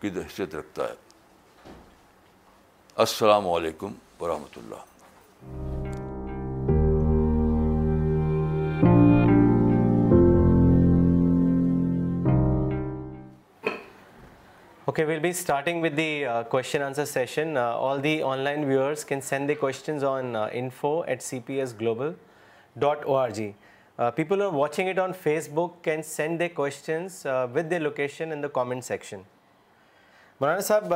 کی 0.00 0.08
حیثیت 0.16 0.54
رکھتا 0.54 0.88
ہے 0.88 0.94
السلام 3.06 3.48
علیکم 3.48 3.92
ورحمۃ 4.20 4.58
اللہ 4.62 5.76
Okay, 14.88 15.04
we'll 15.04 15.20
be 15.20 15.34
starting 15.34 15.82
with 15.82 15.96
the 15.96 16.24
uh, 16.24 16.44
question 16.44 16.80
answer 16.80 17.04
session. 17.04 17.58
Uh, 17.58 17.64
all 17.86 17.98
the 18.00 18.22
online 18.22 18.64
viewers 18.66 19.04
can 19.04 19.20
send 19.20 19.46
the 19.46 19.54
questions 19.54 20.02
on 20.02 20.34
uh, 20.34 20.48
info 20.50 21.04
at 21.04 21.18
cpsglobal.org. 21.20 22.16
Uh, 23.98 24.10
people 24.12 24.38
who 24.38 24.44
are 24.44 24.50
watching 24.50 24.86
it 24.86 24.98
on 24.98 25.12
Facebook 25.12 25.82
can 25.82 26.02
send 26.02 26.40
their 26.40 26.48
questions 26.48 27.26
uh, 27.26 27.46
with 27.52 27.68
their 27.68 27.80
location 27.80 28.32
in 28.32 28.40
the 28.40 28.48
comment 28.48 28.82
section. 28.82 29.26
مولانا 30.40 30.60
صاحب 30.60 30.94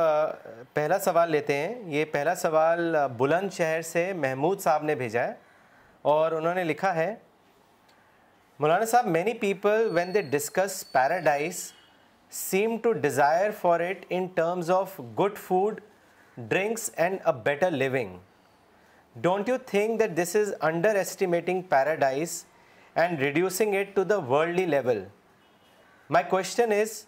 پہلا 0.73 0.97
سوال 0.99 1.31
لیتے 1.31 1.57
ہیں 1.57 1.73
یہ 1.95 2.05
پہلا 2.11 2.35
سوال 2.45 2.95
بلند 3.17 3.51
شہر 3.53 3.81
سے 3.91 4.11
محمود 4.23 4.59
صاحب 4.61 4.83
نے 4.89 4.95
بھیجا 5.03 5.23
ہے 5.27 5.33
اور 6.15 6.31
انہوں 6.39 6.55
نے 6.55 6.63
لکھا 6.63 6.95
ہے 6.95 7.13
Maulana 8.59 8.85
Sahab 8.95 9.07
many 9.17 9.33
people 9.47 9.89
when 9.95 10.09
they 10.13 10.21
discuss 10.35 10.73
paradise 10.91 11.63
seem 12.33 12.75
to 12.83 12.91
desire 12.93 13.49
for 13.59 13.79
it 13.79 14.05
in 14.09 14.25
terms 14.35 14.69
of 14.71 14.99
good 15.19 15.37
food 15.37 15.79
drinks 16.35 16.89
and 17.03 17.19
a 17.27 17.31
better 17.43 17.71
living 17.71 18.17
don't 19.21 19.49
you 19.49 19.57
think 19.65 19.99
that 19.99 20.11
this 20.17 20.35
is 20.35 20.53
underestimating 20.99 21.61
paradise 21.69 22.43
and 23.03 23.19
reducing 23.21 23.75
it 23.79 23.95
to 23.95 24.03
the 24.03 24.17
worldly 24.29 24.65
level 24.65 25.03
my 26.09 26.25
question 26.29 26.71
is 26.81 27.03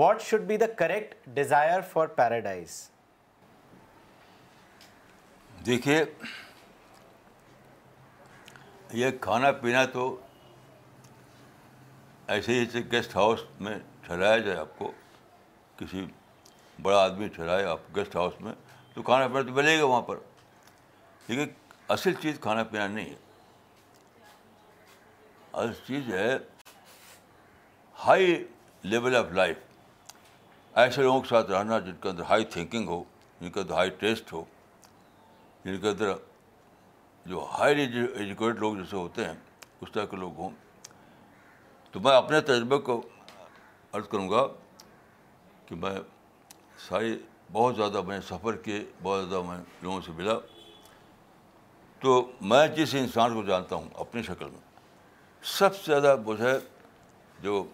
what 0.00 0.22
should 0.28 0.46
be 0.46 0.56
the 0.56 0.66
correct 0.76 1.14
desire 1.34 1.80
for 1.92 2.06
paradise 2.20 2.80
دیکھیے 5.66 6.04
یہ 9.04 9.10
کھانا 9.20 9.52
پینا 9.60 9.84
تو 9.92 10.14
ایسے 12.34 12.52
ہی 12.52 12.82
guest 12.92 13.14
house 13.16 13.40
میں 13.60 13.78
ٹھہرایا 14.06 14.38
جائے 14.38 14.56
آپ 14.58 14.76
کو 14.78 14.90
کسی 15.76 16.04
بڑا 16.82 16.98
آدمی 17.04 17.28
ٹھہرائے 17.34 17.64
آپ 17.66 17.78
گیسٹ 17.94 18.14
ہاؤس 18.16 18.40
میں 18.40 18.52
تو 18.94 19.02
کھانا 19.02 19.26
پینا 19.28 19.42
تو 19.48 19.52
ملے 19.54 19.78
گا 19.78 19.84
وہاں 19.84 20.02
پر 20.08 20.16
لیکن 21.28 21.50
اصل 21.94 22.12
چیز 22.22 22.38
کھانا 22.40 22.62
پینا 22.70 22.86
نہیں 22.94 23.08
ہے 23.10 23.14
اصل 25.52 25.72
چیز 25.86 26.12
ہے 26.14 26.36
ہائی 28.04 28.36
لیول 28.84 29.16
آف 29.16 29.32
لائف 29.40 29.56
ایسے 30.82 31.02
لوگوں 31.02 31.20
کے 31.20 31.28
ساتھ 31.28 31.50
رہنا 31.50 31.78
جن 31.86 31.94
کے 32.00 32.08
اندر 32.08 32.22
ہائی 32.30 32.44
تھنکنگ 32.54 32.88
ہو 32.88 33.02
جن 33.40 33.50
کے 33.50 33.60
اندر 33.60 33.74
ہائی 33.74 33.90
ٹیسٹ 34.00 34.32
ہو 34.32 34.44
جن 35.64 35.80
کے 35.80 35.88
اندر 35.88 36.12
جو 37.26 37.44
ہائیلی 37.58 37.82
ایجوکیٹڈ 37.82 38.58
لوگ 38.60 38.76
جیسے 38.76 38.96
ہوتے 38.96 39.24
ہیں 39.26 39.34
اس 39.80 39.92
طرح 39.92 40.04
کے 40.10 40.16
لوگ 40.16 40.36
ہوں 40.38 40.50
تو 41.92 42.00
میں 42.00 42.16
اپنے 42.16 42.40
تجربے 42.52 42.78
کو 42.90 43.02
عرض 43.94 44.08
کروں 44.10 44.28
گا 44.30 44.46
کہ 45.66 45.74
میں 45.76 45.92
سارے 46.88 47.14
بہت 47.52 47.76
زیادہ 47.76 48.00
میں 48.06 48.18
سفر 48.28 48.56
کے 48.64 48.84
بہت 49.02 49.28
زیادہ 49.28 49.42
میں 49.46 49.58
لوگوں 49.82 50.00
سے 50.06 50.12
ملا 50.16 50.34
تو 52.00 52.20
میں 52.50 52.66
جس 52.76 52.94
انسان 52.94 53.34
کو 53.34 53.42
جانتا 53.48 53.76
ہوں 53.76 53.88
اپنی 54.00 54.22
شکل 54.22 54.48
میں 54.50 54.60
سب 55.58 55.76
سے 55.76 55.82
زیادہ 55.86 56.16
وہ 56.24 56.38
ہے 56.40 56.52
جو 57.42 57.64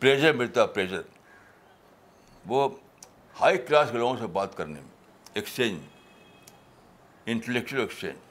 پریجر 0.00 0.32
ملتا 0.36 0.66
پریجر 0.74 1.00
وہ 2.48 2.68
ہائی 3.40 3.58
کلاس 3.66 3.90
کے 3.92 3.98
لوگوں 3.98 4.16
سے 4.20 4.26
بات 4.38 4.56
کرنے 4.56 4.80
میں 4.80 4.90
ایکسچینج 5.34 5.80
انٹلیکچل 7.30 7.80
ایکسچینج 7.80 8.30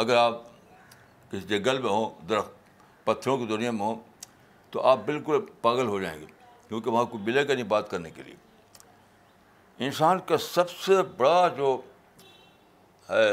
اگر 0.00 0.16
آپ 0.16 0.45
جنگل 1.48 1.80
میں 1.82 1.90
ہوں 1.90 2.10
درخت 2.28 3.04
پتھروں 3.06 3.36
کی 3.38 3.46
دنیا 3.46 3.70
میں 3.70 3.80
ہوں 3.86 4.00
تو 4.70 4.82
آپ 4.86 4.98
بالکل 5.06 5.44
پاگل 5.62 5.86
ہو 5.88 6.00
جائیں 6.00 6.18
گے 6.20 6.26
کیونکہ 6.68 6.90
وہاں 6.90 7.04
کو 7.10 7.18
ملے 7.18 7.46
گا 7.48 7.54
نہیں 7.54 7.68
بات 7.68 7.90
کرنے 7.90 8.10
کے 8.14 8.22
لیے 8.22 8.34
انسان 9.86 10.18
کا 10.26 10.36
سب 10.50 10.70
سے 10.70 11.02
بڑا 11.16 11.46
جو 11.56 11.76
ہے 13.10 13.28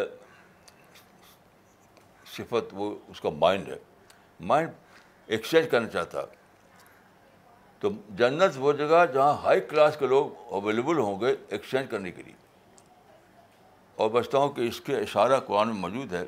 صفت 2.35 2.73
وہ 2.73 2.93
اس 3.09 3.21
کا 3.21 3.29
مائنڈ 3.39 3.67
ہے 3.69 3.77
مائنڈ 4.49 4.69
ایکسچینج 5.31 5.69
کرنا 5.71 5.87
چاہتا 5.89 6.21
تو 7.79 7.89
جنت 8.17 8.55
وہ 8.59 8.71
جگہ 8.73 9.05
جہاں 9.13 9.33
ہائی 9.43 9.61
کلاس 9.69 9.97
کے 9.99 10.07
لوگ 10.07 10.53
اویلیبل 10.55 10.97
ہوں 10.97 11.19
گے 11.21 11.33
ایکسچینج 11.49 11.89
کرنے 11.89 12.11
کے 12.11 12.23
لیے 12.23 12.35
اور 14.03 14.09
بچتا 14.09 14.37
ہوں 14.37 14.49
کہ 14.53 14.61
اس 14.67 14.79
کے 14.81 14.97
اشارہ 14.97 15.39
قرآن 15.47 15.67
میں 15.67 15.77
موجود 15.79 16.13
ہے 16.13 16.23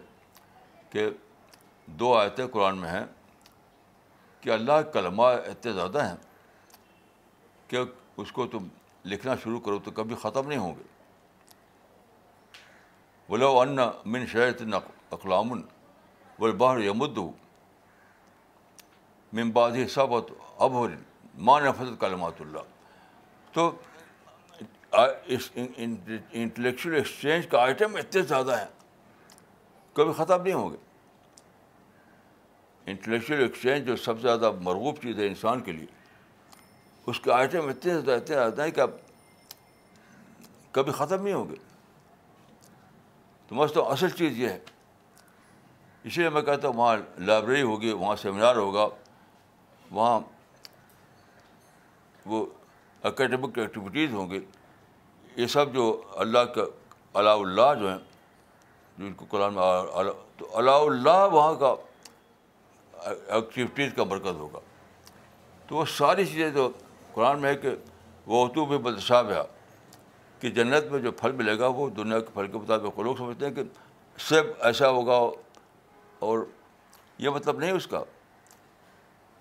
کہ 0.89 1.05
دو 1.87 2.07
آیتیں 2.17 2.45
قرآن 2.51 2.77
میں 2.77 2.89
ہیں 2.89 3.05
کہ 4.41 4.49
اللہ 4.49 4.81
کے 4.81 4.91
کلمہ 4.93 5.23
اتنے 5.49 5.71
زیادہ 5.73 6.05
ہیں 6.07 6.15
کہ 7.67 7.77
اس 8.21 8.31
کو 8.31 8.45
تم 8.47 8.67
لکھنا 9.05 9.33
شروع 9.43 9.59
کرو 9.65 9.79
تو 9.85 9.91
کبھی 9.95 10.15
ختم 10.21 10.47
نہیں 10.47 10.59
ہوں 10.59 10.75
گے 10.75 10.83
بولو 13.29 13.59
ان 13.59 13.75
من 14.11 14.25
شعرۃ 14.31 14.61
اقلامن 15.11 15.61
بول 16.39 16.51
بہردو 16.57 17.29
ممباد 19.33 19.71
صبت 19.93 20.31
ابور 20.65 20.89
مان 21.47 21.71
فضر 21.77 21.95
کلمات 21.99 22.41
اللہ 22.41 23.53
تو 23.53 23.71
انٹلیکچوئل 26.31 26.95
ایکسچینج 26.95 27.47
کا 27.51 27.61
آئٹم 27.63 27.95
اتنے 27.99 28.21
زیادہ 28.33 28.57
ہیں 28.59 29.95
کبھی 29.95 30.13
ختم 30.17 30.41
نہیں 30.43 30.53
ہوں 30.53 30.69
گے 30.71 30.77
انٹلیکچل 32.87 33.41
ایکسچینج 33.43 33.85
جو 33.87 33.95
سب 33.95 34.19
سے 34.21 34.27
زیادہ 34.27 34.51
مرغوب 34.63 34.95
چیز 35.01 35.19
ہے 35.19 35.27
انسان 35.27 35.61
کے 35.63 35.71
لیے 35.71 35.85
اس 37.11 37.19
کے 37.19 37.31
آئٹم 37.31 37.67
اتنے 37.69 37.93
زیادہ 37.99 38.19
اتنے 38.21 38.35
آتے 38.35 38.61
ہیں 38.63 38.71
کہ 38.71 38.81
کبھی 40.71 40.91
ختم 40.91 41.23
نہیں 41.23 41.33
ہوں 41.33 41.47
گے 41.49 41.55
تو 43.47 43.55
مستوں 43.55 43.85
اصل 43.91 44.09
چیز 44.17 44.39
یہ 44.39 44.49
ہے 44.49 44.59
اسی 46.03 46.21
لیے 46.21 46.29
میں 46.29 46.41
کہتا 46.41 46.67
ہوں 46.67 46.75
وہاں 46.75 46.95
لائبریری 47.25 47.61
ہوگی 47.61 47.91
وہاں 47.91 48.15
سیمینار 48.21 48.55
ہوگا 48.55 48.87
وہاں 49.91 50.19
وہ 52.25 52.45
اکیڈمک 53.09 53.57
ایکٹیویٹیز 53.59 54.13
ہوں 54.13 54.29
گی 54.29 54.39
یہ 55.35 55.47
سب 55.57 55.73
جو 55.73 55.83
اللہ 56.25 56.45
کا 56.55 56.63
علاء 57.19 57.33
اللہ 57.33 57.73
جو 57.79 57.89
ہیں 57.91 57.97
جن 58.97 59.13
کو 59.17 59.25
قرآن 59.29 59.55
تو 60.37 60.47
علاء 60.59 60.77
اللہ 60.79 61.27
وہاں 61.31 61.53
کا 61.59 61.73
ایکٹیوٹیز 63.03 63.91
کا 63.95 64.03
برکت 64.03 64.35
ہوگا 64.39 64.59
تو 65.67 65.75
وہ 65.75 65.85
ساری 65.97 66.25
چیزیں 66.25 66.49
جو 66.53 66.69
قرآن 67.13 67.41
میں 67.41 67.49
ہے 67.49 67.55
کہ 67.57 67.69
وہ 68.27 68.47
تو 68.55 68.65
بھی 68.65 68.77
بدشاب 68.89 69.31
ہے 69.31 69.41
کہ 70.39 70.49
جنت 70.51 70.91
میں 70.91 70.99
جو 70.99 71.11
پھل 71.19 71.31
ملے 71.35 71.57
گا 71.59 71.67
وہ 71.75 71.89
دنیا 71.97 72.19
کے 72.19 72.31
پھل 72.33 72.47
کے 72.51 72.57
مطابق 72.57 72.97
وہ 72.99 73.03
لوگ 73.03 73.15
سمجھتے 73.17 73.45
ہیں 73.47 73.53
کہ 73.55 73.63
سیب 74.29 74.51
ایسا 74.65 74.89
ہوگا 74.89 75.19
اور 76.29 76.45
یہ 77.19 77.29
مطلب 77.29 77.59
نہیں 77.59 77.71
اس 77.71 77.87
کا 77.87 78.03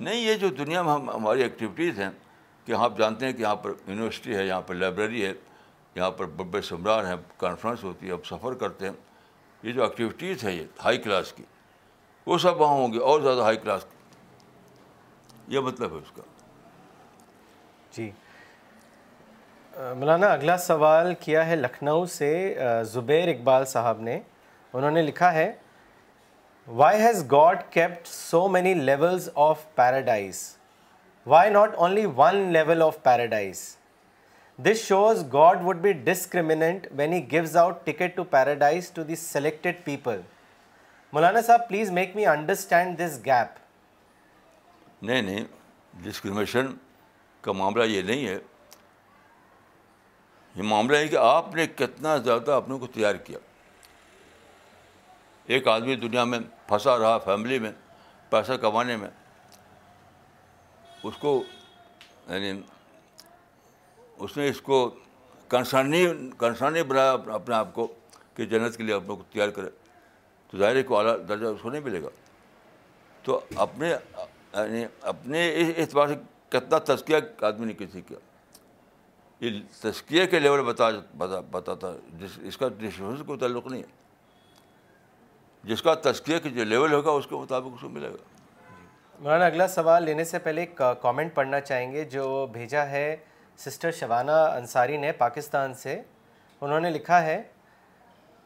نہیں 0.00 0.20
یہ 0.20 0.34
جو 0.36 0.48
دنیا 0.58 0.82
میں 0.82 0.92
ہم 0.92 1.10
ہماری 1.10 1.42
ایکٹیویٹیز 1.42 1.98
ہیں 2.00 2.10
کہ 2.64 2.72
ہاں، 2.72 2.84
آپ 2.84 2.96
جانتے 2.98 3.26
ہیں 3.26 3.32
کہ 3.32 3.42
یہاں 3.42 3.56
پر 3.56 3.72
یونیورسٹی 3.86 4.34
ہے 4.36 4.46
یہاں 4.46 4.60
پر 4.66 4.74
لائبریری 4.74 5.24
ہے 5.24 5.32
یہاں 5.94 6.10
پر 6.10 6.26
بب 6.36 6.60
سمران 6.64 7.06
ہیں 7.06 7.16
کانفرنس 7.38 7.84
ہوتی 7.84 8.06
ہے 8.06 8.12
اب 8.12 8.24
سفر 8.30 8.54
کرتے 8.60 8.86
ہیں 8.86 8.92
یہ 9.62 9.72
جو 9.72 9.82
ایکٹیویٹیز 9.82 10.44
ہے 10.44 10.54
یہ 10.54 10.64
ہائی 10.84 10.98
کلاس 11.02 11.32
کی 11.32 11.42
وہ 12.26 12.38
سب 12.38 12.60
وہاں 12.60 12.74
ہوں 12.74 12.92
گے 12.92 12.98
اور 13.08 13.20
زیادہ 13.20 13.42
ہائی 13.44 13.56
کلاس 13.62 13.84
یہ 15.54 15.60
مطلب 15.60 15.92
ہے 15.92 15.98
اس 15.98 16.12
کا 16.16 16.22
جی 17.96 18.10
مولانا 19.76 20.26
اگلا 20.32 20.56
سوال 20.66 21.12
کیا 21.20 21.46
ہے 21.46 21.56
لکھنؤ 21.56 22.04
سے 22.14 22.28
زبیر 22.92 23.28
اقبال 23.28 23.64
صاحب 23.74 24.00
نے 24.00 24.18
انہوں 24.72 24.90
نے 24.90 25.02
لکھا 25.02 25.32
ہے 25.34 25.50
why 26.82 27.00
has 27.02 27.24
God 27.30 27.60
kept 27.70 28.06
so 28.08 28.46
many 28.48 28.74
levels 28.74 29.28
of 29.46 29.64
paradise 29.76 30.42
why 31.32 31.50
not 31.50 31.74
only 31.82 32.06
one 32.16 32.36
level 32.52 32.82
of 32.82 33.02
paradise 33.02 33.62
this 34.64 34.84
shows 34.86 35.24
God 35.32 35.62
would 35.64 35.80
be 35.82 35.92
discriminant 36.04 36.86
when 36.96 37.12
he 37.12 37.20
gives 37.30 37.56
out 37.56 37.84
ticket 37.86 38.16
to 38.16 38.24
paradise 38.36 38.90
to 38.94 39.02
the 39.12 39.16
selected 39.24 39.84
people 39.84 40.20
Maulana 41.14 41.40
Sahab 41.46 41.60
please 41.68 41.90
make 41.96 42.14
me 42.16 42.24
understand 42.26 42.98
this 42.98 43.18
gap 43.24 43.58
نہیں 45.06 45.20
نہیں 45.22 45.44
discrimination 46.02 46.72
کا 47.40 47.52
معاملہ 47.52 47.84
یہ 47.90 48.02
نہیں 48.02 48.26
ہے 48.26 48.38
یہ 50.54 50.62
معاملہ 50.62 50.96
ہے 50.96 51.08
کہ 51.08 51.16
آپ 51.20 51.54
نے 51.54 51.66
کتنا 51.76 52.16
زیادہ 52.28 52.52
اپنے 52.54 52.78
کو 52.78 52.86
تیار 52.94 53.14
کیا 53.26 53.38
ایک 55.54 55.68
آدمی 55.74 55.96
دنیا 56.06 56.24
میں 56.32 56.38
پھنسا 56.68 56.96
رہا 56.98 57.16
فیملی 57.24 57.58
میں 57.66 57.70
پیسہ 58.30 58.56
کمانے 58.62 58.96
میں 59.04 59.10
اس 61.04 61.16
کو 61.20 61.42
یعنی 62.28 62.52
اس 64.24 64.36
نے 64.36 64.48
اس 64.48 64.60
کو 64.70 64.82
کنسرن 65.48 66.30
کنسرن 66.38 66.72
نہیں 66.72 66.82
بنایا 66.94 67.12
اپنے 67.36 67.54
آپ 67.54 67.72
کو 67.74 67.86
کہ 68.36 68.46
جنت 68.56 68.76
کے 68.76 68.82
لیے 68.82 68.94
اپنے 68.94 69.14
کو 69.14 69.22
تیار 69.32 69.48
کرے 69.60 69.70
تو 70.54 70.58
ظاہر 70.60 70.82
کو 70.86 70.96
اعلیٰ 70.98 71.14
درجہ 71.28 71.46
اس 71.46 71.60
کو 71.62 71.70
نہیں 71.70 71.80
ملے 71.84 72.02
گا 72.02 72.08
تو 73.22 73.40
اپنے 73.64 73.88
یعنی 73.90 74.84
اپنے 75.12 75.48
اس 75.60 75.68
اعتبار 75.82 76.08
سے 76.08 76.14
کتنا 76.50 76.78
تزکیہ 76.94 77.16
آدمی 77.46 77.66
نے 77.66 77.72
کسی 77.78 78.00
کیا 78.08 78.16
یہ 79.44 79.58
تذکیہ 79.80 80.26
کے 80.30 80.38
لیول 80.38 80.62
بتا 80.72 80.88
بتاتا 81.18 81.92
جس 82.18 82.38
اس 82.48 82.58
کا 82.58 82.68
تعلق 83.40 83.66
نہیں 83.72 83.80
ہے 83.80 84.02
جس 85.72 85.82
کا 85.82 85.94
تذکیہ 86.04 86.38
کے 86.42 86.50
جو 86.58 86.64
لیول 86.64 86.92
ہوگا 86.92 87.10
اس 87.18 87.26
کے 87.30 87.34
مطابق 87.34 87.74
اس 87.74 87.80
کو 87.80 87.88
ملے 87.88 88.08
گا 88.12 89.20
مولانا 89.20 89.44
اگلا 89.46 89.66
سوال 89.68 90.04
لینے 90.04 90.24
سے 90.24 90.38
پہلے 90.46 90.60
ایک 90.62 90.80
کامنٹ 91.02 91.34
پڑھنا 91.34 91.60
چاہیں 91.60 91.90
گے 91.92 92.04
جو 92.14 92.46
بھیجا 92.52 92.88
ہے 92.90 93.04
سسٹر 93.64 93.92
شوانہ 94.00 94.38
انصاری 94.56 94.96
نے 95.06 95.12
پاکستان 95.24 95.74
سے 95.82 96.00
انہوں 96.60 96.80
نے 96.80 96.90
لکھا 96.90 97.22
ہے 97.24 97.42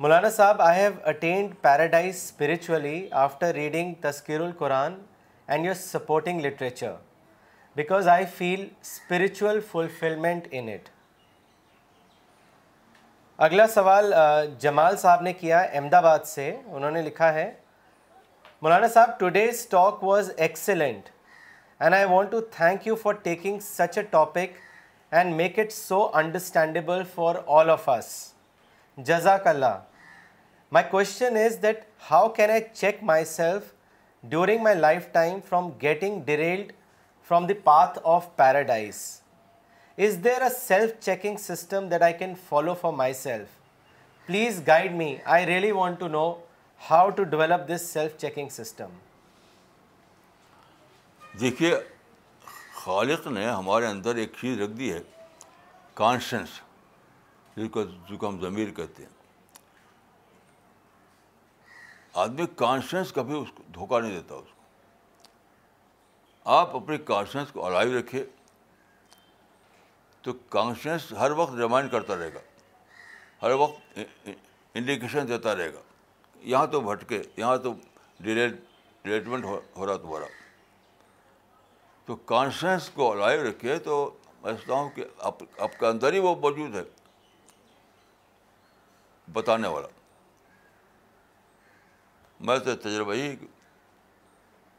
Maulana 0.03 0.28
Sahab 0.30 0.61
I 0.62 0.78
have 0.80 0.90
attained 1.09 1.55
paradise 1.62 2.14
spiritually 2.16 3.09
after 3.22 3.53
reading 3.55 3.94
Tazkirul 4.01 4.40
Quran 4.40 4.94
and 5.46 5.64
your 5.66 5.74
supporting 5.74 6.40
literature 6.44 6.92
because 7.76 8.09
I 8.09 8.24
feel 8.36 8.61
spiritual 8.80 9.59
fulfilment 9.70 10.46
in 10.51 10.68
it 10.72 10.88
اگلا 13.46 13.66
سوال 13.74 14.12
جمال 14.61 14.96
صاحب 15.03 15.22
نے 15.22 15.32
کیا 15.40 15.59
احمد 15.61 15.94
آباد 15.94 16.26
سے 16.34 16.49
انہوں 16.70 16.90
نے 16.90 17.03
لکھا 17.09 17.32
ہے 17.34 17.51
Maulana 18.62 18.88
Sahab 18.94 19.18
today's 19.20 19.66
talk 19.70 20.05
was 20.05 20.30
excellent 20.36 21.09
and 21.80 21.94
I 21.94 22.05
want 22.14 22.30
to 22.30 22.40
thank 22.57 22.86
you 22.86 22.94
for 23.03 23.14
taking 23.28 23.59
such 23.76 23.99
a 23.99 24.05
topic 24.11 24.57
and 25.14 25.34
make 25.42 25.59
it 25.59 25.72
so 25.72 26.09
understandable 26.22 27.03
for 27.14 27.34
all 27.59 27.70
of 27.70 27.88
us 27.99 28.14
جزاک 29.07 29.46
اللہ 29.46 29.78
my 30.73 30.85
question 30.91 31.37
is 31.45 31.57
that 31.62 31.79
how 32.11 32.29
can 32.37 32.51
I 32.51 32.61
check 32.73 32.97
myself 33.25 33.73
during 34.31 34.62
my 34.62 34.75
lifetime 35.12 35.39
from 35.49 35.69
getting 35.83 36.21
derailed 36.25 36.73
from 37.29 37.47
the 37.47 37.55
path 37.64 37.99
of 38.14 38.27
paradise 38.37 38.97
is 40.07 40.19
there 40.25 40.43
a 40.43 40.49
self 40.59 40.91
checking 41.05 41.37
system 41.47 41.89
that 41.89 42.03
I 42.03 42.12
can 42.19 42.35
follow 42.49 42.75
for 42.81 42.93
myself 43.23 44.27
please 44.27 44.61
guide 44.66 44.93
me 44.97 45.14
I 45.37 45.47
really 45.47 45.71
want 45.73 45.99
to 46.01 46.09
know 46.09 46.31
how 46.91 47.09
to 47.16 47.25
develop 47.25 47.66
this 47.75 47.89
self 47.93 48.16
checking 48.21 48.49
system 48.61 48.97
دیکھیے 51.41 51.75
خالق 52.85 53.27
نے 53.27 53.47
ہمارے 53.49 53.87
اندر 53.87 54.16
ایک 54.23 54.33
چیز 54.41 54.61
رکھ 54.61 54.73
دی 54.79 54.93
ہے 54.93 55.01
conscience 56.03 56.61
جس 57.57 58.19
کو 58.21 58.27
ہم 58.29 58.41
ضمیر 58.41 58.71
کہتے 58.77 59.03
ہیں 59.03 59.16
آدمی 62.19 62.45
کانشنس 62.57 63.12
کبھی 63.14 63.35
اس 63.41 63.51
کو 63.55 63.62
دھوکا 63.75 63.99
نہیں 64.01 64.12
دیتا 64.12 64.35
اس 64.35 64.45
کو 64.53 65.31
آپ 66.57 66.75
اپنی 66.77 66.97
کانشنس 67.11 67.51
کو 67.53 67.64
الائیو 67.66 67.99
رکھے 67.99 68.25
تو 70.23 70.33
کانشنس 70.57 71.12
ہر 71.21 71.31
وقت 71.41 71.55
ریمائنڈ 71.59 71.91
کرتا 71.93 72.16
رہے 72.19 72.33
گا 72.35 72.39
ہر 73.43 73.51
وقت 73.62 73.99
انڈیکیشن 74.29 75.29
دیتا 75.29 75.55
رہے 75.57 75.73
گا 75.75 75.83
یہاں 76.55 76.66
تو 76.73 76.81
بھٹکے 76.89 77.23
یہاں 77.37 77.57
تو 77.66 77.73
ڈیلیٹ 78.29 78.57
ہو 79.27 79.87
رہا 79.87 79.97
تمہارا 80.07 80.27
تو 82.07 82.16
کانشنس 82.33 82.89
کو 82.95 83.12
الائیو 83.12 83.49
رکھے 83.49 83.79
تو 83.85 84.01
میں 84.43 84.53
سمجھتا 84.53 84.75
ہوں 84.75 84.91
کہ 84.97 85.05
آپ 85.66 85.79
کے 85.79 85.87
اندر 85.87 86.12
ہی 86.12 86.19
وہ 86.29 86.35
موجود 86.47 86.75
ہے 86.77 86.83
بتانے 89.39 89.69
والا 89.75 89.89
میں 92.47 92.59
تو 92.64 92.74
تجربہ 92.82 93.14
یہی 93.14 93.34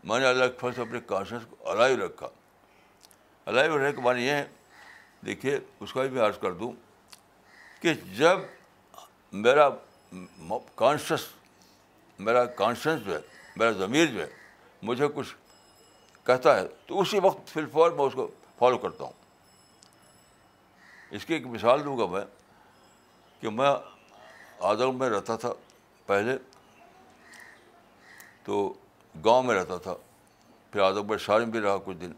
میں 0.03 0.19
نے 0.19 0.25
الگ 0.25 0.45
فرسٹ 0.59 0.79
اپنے 0.79 0.99
کانشنس 1.07 1.45
کو 1.49 1.57
الائیو 1.71 2.05
رکھا 2.05 2.27
الائیو 3.45 3.77
رہنے 3.77 3.91
کے 3.93 4.01
بعد 4.01 4.15
یہ 4.17 4.31
ہے 4.31 4.45
دیکھیے 5.25 5.57
اس 5.79 5.93
کا 5.93 6.01
بھی 6.01 6.09
میں 6.09 6.21
عرض 6.25 6.37
کر 6.41 6.51
دوں 6.59 6.71
کہ 7.81 7.93
جب 8.17 8.39
میرا 9.31 9.69
کانشس 10.75 11.27
میرا 12.19 12.45
کانشنس 12.61 13.05
جو 13.05 13.13
ہے 13.15 13.19
میرا 13.55 13.71
ضمیر 13.85 14.05
جو 14.13 14.21
ہے 14.21 14.27
مجھے 14.87 15.07
کچھ 15.15 15.35
کہتا 16.27 16.55
ہے 16.59 16.65
تو 16.87 16.99
اسی 17.01 17.19
وقت 17.23 17.49
فی 17.53 17.59
الفور 17.59 17.91
میں 17.91 18.05
اس 18.05 18.13
کو 18.15 18.27
فالو 18.59 18.77
کرتا 18.77 19.03
ہوں 19.03 19.13
اس 21.15 21.25
کی 21.25 21.33
ایک 21.33 21.45
مثال 21.47 21.83
دوں 21.85 21.97
گا 21.97 22.05
میں 22.11 22.23
کہ 23.41 23.49
میں 23.59 23.69
آدم 24.71 24.97
میں 24.99 25.09
رہتا 25.09 25.35
تھا 25.43 25.53
پہلے 26.05 26.37
تو 28.49 28.59
گاؤں 29.25 29.43
میں 29.43 29.55
رہتا 29.55 29.75
تھا 29.85 29.93
پھر 30.71 30.79
آزم 30.81 31.07
بڑے 31.07 31.17
شاہ 31.25 31.37
میں 31.37 31.45
بھی 31.55 31.59
رہا 31.61 31.75
کچھ 31.85 31.97
دن 31.97 32.11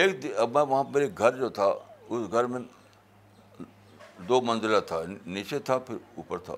ایک 0.00 0.22
دن 0.22 0.32
اب 0.42 0.50
میں 0.54 0.62
وہاں 0.72 0.82
میرے 0.94 1.08
گھر 1.18 1.36
جو 1.36 1.48
تھا 1.58 1.66
اس 2.14 2.30
گھر 2.32 2.44
میں 2.52 2.60
دو 4.28 4.40
منزلہ 4.48 4.80
تھا 4.88 5.00
نیچے 5.38 5.58
تھا 5.68 5.78
پھر 5.86 5.94
اوپر 6.16 6.38
تھا 6.48 6.54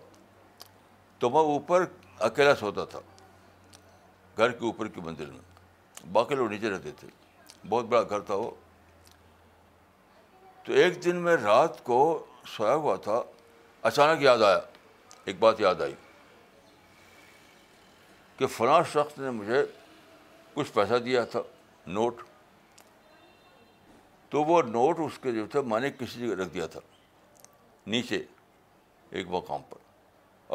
تو 1.19 1.31
میں 1.37 1.41
اوپر 1.55 1.85
اکیلا 2.29 2.55
سوتا 2.61 2.85
تھا 2.95 3.01
گھر 4.39 4.51
کے 4.53 4.65
اوپر 4.67 4.89
کی 4.95 5.01
منزل 5.05 5.31
میں 5.31 6.07
باقی 6.13 6.35
لوگ 6.35 6.51
نیچے 6.51 6.71
رہتے 6.71 6.93
تھے 7.01 7.09
بہت 7.69 7.85
بڑا 7.93 8.03
گھر 8.03 8.21
تھا 8.33 8.35
وہ 8.43 8.51
تو 10.65 10.73
ایک 10.83 11.03
دن 11.05 11.17
میں 11.29 11.37
رات 11.43 11.83
کو 11.85 12.01
سویا 12.57 12.75
ہوا 12.75 12.97
تھا 13.09 13.23
اچانک 13.93 14.23
یاد 14.23 14.43
آیا 14.49 14.61
ایک 15.25 15.39
بات 15.41 15.61
یاد 15.61 15.83
آئی 15.83 15.95
کہ 18.39 18.47
فلاں 18.57 18.83
شخص 18.93 19.19
نے 19.19 19.31
مجھے 19.31 19.63
کچھ 20.55 20.73
پیسہ 20.75 20.95
دیا 21.05 21.25
تھا 21.33 21.41
نوٹ 21.99 22.23
تو 24.31 24.43
وہ 24.45 24.61
نوٹ 24.63 25.01
اس 25.05 25.19
کے 25.23 25.33
جو 25.33 25.47
تھے 25.51 25.61
میں 25.73 25.81
نے 25.81 25.91
کسی 25.99 26.27
جگہ 26.27 26.35
رکھ 26.41 26.53
دیا 26.55 26.67
تھا 26.77 26.81
نیچے 27.95 28.23
ایک 29.19 29.27
مقام 29.31 29.63
پر 29.71 29.79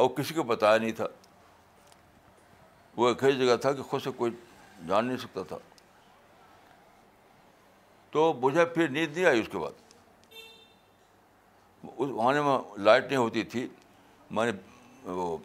اور 0.02 0.10
کسی 0.18 0.34
کو 0.34 0.44
بتایا 0.52 0.78
نہیں 0.78 0.92
تھا 0.96 1.06
وہ 2.98 3.08
ایک 3.10 3.24
ہی 3.24 3.38
جگہ 3.46 3.56
تھا 3.62 3.72
کہ 3.74 3.82
خود 3.90 4.02
سے 4.04 4.10
کوئی 4.18 4.32
جان 4.88 5.06
نہیں 5.08 5.18
سکتا 5.18 5.44
تھا 5.48 5.58
تو 8.12 8.32
مجھے 8.42 8.66
پھر 8.76 8.90
نیند 8.90 9.16
نہیں 9.16 9.26
آئی 9.26 9.40
اس 9.42 9.48
کے 9.52 9.58
بعد 9.58 9.88
وہاں 11.98 12.34
میں 12.44 12.58
لائٹ 12.86 13.04
نہیں 13.06 13.18
ہوتی 13.18 13.44
تھی 13.54 13.68
میں 14.38 14.46
نے 14.52 15.12
وہ 15.16 15.36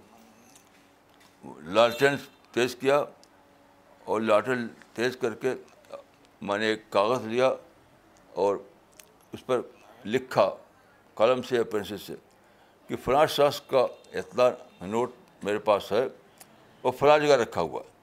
لالٹین 1.74 2.16
تیز 2.52 2.74
کیا 2.80 2.98
اور 4.04 4.20
لالٹین 4.20 4.66
تیز 4.94 5.16
کر 5.20 5.34
کے 5.40 5.54
میں 6.42 6.58
نے 6.58 6.66
ایک 6.68 6.82
کاغذ 6.90 7.26
لیا 7.26 7.48
اور 8.44 8.56
اس 9.32 9.44
پر 9.46 9.60
لکھا 10.04 10.48
قلم 11.14 11.42
سے 11.48 11.56
یا 11.56 11.62
پینسل 11.72 11.98
سے 12.06 12.14
کہ 12.88 12.96
فلاں 13.04 13.26
شخص 13.36 13.60
کا 13.70 13.86
اطلاع 14.18 14.50
نوٹ 14.86 15.12
میرے 15.44 15.58
پاس 15.68 15.90
ہے 15.92 16.06
اور 16.82 16.92
فلاں 16.98 17.18
جگہ 17.18 17.36
رکھا 17.42 17.60
ہوا 17.60 17.80
ہے 17.82 17.94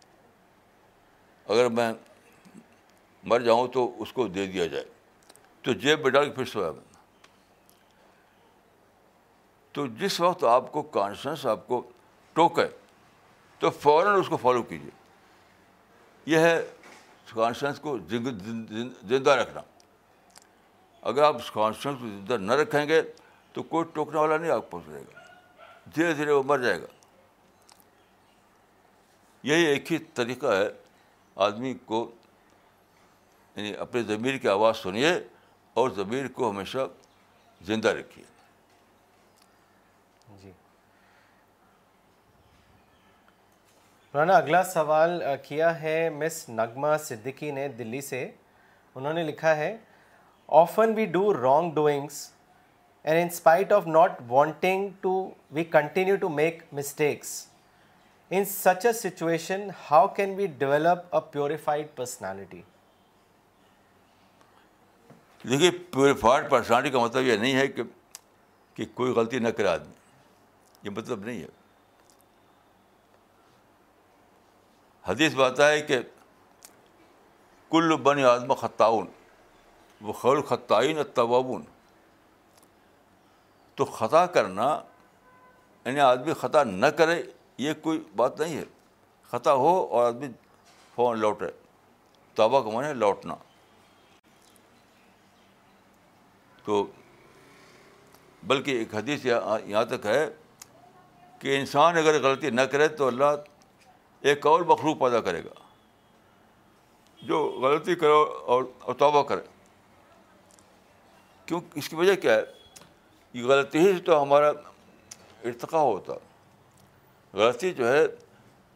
اگر 1.54 1.70
میں 1.72 1.92
مر 3.32 3.40
جاؤں 3.46 3.68
تو 3.74 3.90
اس 4.02 4.14
کو 4.14 4.28
دے 4.28 4.46
دیا 4.52 4.66
جائے 4.68 4.84
تو 5.64 5.74
جیب 5.82 6.08
ڈال 6.10 6.26
کے 6.26 6.32
پھر 6.36 6.46
سویا 6.52 6.72
میں 6.72 6.90
تو 9.74 9.86
جس 10.00 10.20
وقت 10.20 10.44
آپ 10.54 10.72
کو 10.72 10.82
کانشنس 10.96 11.46
آپ 11.52 11.68
کو 11.68 11.82
ٹوکے 12.34 12.66
تو 13.62 13.70
فوراً 13.70 14.14
اس 14.20 14.28
کو 14.30 14.38
فالو 14.42 14.62
کیجیے 14.70 14.90
یہ 16.32 16.38
ہے 16.46 16.62
کانشنس 17.34 17.80
کو 17.80 17.98
زندہ 19.10 19.32
رکھنا 19.40 19.62
اگر 21.10 21.24
آپ 21.24 21.36
کانشنس 21.54 22.00
کو 22.00 22.08
زندہ 22.08 22.38
نہ 22.46 22.52
رکھیں 22.62 22.88
گے 22.88 23.02
تو 23.54 23.64
کوئی 23.72 23.86
ٹوکنے 23.94 24.20
والا 24.20 24.38
نہیں 24.38 24.52
آپ 24.52 24.70
پہنچ 24.72 24.88
جائے 24.92 25.02
گا 25.02 25.90
دھیرے 25.96 26.14
دھیرے 26.14 26.32
وہ 26.32 26.44
مر 26.52 26.58
جائے 26.64 26.82
گا 26.82 26.86
یہی 29.52 29.66
ایک 29.66 29.92
ہی 29.92 29.98
طریقہ 30.22 30.56
ہے 30.60 30.68
آدمی 31.46 31.74
کو 31.86 32.02
یعنی 33.56 33.74
اپنے 33.86 34.02
ضمیر 34.14 34.38
کی 34.42 34.48
آواز 34.48 34.78
سنیے 34.82 35.14
اور 35.80 35.90
ضمیر 35.96 36.28
کو 36.38 36.50
ہمیشہ 36.52 36.88
زندہ 37.68 37.90
رکھیے 38.00 38.26
مولانا 44.14 44.34
اگلا 44.38 44.62
سوال 44.72 45.22
کیا 45.48 45.68
ہے 45.82 46.10
مس 46.14 46.38
نغمہ 46.50 46.88
صدیقی 47.04 47.52
نے 47.58 47.68
دلی 47.78 48.00
سے 48.02 48.20
انہوں 48.96 49.14
نے 49.14 49.22
لکھا 49.24 49.56
ہے 49.56 49.76
often 50.62 50.94
we 50.96 51.06
do 51.14 51.22
wrong 51.34 51.72
doings 51.76 52.18
and 53.04 53.20
in 53.22 53.28
spite 53.34 53.72
of 53.74 53.88
not 53.88 54.20
wanting 54.30 54.90
to 55.02 55.14
we 55.52 55.64
continue 55.76 56.16
to 56.22 56.30
make 56.30 56.62
mistakes 56.80 57.30
in 58.36 58.46
such 58.56 58.86
a 58.86 58.92
situation 59.00 59.68
how 59.92 60.08
can 60.18 60.34
we 60.38 60.48
develop 60.66 61.16
a 61.16 61.22
purified 61.32 61.88
personality 61.96 62.62
دیکھیے 65.50 65.72
پیوریفائڈ 65.94 66.50
پرسنالٹی 66.50 66.90
کا 66.90 67.00
مطلب 67.06 67.26
یہ 67.28 67.38
نہیں 67.38 67.56
ہے 67.60 67.68
کہ 67.68 67.84
کہ 68.76 68.86
کوئی 68.96 69.12
غلطی 69.14 69.40
نہ 69.40 69.50
کرے 69.58 69.68
آدمی 69.68 69.94
یہ 70.84 70.98
مطلب 70.98 71.26
نہیں 71.26 71.42
ہے 71.42 71.60
حدیث 75.08 75.34
بات 75.36 75.60
ہے 75.60 75.80
کہ 75.88 76.00
کل 77.72 77.96
بن 78.04 78.24
آدم 78.30 78.54
خطاون 78.62 79.06
وہ 80.06 80.14
خل 80.22 80.42
خطائین 80.48 81.02
تواون 81.16 81.64
تو 83.76 83.86
خطا 83.86 84.26
کرنا 84.36 84.68
یعنی 85.86 86.00
آدمی 86.00 86.34
خطا 86.40 86.64
نہ 86.64 86.86
کرے 86.98 87.22
یہ 87.58 87.74
کوئی 87.82 88.00
بات 88.16 88.40
نہیں 88.42 88.58
ہے 88.58 88.64
خطا 89.32 89.54
ہو 89.64 89.78
اور 89.90 90.06
آدمی 90.08 90.28
فون 90.96 91.20
لوٹے 91.20 91.46
توبہ 92.36 92.62
توقع 92.62 92.76
مانے 92.76 92.94
لوٹنا 92.94 93.36
تو 96.66 96.86
بلکہ 98.48 98.78
ایک 98.80 98.94
حدیث 98.96 99.26
یہاں 99.26 99.84
تک 99.90 100.06
ہے 100.06 100.26
کہ 101.40 101.58
انسان 101.60 101.98
اگر 101.98 102.22
غلطی 102.24 102.50
نہ 102.50 102.62
کرے 102.72 102.88
تو 102.98 103.08
اللہ 103.08 103.36
ایک 104.30 104.46
اور 104.48 104.62
مخلوق 104.70 104.98
پیدا 105.00 105.20
کرے 105.22 105.44
گا 105.46 105.50
جو 107.28 107.38
غلطی 107.62 107.96
کرو 108.02 108.22
اور 108.56 108.94
توبہ 108.98 109.22
کرے 109.30 109.42
کیوں 111.46 111.60
اس 111.82 111.90
کی 111.90 111.96
وجہ 111.96 112.16
کیا 112.22 112.34
ہے 112.36 112.42
یہ 113.34 113.46
غلطی 113.52 113.80
ہی 113.80 113.98
تو 114.06 114.22
ہمارا 114.22 114.50
ارتقا 115.50 115.80
ہوتا 115.82 116.14
غلطی 117.38 117.72
جو 117.74 117.92
ہے 117.94 118.04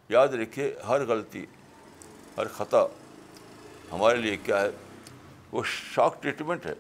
یاد 0.10 0.28
رکھیے 0.42 0.74
ہر 0.88 1.06
غلطی 1.08 1.46
ہر 2.38 2.48
خطا 2.58 2.84
ہمارے 3.92 4.16
لیے 4.18 4.38
کیا 4.46 4.62
ہے 4.62 4.70
وہ 5.52 5.64
شاک 5.74 6.22
ٹریٹمنٹ 6.22 6.66
ہے 6.66 6.74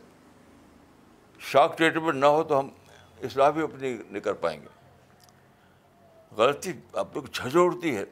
شاک 1.51 1.77
ٹریٹمنٹ 1.77 2.15
نہ 2.17 2.25
ہو 2.35 2.43
تو 2.49 2.59
ہم 2.59 2.69
اصلاح 3.23 3.49
بھی 3.57 3.63
اپنی 3.63 3.93
نہیں 4.09 4.21
کر 4.23 4.33
پائیں 4.45 4.59
گے 4.61 4.73
غلطی 6.37 6.71
آپ 6.99 7.15
لوگ 7.15 7.23
جھجھوڑتی 7.33 7.95
ہے 7.95 8.03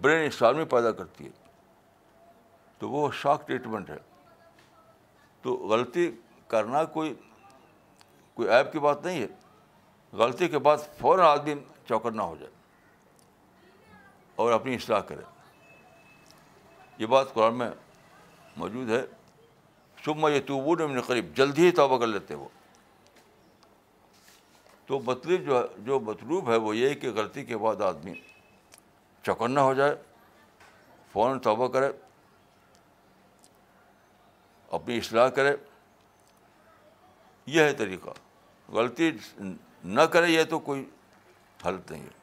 برین 0.00 0.56
میں 0.56 0.64
پیدا 0.70 0.90
کرتی 0.98 1.24
ہے 1.26 1.30
تو 2.78 2.88
وہ 2.90 3.10
شاک 3.22 3.46
ٹریٹمنٹ 3.48 3.90
ہے 3.90 3.96
تو 5.42 5.54
غلطی 5.70 6.10
کرنا 6.48 6.82
کوئی 6.94 7.14
کوئی 8.34 8.48
ایپ 8.48 8.72
کی 8.72 8.78
بات 8.80 9.04
نہیں 9.06 9.20
ہے 9.22 9.26
غلطی 10.18 10.48
کے 10.48 10.58
بعد 10.68 10.78
فوراً 10.98 11.26
آدمی 11.26 11.54
چوکنا 11.88 12.22
ہو 12.22 12.34
جائے 12.40 12.50
اور 14.42 14.52
اپنی 14.52 14.74
اصلاح 14.74 15.00
کرے 15.08 15.22
یہ 16.98 17.06
بات 17.14 17.32
قرآن 17.34 17.54
میں 17.58 17.70
موجود 18.56 18.90
ہے 18.90 19.00
صبح 20.04 20.20
میں 20.20 20.30
یہ 20.34 20.40
تو 20.46 20.56
وہ 20.58 20.74
قریب 21.06 21.36
جلدی 21.36 21.66
ہی 21.66 21.70
توبہ 21.80 21.98
کر 21.98 22.06
لیتے 22.06 22.34
وہ 22.34 22.48
تو 24.86 25.00
مطلب 25.04 25.44
جو 25.46 25.60
جو 25.84 25.98
مطلوب 26.08 26.50
ہے 26.50 26.56
وہ 26.66 26.76
یہ 26.76 26.94
کہ 27.00 27.10
غلطی 27.16 27.44
کے 27.44 27.56
بعد 27.58 27.80
آدمی 27.90 28.12
چوکنا 29.24 29.62
ہو 29.62 29.72
جائے 29.74 29.94
فوراً 31.12 31.38
توبہ 31.42 31.68
کرے 31.72 31.90
اپنی 34.78 34.96
اصلاح 34.98 35.28
کرے 35.36 35.54
یہ 37.56 37.62
ہے 37.62 37.72
طریقہ 37.78 38.10
غلطی 38.76 39.10
نہ 39.84 40.00
کرے 40.12 40.28
یہ 40.30 40.44
تو 40.50 40.58
کوئی 40.68 40.84
حل 41.66 41.76
نہیں 41.90 42.02
ہے 42.02 42.20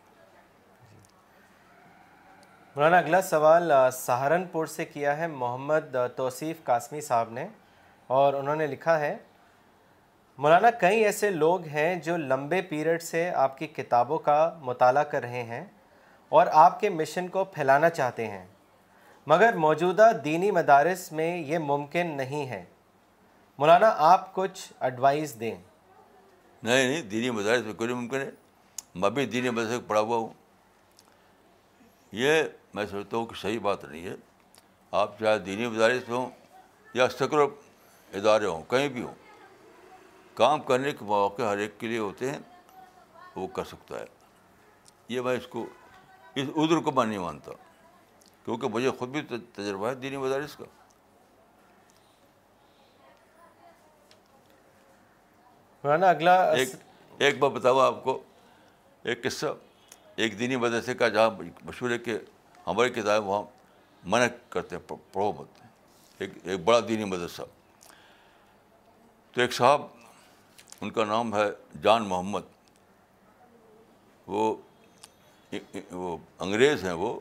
مولانا 2.75 2.97
اگلا 2.97 3.21
سوال 3.29 3.71
سہارنپور 3.93 4.65
سے 4.75 4.85
کیا 4.85 5.15
ہے 5.17 5.27
محمد 5.27 5.95
توصیف 6.15 6.63
قاسمی 6.63 7.01
صاحب 7.01 7.29
نے 7.33 7.47
اور 8.17 8.33
انہوں 8.33 8.55
نے 8.55 8.67
لکھا 8.67 8.99
ہے 8.99 9.15
مولانا 10.43 10.69
کئی 10.81 11.03
ایسے 11.05 11.29
لوگ 11.29 11.65
ہیں 11.77 11.93
جو 12.03 12.17
لمبے 12.17 12.61
پیریڈ 12.69 13.01
سے 13.03 13.29
آپ 13.45 13.57
کی 13.57 13.67
کتابوں 13.79 14.19
کا 14.29 14.37
مطالعہ 14.61 15.03
کر 15.11 15.21
رہے 15.23 15.43
ہیں 15.43 15.65
اور 16.37 16.47
آپ 16.63 16.79
کے 16.79 16.89
مشن 16.89 17.27
کو 17.27 17.43
پھیلانا 17.53 17.89
چاہتے 17.89 18.27
ہیں 18.27 18.45
مگر 19.27 19.53
موجودہ 19.63 20.09
دینی 20.25 20.49
مدارس 20.51 21.11
میں 21.11 21.35
یہ 21.37 21.57
ممکن 21.59 22.11
نہیں 22.17 22.47
ہے 22.49 22.63
مولانا 23.59 23.91
آپ 24.11 24.33
کچھ 24.33 24.61
ایڈوائس 24.79 25.39
دیں 25.39 25.53
نہیں 26.63 26.87
نہیں 26.87 27.01
دینی 27.09 27.29
مدارس 27.31 27.63
میں 27.65 27.73
کوئی 27.73 27.89
نہیں 27.89 28.01
ممکن 28.01 28.21
ہے 28.21 28.29
میں 29.01 29.09
بھی 29.17 29.25
دینی 29.35 29.49
مدارس 29.49 29.69
میں 29.69 29.87
پڑھا 29.87 30.01
ہوا 30.01 30.17
ہوں 30.17 30.27
یہ 32.21 32.41
میں 32.73 32.85
سمجھتا 32.91 33.17
ہوں 33.17 33.25
کہ 33.25 33.41
صحیح 33.41 33.59
بات 33.67 33.83
نہیں 33.85 34.05
ہے 34.05 34.15
آپ 35.01 35.17
چاہے 35.19 35.39
دینی 35.49 35.67
مدارس 35.67 36.07
میں 36.09 36.17
ہوں 36.17 36.29
یا 36.93 37.07
سکر 37.19 37.39
ادارے 38.19 38.45
ہوں 38.45 38.61
کہیں 38.69 38.87
بھی 38.89 39.01
ہوں 39.03 39.13
کام 40.37 40.61
کرنے 40.69 40.91
کے 40.99 41.05
مواقع 41.05 41.41
ہر 41.51 41.57
ایک 41.63 41.79
کے 41.79 41.87
لیے 41.87 41.97
ہوتے 41.97 42.31
ہیں 42.31 42.39
وہ 43.35 43.47
کر 43.55 43.63
سکتا 43.73 43.99
ہے 43.99 44.05
یہ 45.09 45.21
میں 45.21 45.35
اس 45.37 45.47
کو 45.49 45.65
اس 46.37 46.49
عذر 46.57 46.79
کو 46.83 46.91
میں 46.91 47.05
نہیں 47.05 47.19
مانتا 47.19 47.51
کیونکہ 48.45 48.67
مجھے 48.73 48.89
خود 48.99 49.09
بھی 49.17 49.21
تجربہ 49.55 49.87
ہے 49.89 49.93
دینی 50.01 50.17
مدارس 50.17 50.55
کا 50.55 50.63
مولانا 55.83 56.09
اگلا 56.09 56.39
ایک 56.51 56.69
ایک 57.23 57.37
بار 57.39 57.49
بتاؤ 57.49 57.79
آپ 57.79 58.03
کو 58.03 58.21
ایک 59.09 59.23
قصہ 59.23 59.45
ایک 60.23 60.37
دینی 60.39 60.55
مدرسے 60.55 60.93
کا 60.95 61.07
جہاں 61.09 61.29
مشہور 61.65 61.89
ہے 61.91 61.97
کہ 61.97 62.17
ہماری 62.67 62.89
کتاب 62.93 63.27
وہاں 63.27 63.43
منع 64.09 64.25
کرتے 64.49 64.75
ہیں 64.75 64.83
پڑھو 65.13 65.43
ایک 66.19 66.29
ایک 66.43 66.63
بڑا 66.63 66.79
دینی 66.87 67.03
مدرسہ 67.03 67.41
تو 69.31 69.41
ایک 69.41 69.53
صاحب 69.53 69.81
ان 70.81 70.89
کا 70.91 71.05
نام 71.05 71.33
ہے 71.35 71.47
جان 71.83 72.07
محمد 72.07 72.41
وہ 74.27 74.55
وہ 75.91 76.17
انگریز 76.43 76.83
ہیں 76.85 76.93
وہ 76.93 77.17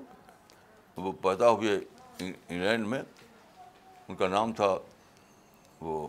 وہ 0.96 1.12
پیدا 1.22 1.48
ہوئے 1.50 1.78
انگلینڈ 2.20 2.86
میں 2.86 3.02
ان 4.08 4.16
کا 4.16 4.28
نام 4.28 4.52
تھا 4.60 4.68
وہ 5.80 6.06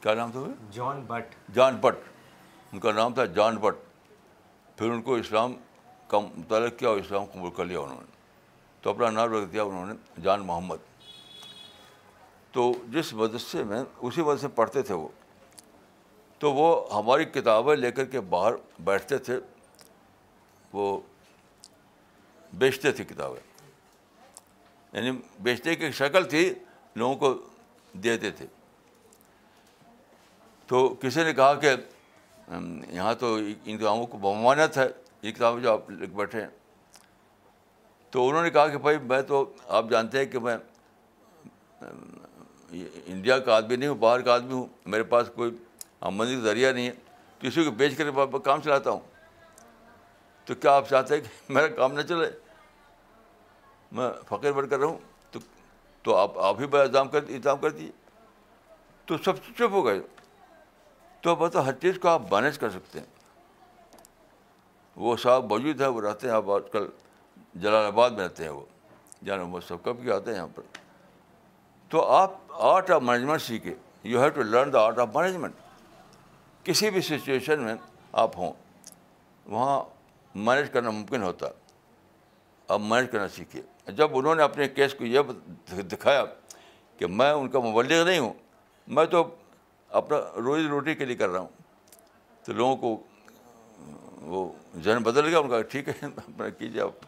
کیا 0.00 0.14
نام 0.14 0.30
تھا 0.32 0.40
جان 0.72 1.00
بٹ 1.06 1.34
جان 1.54 1.76
بٹ 1.80 1.96
ان 2.72 2.80
کا 2.80 2.92
نام 2.92 3.14
تھا 3.14 3.24
جان 3.36 3.56
بٹ 3.60 3.74
پھر 4.78 4.90
ان 4.90 5.02
کو 5.02 5.14
اسلام 5.16 5.54
کا 6.08 6.18
متعلق 6.20 6.78
کیا 6.78 6.88
اور 6.88 6.96
اسلام 6.98 7.24
قبول 7.32 7.50
کر 7.56 7.64
لیا 7.64 7.80
انہوں 7.80 8.00
نے 8.00 8.14
تو 8.82 8.90
اپنا 8.90 9.10
نام 9.10 9.32
رکھ 9.34 9.50
دیا 9.52 9.62
انہوں 9.62 9.86
نے 9.86 9.94
جان 10.22 10.40
محمد 10.46 10.84
تو 12.52 12.72
جس 12.92 13.12
مدرسے 13.14 13.62
میں 13.70 13.82
اسی 14.06 14.20
وجہ 14.26 14.48
پڑھتے 14.54 14.82
تھے 14.88 14.94
وہ 14.94 15.08
تو 16.38 16.52
وہ 16.54 16.70
ہماری 16.94 17.24
کتابیں 17.24 17.74
لے 17.76 17.90
کر 17.92 18.04
کے 18.14 18.20
باہر 18.36 18.54
بیٹھتے 18.84 19.18
تھے 19.28 19.38
وہ 20.72 20.98
بیچتے 22.58 22.92
تھے 22.92 23.04
کتابیں 23.04 23.40
یعنی 24.92 25.10
بیچتے 25.42 25.74
کی 25.76 25.90
شکل 25.92 26.24
تھی 26.30 26.52
لوگوں 26.96 27.14
کو 27.16 27.34
دیتے 28.02 28.30
تھے 28.36 28.46
تو 30.66 30.88
کسی 31.00 31.22
نے 31.24 31.32
کہا 31.34 31.54
کہ 31.60 31.70
یہاں 32.92 33.14
تو 33.18 33.34
ان 33.36 33.76
کتابوں 33.76 34.06
کو 34.06 34.18
بمانت 34.18 34.76
ہے 34.78 34.86
یہ 35.22 35.32
کتابیں 35.32 35.62
جو 35.62 35.72
آپ 35.72 35.90
لکھ 35.90 36.14
بیٹھے 36.16 36.40
ہیں 36.40 36.48
تو 38.10 38.28
انہوں 38.28 38.42
نے 38.42 38.50
کہا 38.50 38.66
کہ 38.68 38.78
بھائی 38.78 38.98
میں 39.08 39.20
تو 39.28 39.44
آپ 39.76 39.88
جانتے 39.90 40.18
ہیں 40.18 40.26
کہ 40.32 40.38
میں 40.40 40.56
انڈیا 43.08 43.38
کا 43.38 43.56
آدمی 43.56 43.76
نہیں 43.76 43.88
ہوں 43.88 43.96
باہر 43.96 44.20
کا 44.20 44.34
آدمی 44.34 44.52
ہوں 44.52 44.66
میرے 44.86 45.02
پاس 45.14 45.30
کوئی 45.34 45.50
آمدنی 46.10 46.34
کا 46.36 46.40
ذریعہ 46.42 46.72
نہیں 46.72 46.86
ہے 46.86 46.92
کسی 47.40 47.64
کو 47.64 47.70
بیچ 47.70 47.96
کر 47.96 48.10
کام 48.44 48.60
چلاتا 48.60 48.90
ہوں 48.90 49.00
تو 50.46 50.54
کیا 50.54 50.72
آپ 50.76 50.88
چاہتے 50.88 51.14
ہیں 51.14 51.20
کہ 51.22 51.52
میرا 51.52 51.68
کام 51.76 51.92
نہ 51.92 52.02
چلے 52.08 52.28
میں 53.96 54.08
فقیر 54.28 54.52
کر 54.66 54.78
رہا 54.78 54.86
ہوں 54.86 54.98
تو 55.32 55.38
تو 56.02 56.16
آپ 56.16 56.38
آپ 56.48 56.60
ہی 56.60 56.66
بڑا 56.74 56.82
انتظام 57.02 57.58
کر 57.60 57.70
دیجیے 57.70 57.90
تو 59.06 59.16
سب 59.24 59.38
چپ 59.58 59.72
ہو 59.72 59.84
گئے 59.86 60.00
تو 61.22 61.34
بتاؤ 61.36 61.62
ہر 61.64 61.72
چیز 61.82 61.98
کو 62.02 62.08
آپ 62.08 62.32
مینیج 62.32 62.58
کر 62.58 62.70
سکتے 62.70 62.98
ہیں 62.98 63.06
وہ 65.06 65.16
صاحب 65.22 65.44
موجود 65.52 65.80
ہے 65.80 65.86
وہ 65.94 66.00
رہتے 66.00 66.28
ہیں 66.28 66.34
آپ 66.34 66.50
آج 66.50 66.70
کل 66.72 66.86
جلال 67.54 67.86
آباد 67.86 68.10
میں 68.10 68.24
رہتے 68.24 68.44
ہیں 68.44 69.38
وہ 69.40 69.60
سب 69.68 69.82
کب 69.84 70.02
کے 70.04 70.12
آتے 70.12 70.30
ہیں 70.30 70.36
یہاں 70.36 70.46
پر 70.54 70.62
تو 71.90 72.04
آپ 72.12 72.32
آرٹ 72.70 72.90
آف 72.90 73.02
مینجمنٹ 73.02 73.42
سیکھے 73.42 73.74
you 74.12 74.20
have 74.20 74.28
to 74.34 74.42
learn 74.42 74.72
the 74.72 74.80
art 74.86 74.98
of 74.98 75.16
management 75.16 75.54
کسی 76.64 76.90
بھی 76.90 77.00
سچویشن 77.08 77.62
میں 77.62 77.74
آپ 78.24 78.38
ہوں 78.38 78.52
وہاں 79.50 79.78
مینیج 80.44 80.70
کرنا 80.72 80.90
ممکن 80.90 81.22
ہوتا 81.22 81.46
اب 82.74 82.80
مینیج 82.82 83.10
کرنا 83.10 83.28
سیکھیے 83.36 83.92
جب 83.96 84.16
انہوں 84.18 84.34
نے 84.34 84.42
اپنے 84.42 84.68
کیس 84.68 84.94
کو 84.94 85.04
یہ 85.04 85.78
دکھایا 85.92 86.24
کہ 86.98 87.06
میں 87.18 87.30
ان 87.32 87.48
کا 87.50 87.58
مبلغ 87.70 88.04
نہیں 88.06 88.18
ہوں 88.18 88.32
میں 88.96 89.04
تو 89.14 89.22
اپنا 90.00 90.16
روزی 90.44 90.66
روٹی 90.68 90.94
کے 90.94 91.04
لیے 91.04 91.16
کر 91.16 91.28
رہا 91.28 91.40
ہوں 91.40 92.44
تو 92.46 92.52
لوگوں 92.52 92.76
کو 92.76 93.02
وہ 94.32 94.48
ذہن 94.84 95.02
بدل 95.02 95.26
گیا 95.28 95.38
ان 95.38 95.48
کا 95.50 95.60
ٹھیک 95.72 95.88
ہے 95.88 95.94
اپنا 96.06 96.48
کیجیے 96.58 96.82
آپ 96.82 97.04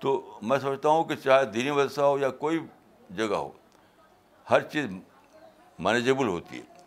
تو 0.00 0.20
میں 0.48 0.58
سمجھتا 0.58 0.88
ہوں 0.88 1.04
کہ 1.04 1.14
چاہے 1.24 1.44
دینی 1.54 1.70
مدرسہ 1.70 2.00
ہو 2.00 2.18
یا 2.18 2.30
کوئی 2.44 2.58
جگہ 3.16 3.34
ہو 3.42 3.50
ہر 4.50 4.60
چیز 4.72 4.86
مینیجیبل 5.86 6.28
ہوتی 6.28 6.58
ہے 6.58 6.78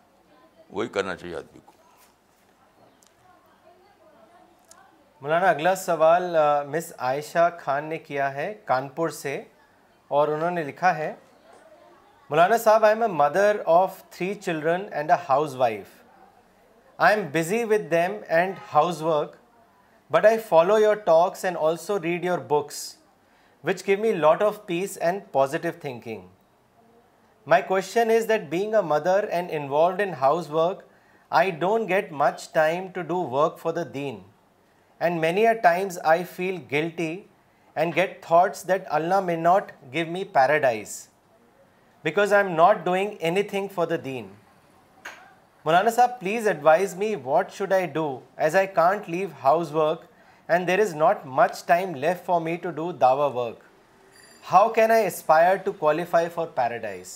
وہی 0.70 0.88
کرنا 0.96 1.16
چاہیے 1.16 1.36
آدمی 1.36 1.58
کو 1.66 1.72
مولانا 5.24 5.48
اگلا 5.50 5.74
سوال 5.80 6.36
مس 6.68 6.92
عائشہ 7.08 7.48
خان 7.58 7.84
نے 7.88 7.98
کیا 7.98 8.24
ہے 8.34 8.46
کانپور 8.66 9.08
سے 9.18 9.30
اور 10.16 10.28
انہوں 10.28 10.50
نے 10.58 10.62
لکھا 10.62 10.94
ہے 10.96 11.08
Maulana 12.30 12.56
Sahab 12.64 12.84
I 12.84 12.94
am 12.94 13.02
a 13.02 13.08
mother 13.08 13.56
of 13.76 14.02
three 14.16 14.32
children 14.44 14.82
and 14.94 15.10
a 15.10 15.16
housewife 15.62 15.86
I 17.06 17.16
am 17.16 17.26
busy 17.34 17.62
with 17.70 17.90
them 17.90 18.16
and 18.38 18.56
housework 19.02 19.36
but 20.12 20.26
I 20.32 20.38
follow 20.48 20.78
your 20.78 20.96
talks 21.06 21.44
and 21.44 21.56
also 21.60 21.98
read 22.02 22.24
your 22.24 22.38
books 22.52 22.82
which 23.68 23.86
give 23.86 23.98
me 24.00 24.12
lot 24.12 24.42
of 24.48 24.64
peace 24.66 24.98
and 25.00 25.22
positive 25.38 25.72
thinking 25.80 26.26
my 27.50 27.62
question 27.68 28.10
is 28.16 28.28
that 28.28 28.48
being 28.50 28.74
a 28.74 28.82
mother 28.94 29.28
and 29.30 29.50
involved 29.62 30.00
in 30.06 30.14
housework 30.50 30.82
I 31.42 31.50
don't 31.66 31.88
get 31.94 32.12
much 32.24 32.48
time 32.54 32.86
to 32.94 33.02
do 33.14 33.22
work 33.38 33.58
for 33.62 33.72
the 33.72 33.84
deen 33.94 34.20
and 35.00 35.20
many 35.20 35.46
a 35.46 35.52
times 35.62 35.98
I 36.06 36.24
feel 36.34 36.56
guilty 36.70 37.14
and 37.74 37.94
get 37.96 38.22
thoughts 38.22 38.66
that 38.68 38.82
Allah 38.98 39.20
may 39.20 39.36
not 39.36 39.72
give 39.92 40.06
me 40.12 40.22
paradise 40.34 40.90
because 42.04 42.32
I 42.32 42.44
am 42.46 42.54
not 42.54 42.78
doing 42.84 43.14
anything 43.54 43.68
for 43.74 43.86
the 43.86 43.94
deen 44.04 44.28
Maulana 45.64 45.90
Sahab 45.90 46.18
please 46.20 46.46
advise 46.48 46.94
me 46.96 47.14
what 47.22 47.52
should 47.52 47.72
I 47.72 47.86
do 47.92 48.08
as 48.46 48.56
I 48.56 48.66
can't 48.74 49.08
leave 49.10 49.28
housework 49.74 50.04
and 50.50 50.66
there 50.68 50.78
is 50.80 50.94
not 50.96 51.24
much 51.40 51.64
time 51.66 51.94
left 51.94 52.24
for 52.26 52.40
me 52.40 52.56
to 52.62 52.70
do 52.80 52.90
dawah 53.04 53.26
work 53.40 53.62
how 54.52 54.68
can 54.76 54.90
I 54.90 55.06
aspire 55.06 55.56
to 55.64 55.72
qualify 55.78 56.28
for 56.34 56.46
paradise 56.54 57.14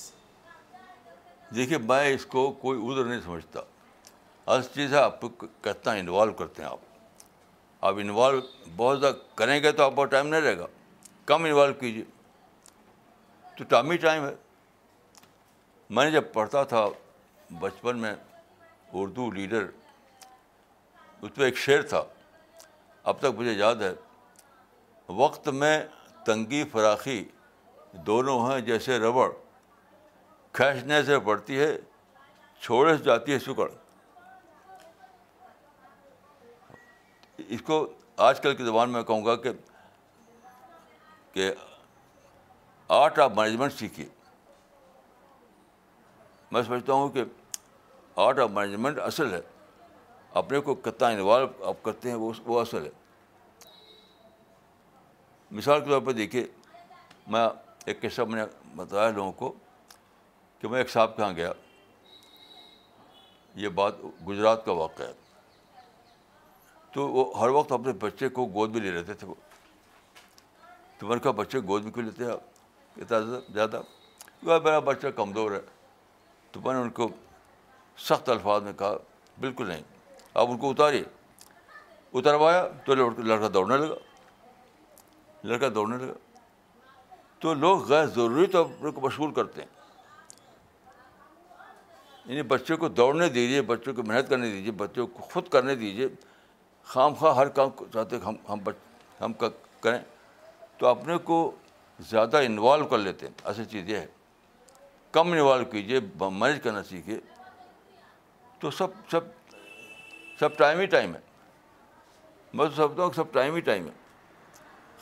دیکھیے 1.57 1.79
میں 1.89 2.05
اس 2.14 2.26
کو 2.37 2.51
کوئی 2.62 2.81
ادھر 2.91 3.05
نہیں 3.11 3.20
سمجھتا 3.24 3.61
ہر 4.49 4.62
چیز 4.74 4.95
آپ 4.95 5.20
کتنا 5.62 5.93
انوالو 5.93 6.33
کرتے 6.33 6.62
ہیں 6.62 6.68
آپ 6.70 6.88
آپ 7.81 7.95
انوالو 8.01 8.41
بہت 8.76 9.01
زیادہ 9.01 9.14
کریں 9.37 9.62
گے 9.62 9.70
تو 9.72 9.83
آپ 9.83 9.95
کو 9.97 10.05
ٹائم 10.14 10.26
نہیں 10.26 10.41
رہے 10.41 10.59
گا 10.59 10.66
کم 11.26 11.45
انوالو 11.45 11.72
کیجیے 11.81 12.05
تو 13.57 13.64
ٹائم 13.68 13.91
ہی 13.91 13.97
ٹائم 14.07 14.24
ہے 14.24 14.35
میں 15.95 16.05
نے 16.05 16.11
جب 16.11 16.33
پڑھتا 16.33 16.62
تھا 16.72 16.85
بچپن 17.61 17.99
میں 17.99 18.14
اردو 19.01 19.31
لیڈر 19.31 19.66
اس 21.22 21.35
پہ 21.35 21.45
ایک 21.45 21.57
شعر 21.59 21.83
تھا 21.89 22.03
اب 23.11 23.18
تک 23.20 23.39
مجھے 23.39 23.53
یاد 23.53 23.76
ہے 23.83 23.93
وقت 25.18 25.49
میں 25.61 25.79
تنگی 26.26 26.62
فراخی 26.72 27.24
دونوں 28.07 28.39
ہیں 28.51 28.61
جیسے 28.61 28.99
ربڑ 28.99 29.31
کھینچنے 30.53 31.03
سے 31.05 31.18
پڑتی 31.24 31.59
ہے 31.61 31.76
چھوڑے 32.61 32.97
سے 32.97 33.03
جاتی 33.05 33.33
ہے 33.33 33.39
سکڑ 33.39 33.68
اس 37.47 37.62
کو 37.66 37.86
آج 38.28 38.41
کل 38.43 38.55
کی 38.57 38.64
زبان 38.64 38.91
میں 38.93 39.03
کہوں 39.03 39.24
گا 39.24 39.34
کہ 39.43 39.51
کہ 41.32 41.51
آرٹ 42.97 43.18
آف 43.20 43.30
مینجمنٹ 43.36 43.72
سیکھی 43.72 44.09
میں 46.53 46.62
سمجھتا 46.66 46.93
ہوں 46.93 47.09
کہ 47.14 47.24
آرٹ 48.26 48.39
آف 48.41 48.51
مینجمنٹ 48.51 48.99
اصل 48.99 49.32
ہے 49.34 49.41
اپنے 50.43 50.61
کو 50.61 50.74
کتنا 50.74 51.09
انوالو 51.09 51.47
آپ 51.68 51.82
کرتے 51.82 52.09
ہیں 52.11 52.16
وہ 52.16 52.32
وہ 52.47 52.61
اصل 52.61 52.84
ہے 52.84 52.91
مثال 55.59 55.80
کے 55.80 55.91
طور 55.91 56.01
پہ 56.07 56.12
دیکھیے 56.12 56.47
میں 57.32 57.47
ایک 57.86 58.01
قصہ 58.03 58.22
میں 58.28 58.41
نے 58.43 58.47
بتایا 58.76 59.11
لوگوں 59.11 59.32
کو 59.32 59.53
کہ 60.61 60.68
میں 60.68 60.78
ایک 60.78 60.91
صاحب 60.91 61.16
کہاں 61.16 61.32
گیا 61.36 61.53
یہ 63.62 63.68
بات 63.80 63.95
گجرات 64.28 64.64
کا 64.64 64.72
واقعہ 64.72 65.07
ہے 65.07 65.12
تو 66.93 67.09
وہ 67.12 67.24
ہر 67.41 67.49
وقت 67.57 67.72
اپنے 67.72 67.93
بچے 68.01 68.28
کو 68.36 68.47
گود 68.55 68.70
میں 68.72 68.80
لے 68.80 68.91
لیتے 68.91 69.14
تھے 69.22 69.26
وہ 69.26 69.34
تو 70.99 71.07
میں 71.07 71.16
نے 71.16 71.20
کہا 71.22 71.30
بچے 71.41 71.59
گود 71.68 71.84
میں 71.84 71.93
کیوں 71.93 72.05
لیتے 72.05 72.24
ہیں 72.24 72.30
آپ 72.32 73.01
اتنا 73.03 73.39
زیادہ 73.55 73.80
وہ 74.43 74.59
میرا 74.64 74.78
بچہ 74.89 75.09
کمزور 75.16 75.51
ہے 75.53 75.61
تو 76.53 76.61
میں 76.64 76.74
نے 76.74 76.80
ان 76.80 76.91
کو 76.99 77.09
سخت 78.09 78.28
الفاظ 78.30 78.62
میں 78.62 78.72
کہا 78.78 78.97
بالکل 79.41 79.66
نہیں 79.68 79.82
آپ 80.34 80.47
ان 80.51 80.59
کو 80.59 80.70
اتاریے 80.70 81.03
اتروایا 82.18 82.66
تو 82.84 82.95
لڑکا 82.95 83.49
دوڑنے 83.55 83.76
لگا 83.76 83.95
لڑکا 85.49 85.68
دوڑنے 85.74 85.97
لگا 86.05 86.12
تو 87.41 87.55
لوگ 87.55 87.84
غیر 87.89 88.07
ضروری 88.14 88.47
طور 88.53 88.91
کو 88.95 89.01
مشغول 89.01 89.34
کرتے 89.34 89.62
ہیں 89.62 89.76
یعنی 92.24 92.43
بچوں 92.49 92.76
کو 92.76 92.89
دوڑنے 92.89 93.28
دیجیے 93.36 93.61
بچوں 93.68 93.95
کو 93.95 94.03
محنت 94.07 94.28
کرنے 94.30 94.51
دیجیے 94.51 94.72
بچوں 94.84 95.07
کو 95.12 95.22
خود 95.32 95.49
کرنے 95.53 95.74
دیجیے 95.82 96.09
خام 96.89 97.14
خواہ 97.14 97.34
ہر 97.36 97.49
کام 97.57 97.70
چاہتے 97.93 98.16
ہیں 98.16 98.32
ہم 98.49 98.59
ہم 99.22 99.32
کریں 99.80 99.99
تو 100.78 100.86
اپنے 100.86 101.16
کو 101.24 101.39
زیادہ 102.11 102.36
انوالو 102.47 102.86
کر 102.89 102.99
لیتے 102.99 103.26
ہیں 103.26 103.32
اصل 103.51 103.64
چیز 103.72 103.89
یہ 103.89 103.97
ہے 103.97 104.07
کم 105.12 105.32
انوالو 105.32 105.64
کیجیے 105.72 105.99
مینج 106.32 106.62
کرنا 106.62 106.82
سیکھیے 106.91 107.18
تو 108.61 108.70
سب 108.78 108.91
سب 109.11 109.24
سب 110.39 110.57
ٹائم 110.59 110.78
ہی 110.80 110.86
ٹائم 110.95 111.14
ہے 111.14 111.20
میں 112.53 112.66
تو 112.66 112.74
سمجھتا 112.74 113.03
ہوں 113.03 113.11
سب 113.16 113.32
ٹائم 113.32 113.55
ہی 113.55 113.61
ٹائم 113.68 113.86
ہے 113.86 113.93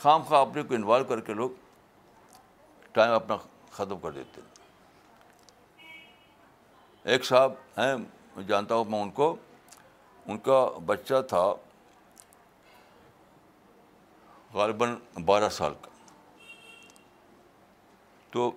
خام 0.01 0.21
خواہ 0.27 0.41
اپنے 0.41 0.61
کو 0.69 0.73
انوالو 0.75 1.03
کر 1.13 1.19
کے 1.29 1.33
لوگ 1.33 1.49
ٹائم 2.97 3.11
اپنا 3.13 3.37
ختم 3.71 3.99
کر 4.01 4.11
دیتے 4.17 4.41
ہیں 4.41 7.11
ایک 7.13 7.25
صاحب 7.25 7.53
ہیں 7.77 8.41
جانتا 8.47 8.75
ہوں 8.75 8.85
میں 8.89 9.01
ان 9.01 9.09
کو 9.21 9.35
ان 10.27 10.37
کا 10.49 10.59
بچہ 10.85 11.21
تھا 11.29 11.43
غالباً 14.57 14.95
بارہ 15.25 15.49
سال 15.57 15.73
کا 15.81 15.89
تو 18.31 18.49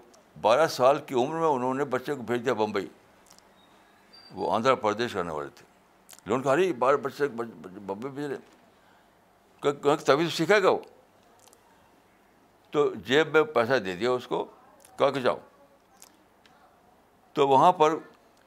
بارہ 0.46 0.66
سال 0.76 0.98
کی 1.06 1.14
عمر 1.22 1.38
میں 1.40 1.48
انہوں 1.54 1.74
نے 1.80 1.84
بچے 1.94 2.14
کو 2.14 2.22
بھیج 2.30 2.44
دیا 2.44 2.52
بمبئی 2.60 2.86
وہ 4.36 4.52
آندھرا 4.54 4.74
پردیش 4.84 5.16
رہنے 5.16 5.32
والے 5.38 5.48
تھے 5.58 5.66
لون 6.30 6.42
کہا 6.42 6.56
رہی 6.56 6.72
بارہ 6.84 6.96
بچے 7.08 7.28
بمبئی 7.36 8.12
بھیج 8.18 8.24
رہے 8.30 9.96
تبھی 10.10 10.24
تو 10.24 10.30
سیکھے 10.36 10.62
گا 10.62 10.70
وہ 10.76 10.80
تو 12.76 12.84
جیب 13.06 13.32
میں 13.36 13.42
پیسہ 13.54 13.78
دے 13.86 13.96
دیا 14.00 14.10
اس 14.20 14.26
کو 14.32 14.44
کہا 14.98 15.10
کہ 15.16 15.20
جاؤ 15.20 15.38
تو 17.38 17.48
وہاں 17.48 17.70
پر 17.82 17.94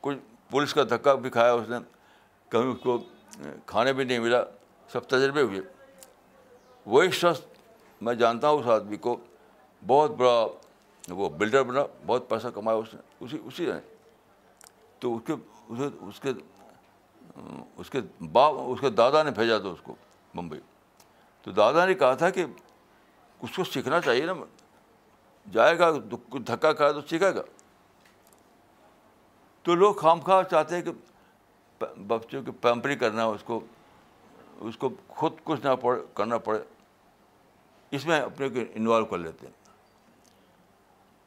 کچھ 0.07 0.17
پولیس 0.51 0.73
کا 0.73 0.83
دھکا 0.89 1.13
بھی 1.25 1.29
کھایا 1.37 1.51
اس 1.59 1.69
نے 1.69 1.75
کہیں 2.55 2.71
اس 2.71 2.79
کو 2.83 2.97
کھانے 3.73 3.93
بھی 3.99 4.03
نہیں 4.03 4.19
ملا 4.27 4.41
سب 4.93 5.07
تجربے 5.13 5.41
ہوئے 5.41 5.61
وہی 6.85 7.09
شخص 7.11 7.39
میں 8.03 8.13
جانتا 8.21 8.49
ہوں 8.49 8.59
اس 8.59 8.67
آدمی 8.69 8.97
کو 9.05 9.15
بہت 9.87 10.11
بڑا 10.17 10.45
وہ 11.09 11.29
بلڈر 11.37 11.63
بنا 11.63 11.83
بہت 12.05 12.27
پیسہ 12.29 12.47
کمایا 12.55 12.77
اس 12.77 12.93
نے 12.93 12.99
اسی 13.25 13.37
اسی 13.45 13.65
نے 13.71 13.79
تو 14.99 15.15
اس 15.17 15.23
کے 15.25 15.33
اس 16.07 16.19
کے 16.21 16.31
اس 17.81 17.89
کے 17.89 17.99
باپ 18.31 18.53
اس 18.67 18.81
کے 18.81 18.89
دادا 18.89 19.23
نے 19.23 19.31
بھیجا 19.35 19.57
تھا 19.59 19.69
اس 19.69 19.81
کو 19.83 19.95
ممبئی 20.35 20.59
تو 21.43 21.51
دادا 21.51 21.85
نے 21.85 21.93
کہا 22.03 22.13
تھا 22.21 22.29
کہ 22.29 22.45
اس 22.45 23.55
کو 23.55 23.63
سیکھنا 23.73 23.99
چاہیے 24.01 24.25
نا 24.25 24.33
جائے 25.51 25.77
گا 25.79 25.89
کچھ 26.29 26.41
دھکا 26.47 26.71
کھائے 26.73 26.93
تو 26.93 27.01
سیکھے 27.09 27.33
گا 27.35 27.41
تو 29.63 29.75
لوگ 29.75 29.93
خام 29.95 30.19
خواہ 30.19 30.43
چاہتے 30.51 30.75
ہیں 30.75 30.83
کہ 30.83 31.85
بچوں 32.07 32.41
کی 32.43 32.51
پیمپری 32.61 32.95
کرنا 32.95 33.25
اس 33.25 33.43
کو 33.43 33.59
اس 34.69 34.77
کو 34.77 34.89
خود 35.15 35.33
کچھ 35.43 35.65
نہ 35.65 35.75
پڑے 35.81 36.01
کرنا 36.15 36.37
پڑے 36.45 36.59
اس 37.95 38.05
میں 38.05 38.19
اپنے 38.19 38.47
کو 38.49 38.59
انوالو 38.75 39.05
کر 39.05 39.17
لیتے 39.17 39.47
ہیں 39.47 39.53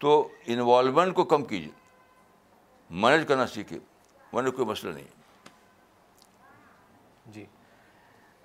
تو 0.04 0.10
انوالومنٹ 0.54 1.14
کو 1.14 1.24
کم 1.32 1.44
کیجیے 1.52 1.70
مینج 3.02 3.26
کرنا 3.28 3.46
سیکھیے 3.52 3.78
کوئی 4.30 4.64
مسئلہ 4.66 4.92
نہیں 4.92 5.04
ہے 5.04 5.52
جی 7.34 7.44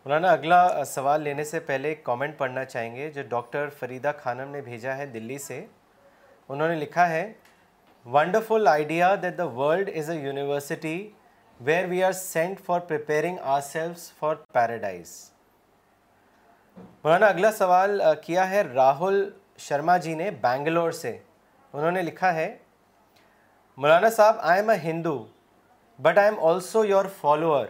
مولانا 0.05 0.31
اگلا 0.31 0.59
سوال 0.91 1.21
لینے 1.21 1.43
سے 1.53 1.59
پہلے 1.71 1.87
ایک 1.87 2.03
کامنٹ 2.03 2.37
پڑھنا 2.37 2.65
چاہیں 2.65 2.95
گے 2.95 3.09
جو 3.15 3.21
ڈاکٹر 3.29 3.67
فریدہ 3.79 4.11
خانم 4.21 4.51
نے 4.55 4.61
بھیجا 4.69 4.95
ہے 4.97 5.05
دلی 5.17 5.37
سے 5.47 5.65
انہوں 6.49 6.67
نے 6.67 6.75
لکھا 6.85 7.09
ہے 7.09 7.31
wonderful 8.13 8.67
idea 8.67 9.13
that 9.23 9.37
the 9.37 9.45
world 9.57 9.89
is 9.97 10.09
a 10.09 10.19
university 10.19 10.95
where 11.69 11.87
we 11.89 12.03
are 12.03 12.11
sent 12.23 12.61
for 12.65 12.79
preparing 12.93 13.37
ourselves 13.71 14.09
for 14.19 14.35
paradise 14.53 15.17
Maulana 17.03 17.25
اگلا 17.27 17.51
سوال 17.51 18.01
کیا 18.23 18.49
ہے 18.49 18.61
راہل 18.73 19.23
شرما 19.67 19.95
جی 20.05 20.13
نے 20.15 20.29
بینگلور 20.41 20.91
سے 20.97 21.17
انہوں 21.73 21.91
نے 21.91 22.01
لکھا 22.01 22.33
ہے 22.35 22.55
Maulana 23.81 24.09
Sahab 24.17 24.35
I 24.51 24.59
am 24.59 24.69
a 24.69 24.75
Hindu 24.83 25.15
but 26.05 26.17
I 26.17 26.29
am 26.29 26.39
also 26.47 26.83
your 26.85 27.05
follower 27.21 27.65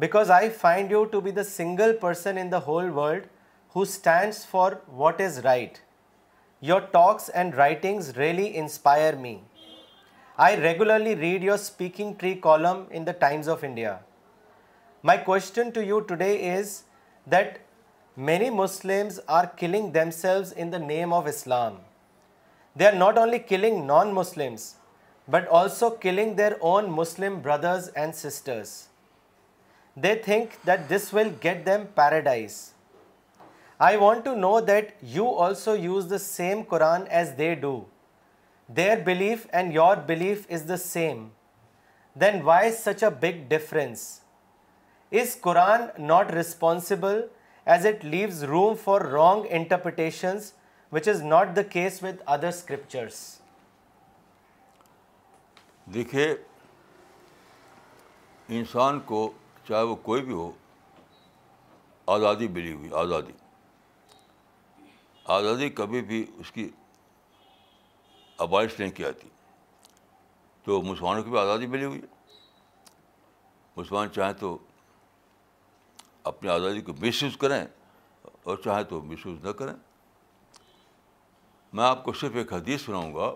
because 0.00 0.30
I 0.30 0.48
find 0.60 0.92
you 0.92 1.04
to 1.12 1.20
be 1.20 1.30
the 1.30 1.44
single 1.44 1.96
person 2.00 2.38
in 2.38 2.50
the 2.52 2.58
whole 2.66 2.90
world 2.98 3.26
who 3.76 3.80
stands 3.90 4.46
for 4.50 4.72
what 5.02 5.20
is 5.20 5.38
right 5.44 5.78
your 6.70 6.80
talks 6.92 7.30
and 7.34 7.54
writings 7.54 8.10
really 8.18 8.50
inspire 8.60 9.14
me 9.26 9.36
I 10.48 10.56
regularly 10.60 11.16
read 11.16 11.44
your 11.44 11.58
speaking 11.58 12.12
tree 12.18 12.34
column 12.42 12.82
in 12.90 13.06
the 13.06 13.12
Times 13.18 13.48
of 13.48 13.64
India 13.64 13.96
my 15.04 15.18
question 15.24 15.70
to 15.74 15.80
you 15.82 16.00
today 16.10 16.32
is 16.54 16.82
that 17.32 17.58
Many 18.16 18.50
Muslims 18.50 19.20
are 19.26 19.46
killing 19.46 19.92
themselves 19.92 20.52
in 20.52 20.68
the 20.68 20.78
name 20.78 21.14
of 21.14 21.26
Islam. 21.26 21.78
They 22.76 22.86
are 22.86 22.94
not 22.94 23.16
only 23.16 23.38
killing 23.38 23.86
non-Muslims, 23.86 24.74
but 25.26 25.48
also 25.48 25.88
killing 25.90 26.36
their 26.36 26.58
own 26.60 26.90
Muslim 26.90 27.40
brothers 27.40 27.88
and 27.88 28.14
sisters. 28.14 28.88
They 29.96 30.16
think 30.16 30.62
that 30.64 30.90
this 30.90 31.10
will 31.10 31.30
get 31.30 31.64
them 31.64 31.88
paradise. 31.96 32.72
I 33.80 33.96
want 33.96 34.26
to 34.26 34.36
know 34.36 34.60
that 34.60 34.94
you 35.00 35.26
also 35.26 35.72
use 35.72 36.06
the 36.06 36.18
same 36.18 36.66
Quran 36.66 37.08
as 37.08 37.34
they 37.34 37.54
do. 37.54 37.86
Their 38.68 38.98
belief 38.98 39.46
and 39.54 39.72
your 39.72 39.96
belief 39.96 40.46
is 40.50 40.66
the 40.66 40.78
same. 40.78 41.32
Then 42.14 42.44
why 42.44 42.72
such 42.72 43.02
a 43.02 43.10
big 43.10 43.48
difference? 43.48 44.20
Is 45.10 45.34
Quran 45.34 45.98
not 45.98 46.34
responsible 46.34 47.30
as 47.70 47.84
it 47.86 48.04
leaves 48.04 48.42
room 48.44 48.74
for 48.84 49.00
wrong 49.00 49.44
interpretations 49.48 50.50
which 50.92 51.08
is 51.08 51.22
not 51.22 51.48
the 51.56 51.62
case 51.72 52.02
with 52.02 52.22
other 52.34 52.46
scriptures 52.48 53.20
دیکھیے 55.94 56.34
انسان 58.58 58.98
کو 59.06 59.30
چاہے 59.68 59.82
وہ 59.86 59.94
کوئی 60.08 60.22
بھی 60.22 60.32
ہو 60.34 60.50
آزادی 62.14 62.48
ملی 62.54 62.72
ہوئی 62.72 62.90
آزادی 63.00 63.32
آزادی 65.36 65.68
کبھی 65.82 66.00
بھی 66.10 66.24
اس 66.38 66.50
کی 66.52 66.68
آبائش 68.46 68.78
نہیں 68.78 68.90
کی 68.96 69.04
آتی 69.04 69.28
تو 70.64 70.80
مسلمانوں 70.82 71.22
کی 71.22 71.30
بھی 71.30 71.38
آزادی 71.38 71.66
ملی 71.66 71.84
ہوئی 71.84 72.00
ہے 72.02 72.10
مسلمان 73.76 74.10
چاہیں 74.12 74.32
تو 74.40 74.56
اپنی 76.30 76.48
آزادی 76.50 76.80
کو 76.80 76.92
مس 77.00 77.22
یوز 77.22 77.36
کریں 77.40 77.64
اور 78.46 78.56
چاہیں 78.64 78.82
تو 78.88 79.00
مس 79.04 79.24
یوز 79.26 79.44
نہ 79.44 79.50
کریں 79.58 79.72
میں 81.76 81.84
آپ 81.84 82.04
کو 82.04 82.12
صرف 82.20 82.36
ایک 82.36 82.52
حدیث 82.52 82.84
سناؤں 82.84 83.14
گا 83.14 83.32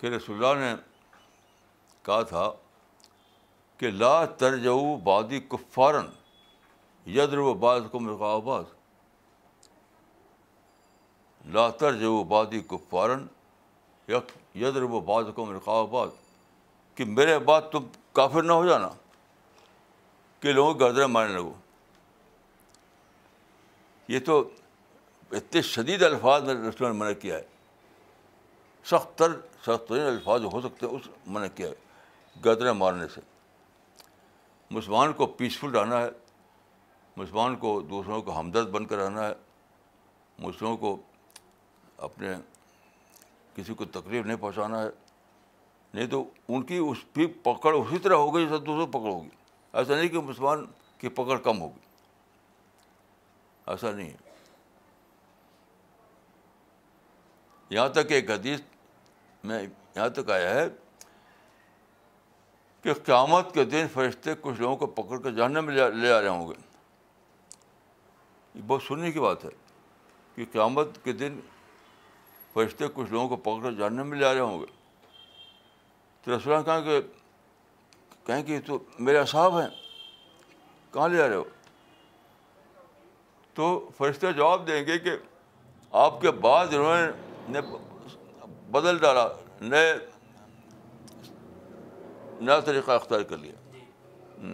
کہ 0.00 0.06
رسول 0.16 0.44
اللہ 0.44 0.60
نے 0.60 0.74
کہا 2.06 2.22
تھا 2.28 2.50
کہ 3.78 3.90
لا 3.90 4.24
ترجو 4.38 4.78
بادی 5.04 5.40
کفارن 5.48 6.06
یدر 7.16 7.38
و 7.38 7.54
مرغا 7.92 8.32
آباد 8.34 8.62
لا 11.54 11.68
ترجو 11.80 12.22
بادی 12.28 12.60
کفارن 12.70 13.26
یدر 14.60 14.82
و 14.82 15.00
باز 15.10 15.26
کو 15.34 15.44
مرغا 15.46 15.78
آباد 15.80 16.08
کہ 16.94 17.04
میرے 17.04 17.38
بعد 17.50 17.60
تم 17.72 17.86
کافر 18.18 18.42
نہ 18.42 18.52
ہو 18.52 18.66
جانا 18.68 18.88
کہ 20.40 20.52
لوگوں 20.52 20.74
کی 20.78 21.04
مارنے 21.12 21.34
لگو 21.34 21.52
یہ 24.08 24.20
تو 24.26 24.42
اتنے 25.32 25.62
شدید 25.70 26.02
الفاظ 26.02 26.42
میں 26.44 26.54
رسول 26.54 26.86
نے 26.86 26.92
منع 26.98 27.12
کیا 27.20 27.36
ہے 27.36 27.44
سخت 28.90 29.16
تر 29.18 29.32
سخت 29.64 29.88
ترین 29.88 30.06
الفاظ 30.06 30.44
ہو 30.52 30.60
سکتے 30.60 30.86
ہیں 30.86 30.92
اس 30.94 31.08
منع 31.34 31.46
کیا 31.54 31.68
ہے 31.68 32.40
گدرے 32.44 32.72
مارنے 32.82 33.08
سے 33.14 33.20
مسلمان 34.70 35.12
کو 35.16 35.26
پیسفل 35.40 35.70
رہنا 35.76 36.00
ہے 36.02 36.08
مسلمان 37.16 37.56
کو 37.56 37.80
دوسروں 37.90 38.20
کو 38.22 38.38
ہمدرد 38.38 38.68
بن 38.72 38.86
کر 38.86 38.96
رہنا 38.98 39.26
ہے 39.28 39.32
مسلموں 40.46 40.76
کو 40.76 40.96
اپنے 42.08 42.34
کسی 43.56 43.74
کو 43.74 43.84
تکلیف 43.98 44.24
نہیں 44.26 44.36
پہنچانا 44.36 44.82
ہے 44.82 44.88
نہیں 45.94 46.06
تو 46.10 46.22
ان 46.48 46.62
کی 46.70 46.76
اس 46.86 46.98
پھر 47.14 47.26
پکڑ 47.42 47.72
اسی 47.74 47.98
طرح 48.02 48.14
ہوگی 48.16 48.42
جیسے 48.44 48.58
دوسروں 48.64 48.86
پکڑ 48.98 49.08
ہوگی 49.10 49.28
ایسا 49.78 49.94
نہیں 49.96 50.08
کہ 50.08 50.20
مسلمان 50.28 50.64
کی 50.98 51.08
پکڑ 51.20 51.38
کم 51.44 51.60
ہوگی 51.62 51.84
ایسا 53.70 53.90
نہیں 53.92 54.10
ہے 54.10 54.34
یہاں 57.74 57.88
تک 57.94 58.12
ایک 58.12 58.30
حدیث 58.30 58.60
میں 59.44 59.62
یہاں 59.62 60.08
تک 60.18 60.30
آیا 60.30 60.54
ہے 60.54 60.66
کہ 62.82 62.92
قیامت 63.04 63.52
کے 63.54 63.64
دن 63.72 63.86
فرشتے 63.92 64.34
کچھ 64.40 64.60
لوگوں 64.60 64.76
کو 64.76 64.86
پکڑ 65.00 65.20
کے 65.22 65.30
جاننے 65.36 65.60
میں 65.60 65.74
لے 65.74 66.12
آ 66.12 66.20
رہے 66.20 66.28
ہوں 66.28 66.46
گے 66.48 66.52
یہ 68.54 68.62
بہت 68.66 68.82
سننے 68.82 69.10
کی 69.12 69.20
بات 69.20 69.44
ہے 69.44 69.50
کہ 70.34 70.44
قیامت 70.52 71.02
کے 71.04 71.12
دن 71.22 71.40
فرشتے 72.52 72.84
کچھ 72.94 73.10
لوگوں 73.10 73.28
کو 73.28 73.36
پکڑ 73.48 73.70
کے 73.70 73.76
جاننے 73.78 74.02
میں 74.10 74.18
لے 74.18 74.24
آ 74.26 74.32
رہے 74.32 74.40
ہوں 74.40 74.60
گے 74.60 74.66
تو 76.24 76.36
رسول 76.36 76.62
کہاں 76.66 76.80
کہیں 78.26 78.42
کہ 78.42 78.60
تو 78.66 78.78
میرے 78.98 79.18
اصحاب 79.18 79.58
ہیں 79.60 79.68
کہاں 80.92 81.08
لے 81.08 81.22
آ 81.22 81.26
رہے 81.28 81.36
ہو 81.36 81.44
تو 83.56 83.66
فرشتہ 83.96 84.30
جواب 84.36 84.66
دیں 84.68 84.84
گے 84.86 84.98
کہ 84.98 85.10
آپ 86.04 86.20
کے 86.20 86.30
بعد 86.46 86.74
انہوں 86.74 87.50
نے 87.52 87.60
بدل 88.70 88.98
ڈالا 89.00 89.26
نئے 89.60 89.92
نیا 92.40 92.58
طریقہ 92.66 92.90
اختیار 92.92 93.20
کر 93.30 93.36
لیا 93.44 93.52
جی۔ 93.72 94.52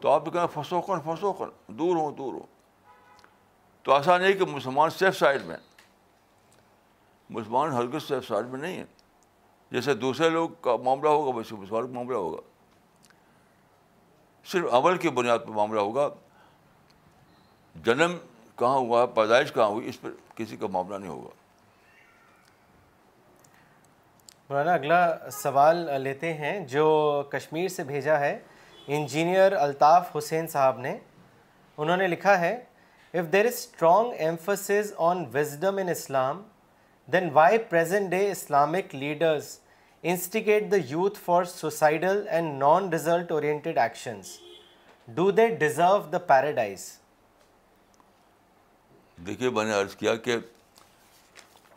تو 0.00 0.08
آپ 0.10 0.22
بھی 0.24 0.30
کہنا 0.32 0.44
پھنسو 0.54 0.80
کر 0.82 0.98
پھنسو 1.04 1.32
کر 1.40 1.48
دور 1.78 1.96
ہوں 1.96 2.12
دور 2.16 2.32
ہوں 2.32 2.46
تو 3.84 3.94
ایسا 3.94 4.16
نہیں 4.18 4.32
کہ 4.38 4.44
مسلمان 4.54 4.90
سیف 4.98 5.18
سائڈ 5.18 5.44
میں 5.46 5.56
مسلمان 7.36 7.72
ہرگز 7.72 8.08
سیف 8.08 8.26
سائڈ 8.28 8.46
میں 8.52 8.60
نہیں 8.60 8.78
ہے 8.78 8.84
جیسے 9.72 9.94
دوسرے 10.06 10.28
لوگ 10.38 10.48
کا 10.62 10.76
معاملہ 10.84 11.08
ہوگا 11.08 11.36
ویسے 11.36 11.54
مسلمان 11.54 11.86
کا 11.86 11.92
معاملہ 11.98 12.16
ہوگا 12.16 12.40
صرف 14.52 14.72
عمل 14.74 14.96
کی 14.98 15.10
بنیاد 15.20 15.38
پر 15.46 15.52
معاملہ 15.60 15.80
ہوگا 15.80 16.08
جنم 17.84 18.16
کہاں 18.58 18.76
ہوا 18.76 19.00
ہے 19.02 19.06
پیدائش 19.14 19.52
کہاں 19.52 19.66
ہوئی 19.66 19.88
اس 19.88 20.00
پر 20.00 20.10
کسی 20.36 20.56
کا 20.56 20.66
معاملہ 20.72 20.96
نہیں 20.98 21.10
ہوگا 21.10 21.28
مولانا 24.48 24.72
اگلا 24.74 24.98
سوال 25.42 25.76
لیتے 26.02 26.32
ہیں 26.34 26.58
جو 26.68 26.86
کشمیر 27.32 27.68
سے 27.78 27.84
بھیجا 27.92 28.18
ہے 28.20 28.38
انجینئر 28.96 29.52
الطاف 29.60 30.14
حسین 30.16 30.46
صاحب 30.56 30.78
نے 30.80 30.96
انہوں 31.78 31.96
نے 31.96 32.06
لکھا 32.08 32.38
ہے 32.40 32.52
if 33.18 33.32
there 33.32 33.46
is 33.46 33.54
strong 33.54 34.12
emphasis 34.26 34.92
on 35.10 35.24
wisdom 35.34 35.76
in 35.82 35.88
Islam 35.88 36.42
then 37.12 37.28
why 37.32 37.58
present 37.72 38.10
day 38.10 38.30
Islamic 38.30 38.94
leaders 38.94 39.56
instigate 40.10 40.70
the 40.72 40.76
youth 40.88 41.18
for 41.24 41.44
suicidal 41.56 42.24
and 42.28 42.58
non 42.62 42.88
result 42.92 43.32
oriented 43.32 43.78
actions 43.78 44.36
do 45.14 45.30
they 45.30 45.48
deserve 45.60 45.98
the 46.12 46.18
paradise 46.32 46.88
دیکھیے 49.26 49.48
میں 49.50 49.64
نے 49.64 49.72
عرض 49.80 49.94
کیا 49.96 50.14
کہ 50.26 50.36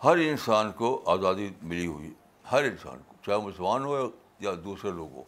ہر 0.03 0.17
انسان 0.29 0.71
کو 0.75 0.99
آزادی 1.11 1.49
ملی 1.61 1.85
ہوئی 1.87 2.11
ہر 2.51 2.63
انسان 2.63 2.99
کو 3.07 3.13
چاہے 3.25 3.37
مسلمان 3.47 3.83
ہو 3.85 4.07
یا 4.45 4.51
دوسرے 4.63 4.91
لوگ 4.91 5.11
ہو 5.15 5.23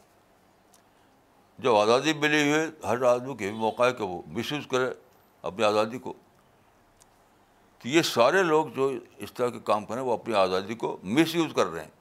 جب 1.64 1.76
آزادی 1.76 2.14
ملی 2.22 2.42
ہوئی 2.52 2.70
ہر 2.88 3.02
آدمی 3.12 3.34
کو 3.34 3.44
یہ 3.44 3.50
بھی 3.50 3.60
موقع 3.60 3.84
ہے 3.84 3.94
کہ 3.98 4.04
وہ 4.04 4.22
مس 4.38 4.52
یوز 4.54 4.68
کرے 4.72 4.90
اپنی 5.50 5.64
آزادی 5.66 5.98
کو 6.06 6.14
تو 7.82 7.88
یہ 7.88 8.02
سارے 8.02 8.44
لوگ 8.44 8.68
جو 8.76 8.92
اس 9.26 9.34
طرح 9.34 9.50
کے 9.50 9.60
کام 9.64 9.86
کریں 9.86 10.02
وہ 10.02 10.14
اپنی 10.14 10.34
آزادی 10.46 10.76
کو 10.84 10.96
مس 11.18 11.36
یوز 11.36 11.54
کر 11.56 11.68
رہے 11.74 11.82
ہیں 11.84 11.92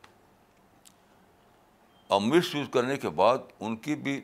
اور 2.14 2.20
مس 2.20 2.54
یوز 2.54 2.66
کرنے 2.72 2.96
کے 3.02 3.08
بعد 3.20 3.38
ان 3.60 3.76
کی 3.86 3.94
بھی 4.06 4.20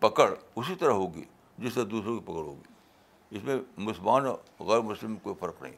پکڑ 0.00 0.30
اسی 0.56 0.74
طرح 0.80 0.92
ہوگی 1.02 1.24
جس 1.58 1.74
طرح 1.74 1.84
دوسروں 1.90 2.18
کی 2.18 2.24
پکڑ 2.24 2.40
ہوگی 2.44 2.76
اس 3.30 3.42
میں 3.44 3.56
اور 4.10 4.22
غیر 4.66 4.80
مسلم 4.80 5.16
کوئی 5.22 5.34
فرق 5.40 5.62
نہیں 5.62 5.72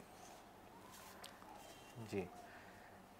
جی 2.11 2.21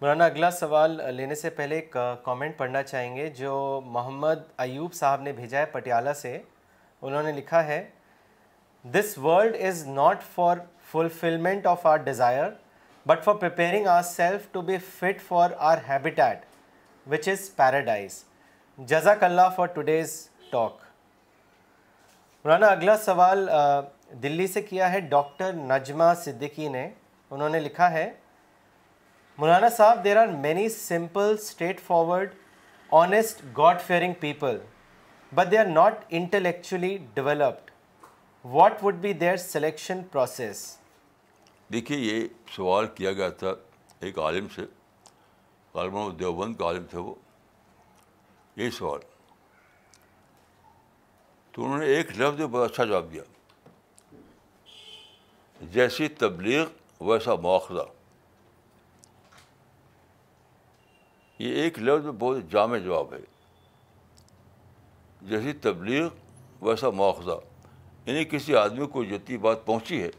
مولانا 0.01 0.25
اگلا 0.25 0.49
سوال 0.51 0.99
لینے 1.15 1.35
سے 1.35 1.49
پہلے 1.57 1.75
ایک 1.75 1.95
کامنٹ 2.23 2.57
پڑھنا 2.57 2.83
چاہیں 2.83 3.15
گے 3.15 3.27
جو 3.39 3.53
محمد 3.85 4.37
ایوب 4.65 4.93
صاحب 4.93 5.21
نے 5.21 5.31
بھیجا 5.41 5.59
ہے 5.59 5.65
پٹیالہ 5.71 6.13
سے 6.21 6.37
انہوں 7.01 7.23
نے 7.23 7.31
لکھا 7.31 7.63
ہے 7.65 7.83
this 8.91 9.17
world 9.23 9.55
is 9.67 9.85
not 9.87 10.23
for 10.35 10.57
fulfilment 10.91 11.65
of 11.67 11.85
our 11.87 11.97
desire 12.09 12.49
but 13.07 13.23
for 13.23 13.33
preparing 13.43 13.87
our 13.97 14.01
self 14.11 14.51
to 14.51 14.61
be 14.61 14.77
fit 14.97 15.21
for 15.27 15.51
our 15.73 15.77
habitat 15.89 16.45
which 17.11 17.27
is 17.29 17.49
paradise 17.55 18.23
جزاک 18.91 19.23
اللہ 19.23 19.49
فار 19.55 19.67
ٹوڈیز 19.75 20.15
ٹاک 20.51 20.83
مولانا 22.43 22.67
اگلا 22.67 22.97
سوال 22.97 23.47
دلی 24.23 24.47
سے 24.47 24.61
کیا 24.61 24.91
ہے 24.91 24.99
ڈاکٹر 25.09 25.53
نجمہ 25.53 26.13
صدیقی 26.23 26.67
نے 26.69 26.89
انہوں 27.31 27.49
نے 27.49 27.59
لکھا 27.59 27.89
ہے 27.91 28.09
Maulana 29.39 29.69
Sahab 29.77 30.03
there 30.03 30.17
are 30.17 30.27
many 30.47 30.67
simple 30.69 31.33
straightforward 31.85 32.33
honest 33.01 33.41
God 33.57 33.81
fearing 33.87 34.13
people 34.19 34.57
but 35.35 35.51
they 35.51 35.57
are 35.57 35.65
not 35.65 36.03
intellectually 36.19 36.97
developed 37.13 37.71
what 38.53 38.83
would 38.83 38.95
be 39.01 39.13
their 39.23 39.37
selection 39.37 40.01
process 40.11 40.65
دیکھیے 41.73 41.97
یہ 41.99 42.27
سوال 42.55 42.87
کیا 42.95 43.11
گیا 43.13 43.29
تھا 43.41 43.53
ایک 44.01 44.17
عالم 44.19 44.47
سے 44.55 44.65
عالم 45.75 46.53
کا 46.53 46.65
عالم 46.65 46.85
تھے 46.89 46.97
وہ 46.97 47.13
یہ 48.55 48.69
سوال 48.77 48.99
تو 51.51 51.63
انہوں 51.65 51.77
نے 51.77 51.85
ایک 51.95 52.11
لفظ 52.19 52.41
بہت 52.49 52.69
اچھا 52.71 52.83
جواب 52.83 53.11
دیا 53.13 53.23
جیسی 55.73 56.07
تبلیغ 56.19 56.67
ویسا 57.03 57.33
مواخذہ 57.41 57.81
یہ 61.39 61.55
ایک 61.61 61.77
لفظ 61.79 62.05
میں 62.05 62.11
بہت 62.19 62.49
جامع 62.51 62.77
جواب 62.77 63.13
ہے 63.13 63.17
جیسی 65.29 65.53
تبلیغ 65.61 66.07
ویسا 66.65 66.89
مواخذہ 66.89 67.37
یعنی 68.05 68.23
کسی 68.31 68.55
آدمی 68.55 68.87
کو 68.93 69.03
جتنی 69.03 69.37
بات 69.45 69.65
پہنچی 69.65 70.01
ہے 70.03 70.09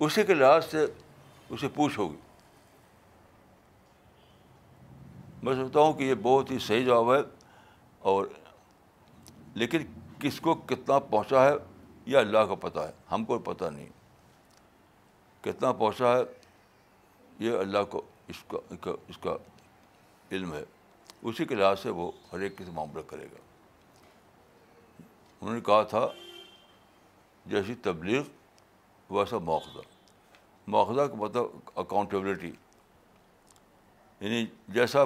اسی 0.00 0.22
کے 0.26 0.34
لحاظ 0.34 0.64
سے 0.70 0.84
اسے 1.48 1.68
پوچھو 1.74 2.08
گی 2.10 2.16
میں 5.42 5.54
سمجھتا 5.54 5.80
ہوں 5.80 5.92
کہ 5.98 6.04
یہ 6.04 6.14
بہت 6.22 6.50
ہی 6.50 6.58
صحیح 6.66 6.84
جواب 6.86 7.14
ہے 7.14 7.20
اور 8.12 8.26
لیکن 9.54 9.84
کس 10.20 10.40
کو 10.40 10.54
کتنا 10.68 10.98
پہنچا 11.10 11.44
ہے 11.48 11.54
یہ 12.06 12.16
اللہ 12.18 12.44
کا 12.48 12.54
پتہ 12.68 12.80
ہے 12.80 12.92
ہم 13.12 13.24
کو 13.24 13.38
پتہ 13.44 13.64
نہیں 13.74 13.88
کتنا 15.44 15.72
پہنچا 15.72 16.16
ہے 16.16 16.22
یہ 17.44 17.56
اللہ 17.58 17.84
کو 17.90 18.02
اس 18.28 18.42
کا 18.50 18.90
اس 19.08 19.16
کا 19.18 19.36
علم 20.32 20.52
ہے 20.54 20.64
اسی 21.28 21.44
کے 21.44 21.54
لحاظ 21.54 21.78
سے 21.82 21.90
وہ 21.90 22.10
ہر 22.32 22.40
ایک 22.40 22.60
سے 22.64 22.70
معاملہ 22.74 23.02
کرے 23.10 23.24
گا 23.32 23.38
انہوں 25.40 25.54
نے 25.54 25.60
کہا 25.66 25.82
تھا 25.90 26.06
جیسی 27.54 27.74
تبلیغ 27.82 28.22
ویسا 29.10 29.38
مواخذہ 29.38 29.80
مواخذہ 30.70 31.06
کا 31.10 31.14
مطلب 31.20 31.78
اکاؤنٹیبلٹی 31.80 32.50
یعنی 34.20 34.44
جیسا 34.74 35.04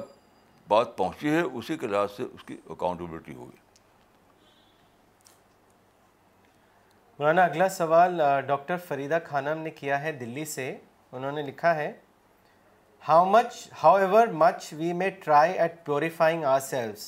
بات 0.68 0.96
پہنچی 0.96 1.30
ہے 1.30 1.40
اسی 1.40 1.76
کے 1.78 1.86
لحاظ 1.86 2.10
سے 2.16 2.22
اس 2.22 2.44
کی 2.44 2.56
اکاؤنٹیبلٹی 2.70 3.34
ہوگی 3.34 3.62
مولانا 7.18 7.42
اگلا 7.44 7.68
سوال 7.68 8.20
ڈاکٹر 8.46 8.76
فریدہ 8.88 9.18
خانم 9.24 9.58
نے 9.62 9.70
کیا 9.70 10.00
ہے 10.02 10.12
دلی 10.20 10.44
سے 10.52 10.66
انہوں 11.12 11.32
نے 11.32 11.42
لکھا 11.42 11.74
ہے 11.76 11.90
how 13.08 13.24
much 13.30 13.50
however 13.96 14.28
much 14.42 14.72
we 14.76 14.92
may 15.00 15.10
try 15.24 15.52
at 15.58 15.76
purifying 15.86 16.44
ourselves 16.68 17.04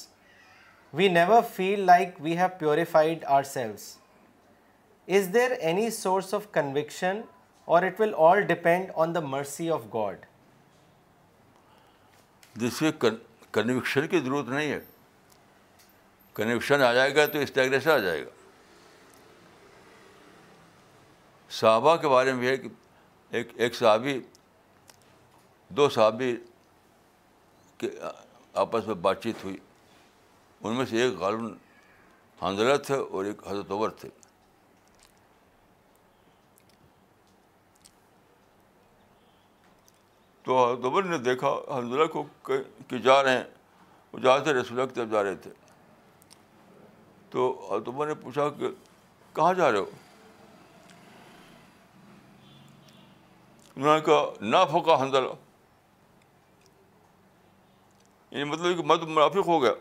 we 1.00 1.08
never 1.12 1.42
feel 1.54 1.80
like 1.86 2.14
we 2.24 2.36
have 2.38 2.48
purified 2.58 3.24
ourselves 3.54 3.84
is 5.16 5.28
there 5.34 5.50
any 5.58 5.88
source 5.98 6.32
of 6.34 6.46
conviction 6.52 7.20
or 7.74 7.82
it 7.86 8.00
will 8.00 8.12
all 8.28 8.40
depend 8.52 8.90
on 9.04 9.14
the 9.14 9.20
mercy 9.34 9.70
of 9.70 9.84
God 9.94 10.26
جس 12.62 12.82
conviction 13.00 14.08
کی 14.08 14.20
ضرورت 14.20 14.48
نہیں 14.48 14.72
ہے 14.72 14.80
conviction 16.34 16.82
آ 16.82 16.92
جائے 16.94 17.14
گا 17.16 17.26
تو 17.32 17.38
اس 17.38 17.54
ڈائگری 17.54 17.80
سے 17.84 17.92
آ 17.92 17.98
جائے 17.98 18.24
گا 18.24 18.30
صحابہ 21.52 21.94
کے 22.02 22.09
بارے 22.09 22.32
میں 22.35 22.48
ہے 22.48 22.56
کہ 22.56 22.68
ایک 23.36 23.48
ایک 23.60 23.74
صحابی 23.77 24.18
دو 25.77 25.89
صحابی 25.89 26.35
کے 27.78 27.89
آپس 28.64 28.86
میں 28.86 28.94
بات 29.06 29.23
چیت 29.23 29.44
ہوئی 29.44 29.56
ان 30.60 30.77
میں 30.77 30.85
سے 30.90 31.02
ایک 31.02 31.12
غالب 31.18 32.43
حضرت 32.44 32.86
تھے 32.86 32.94
اور 32.94 33.24
ایک 33.24 33.47
حضرت 33.48 33.70
عمر 33.73 33.90
تھے 34.01 34.09
تو 40.44 40.56
حضرت 40.64 40.85
عمر 40.85 41.02
نے 41.02 41.18
دیکھا 41.18 41.48
حضرت 41.77 42.16
کہ 42.89 42.98
جا 43.05 43.23
رہے 43.23 43.36
ہیں 43.36 43.44
وہ 44.12 44.18
جا 44.24 44.36
رہے 44.36 44.44
تھے 44.44 44.52
رسول 44.55 44.86
کی 44.86 44.94
طرف 44.94 45.10
جا 45.12 45.23
رہے 45.23 45.35
تھے 45.44 45.51
تو 47.31 47.52
حضرت 47.73 47.89
عمر 47.89 48.06
نے 48.06 48.14
پوچھا 48.23 48.48
کہ 48.59 48.68
کہاں 49.36 49.52
جا 49.55 49.70
رہے 49.73 49.78
ہو 49.78 49.90
انہوں 53.77 53.94
نے 53.94 54.01
کہا 54.05 54.24
نا 54.51 54.65
پھوکا 54.65 54.97
یعنی 58.31 58.44
مطلب 58.51 58.77
کہ 58.77 58.82
مد 58.86 59.03
منافق 59.09 59.48
ہو 59.48 59.62
گیا 59.62 59.73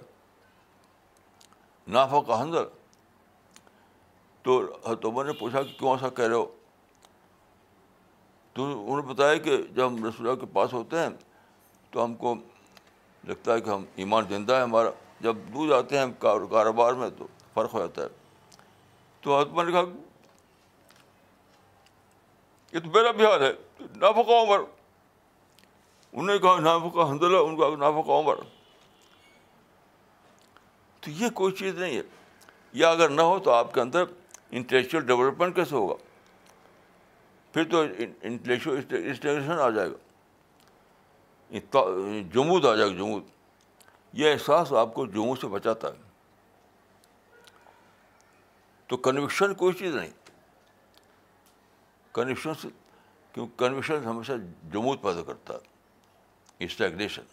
نا 1.94 2.06
پھوکا 2.08 2.42
حنزل 2.42 2.66
تو 4.44 4.60
حتما 4.88 5.24
نے 5.24 5.34
پوچھا 5.40 5.62
کہ 5.64 5.78
کیوں 5.80 5.92
ایسا 5.92 6.10
کہہ 6.16 6.26
رہے 6.26 6.36
ہو 6.36 6.46
تو 8.54 8.64
انہوں 8.66 9.02
نے 9.02 9.08
بتایا 9.14 9.36
کہ 9.44 9.58
جب 9.76 9.88
ہم 9.88 10.06
رسول 10.06 10.36
کے 10.40 10.46
پاس 10.54 10.74
ہوتے 10.74 10.98
ہیں 11.00 11.10
تو 11.92 12.04
ہم 12.04 12.14
کو 12.22 12.36
لگتا 13.28 13.54
ہے 13.54 13.62
کہ 13.62 13.70
ہم 13.70 13.84
ایمان 14.04 14.26
زندہ 14.30 14.56
ہیں 14.56 14.64
ہمارا 14.64 14.90
جب 15.22 15.38
دور 15.54 15.72
آتے 15.78 15.98
ہیں 15.98 16.06
کاروبار 16.20 16.94
میں 17.02 17.10
تو 17.18 17.28
فرق 17.54 17.74
ہو 17.74 17.80
جاتا 17.80 18.02
ہے 18.02 18.08
تو 19.22 19.40
حتمہ 19.40 19.64
نے 19.64 19.72
کہا 19.72 19.84
یہ 22.76 22.80
تو 22.84 22.90
میرا 22.94 23.12
بہار 23.18 23.42
ہے 23.42 23.52
نافقہ 23.96 23.98
نافقہ 24.00 24.06
نافقہ 24.06 24.32
عمر 24.32 24.60
انہوں 26.12 26.28
نے 26.28 26.38
کہا 26.46 27.04
حمد 27.10 27.24
اللہ 27.24 27.64
ان 27.68 27.84
عمر 27.92 28.40
تو 31.02 31.12
یہ 31.20 31.30
کوئی 31.40 31.54
چیز 31.60 31.78
نہیں 31.78 31.96
ہے 31.96 32.02
یا 32.82 32.90
اگر 32.96 33.10
نہ 33.10 33.22
ہو 33.32 33.38
تو 33.48 33.52
آپ 33.52 33.74
کے 33.74 33.82
اندر 33.82 34.04
انٹلیکچوئل 34.60 35.06
ڈیولپمنٹ 35.06 35.56
کیسے 35.56 35.76
ہوگا 35.76 35.94
پھر 37.54 37.64
تو 37.72 37.84
انٹلیکچوٹیشن 38.32 39.60
آ 39.60 39.70
جائے 39.78 39.90
گا 39.92 41.84
جمود 42.34 42.66
آ 42.66 42.76
جائے 42.76 42.90
گا 42.90 42.96
جمود 42.98 43.24
یہ 44.22 44.32
احساس 44.32 44.74
آپ 44.84 44.94
کو 44.96 45.06
جمود 45.16 45.40
سے 45.42 45.48
بچاتا 45.56 45.88
ہے 45.94 46.04
تو 48.88 48.98
کنوکشن 49.08 49.54
کوئی 49.64 49.74
چیز 49.80 49.96
نہیں 49.96 50.12
ہمیشہ 52.18 53.94
جمود 54.74 55.02
پیدا 55.02 55.24
کرتا 55.28 55.54
stagnation 56.66 57.24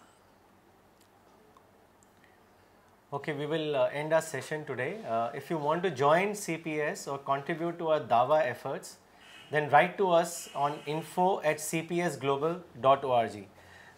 okay 3.16 3.32
we 3.38 3.46
will 3.46 3.74
end 3.90 4.12
our 4.14 4.20
session 4.30 4.62
today 4.66 4.90
if 5.14 5.50
you 5.50 5.58
want 5.60 5.82
to 5.82 5.88
join 5.96 6.34
C 6.44 6.56
P 6.64 6.80
S 6.80 7.06
or 7.08 7.18
contribute 7.24 7.78
to 7.78 7.90
our 7.92 8.00
dawah 8.14 8.38
efforts 8.40 8.96
then 9.52 9.68
write 9.72 9.96
to 9.98 10.14
us 10.16 10.36
on 10.66 10.76
info 10.94 11.34
at 11.42 11.60
C 11.60 11.82
P 11.88 12.02
S 12.02 12.22
global 12.22 12.58
dot 12.80 13.04
O 13.04 13.12
R 13.16 13.26
G 13.34 13.44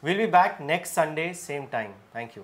we'll 0.03 0.17
be 0.17 0.27
back 0.41 0.61
next 0.61 0.95
Sunday 0.95 1.33
same 1.45 1.65
time 1.71 1.93
thank 2.13 2.37
you 2.37 2.43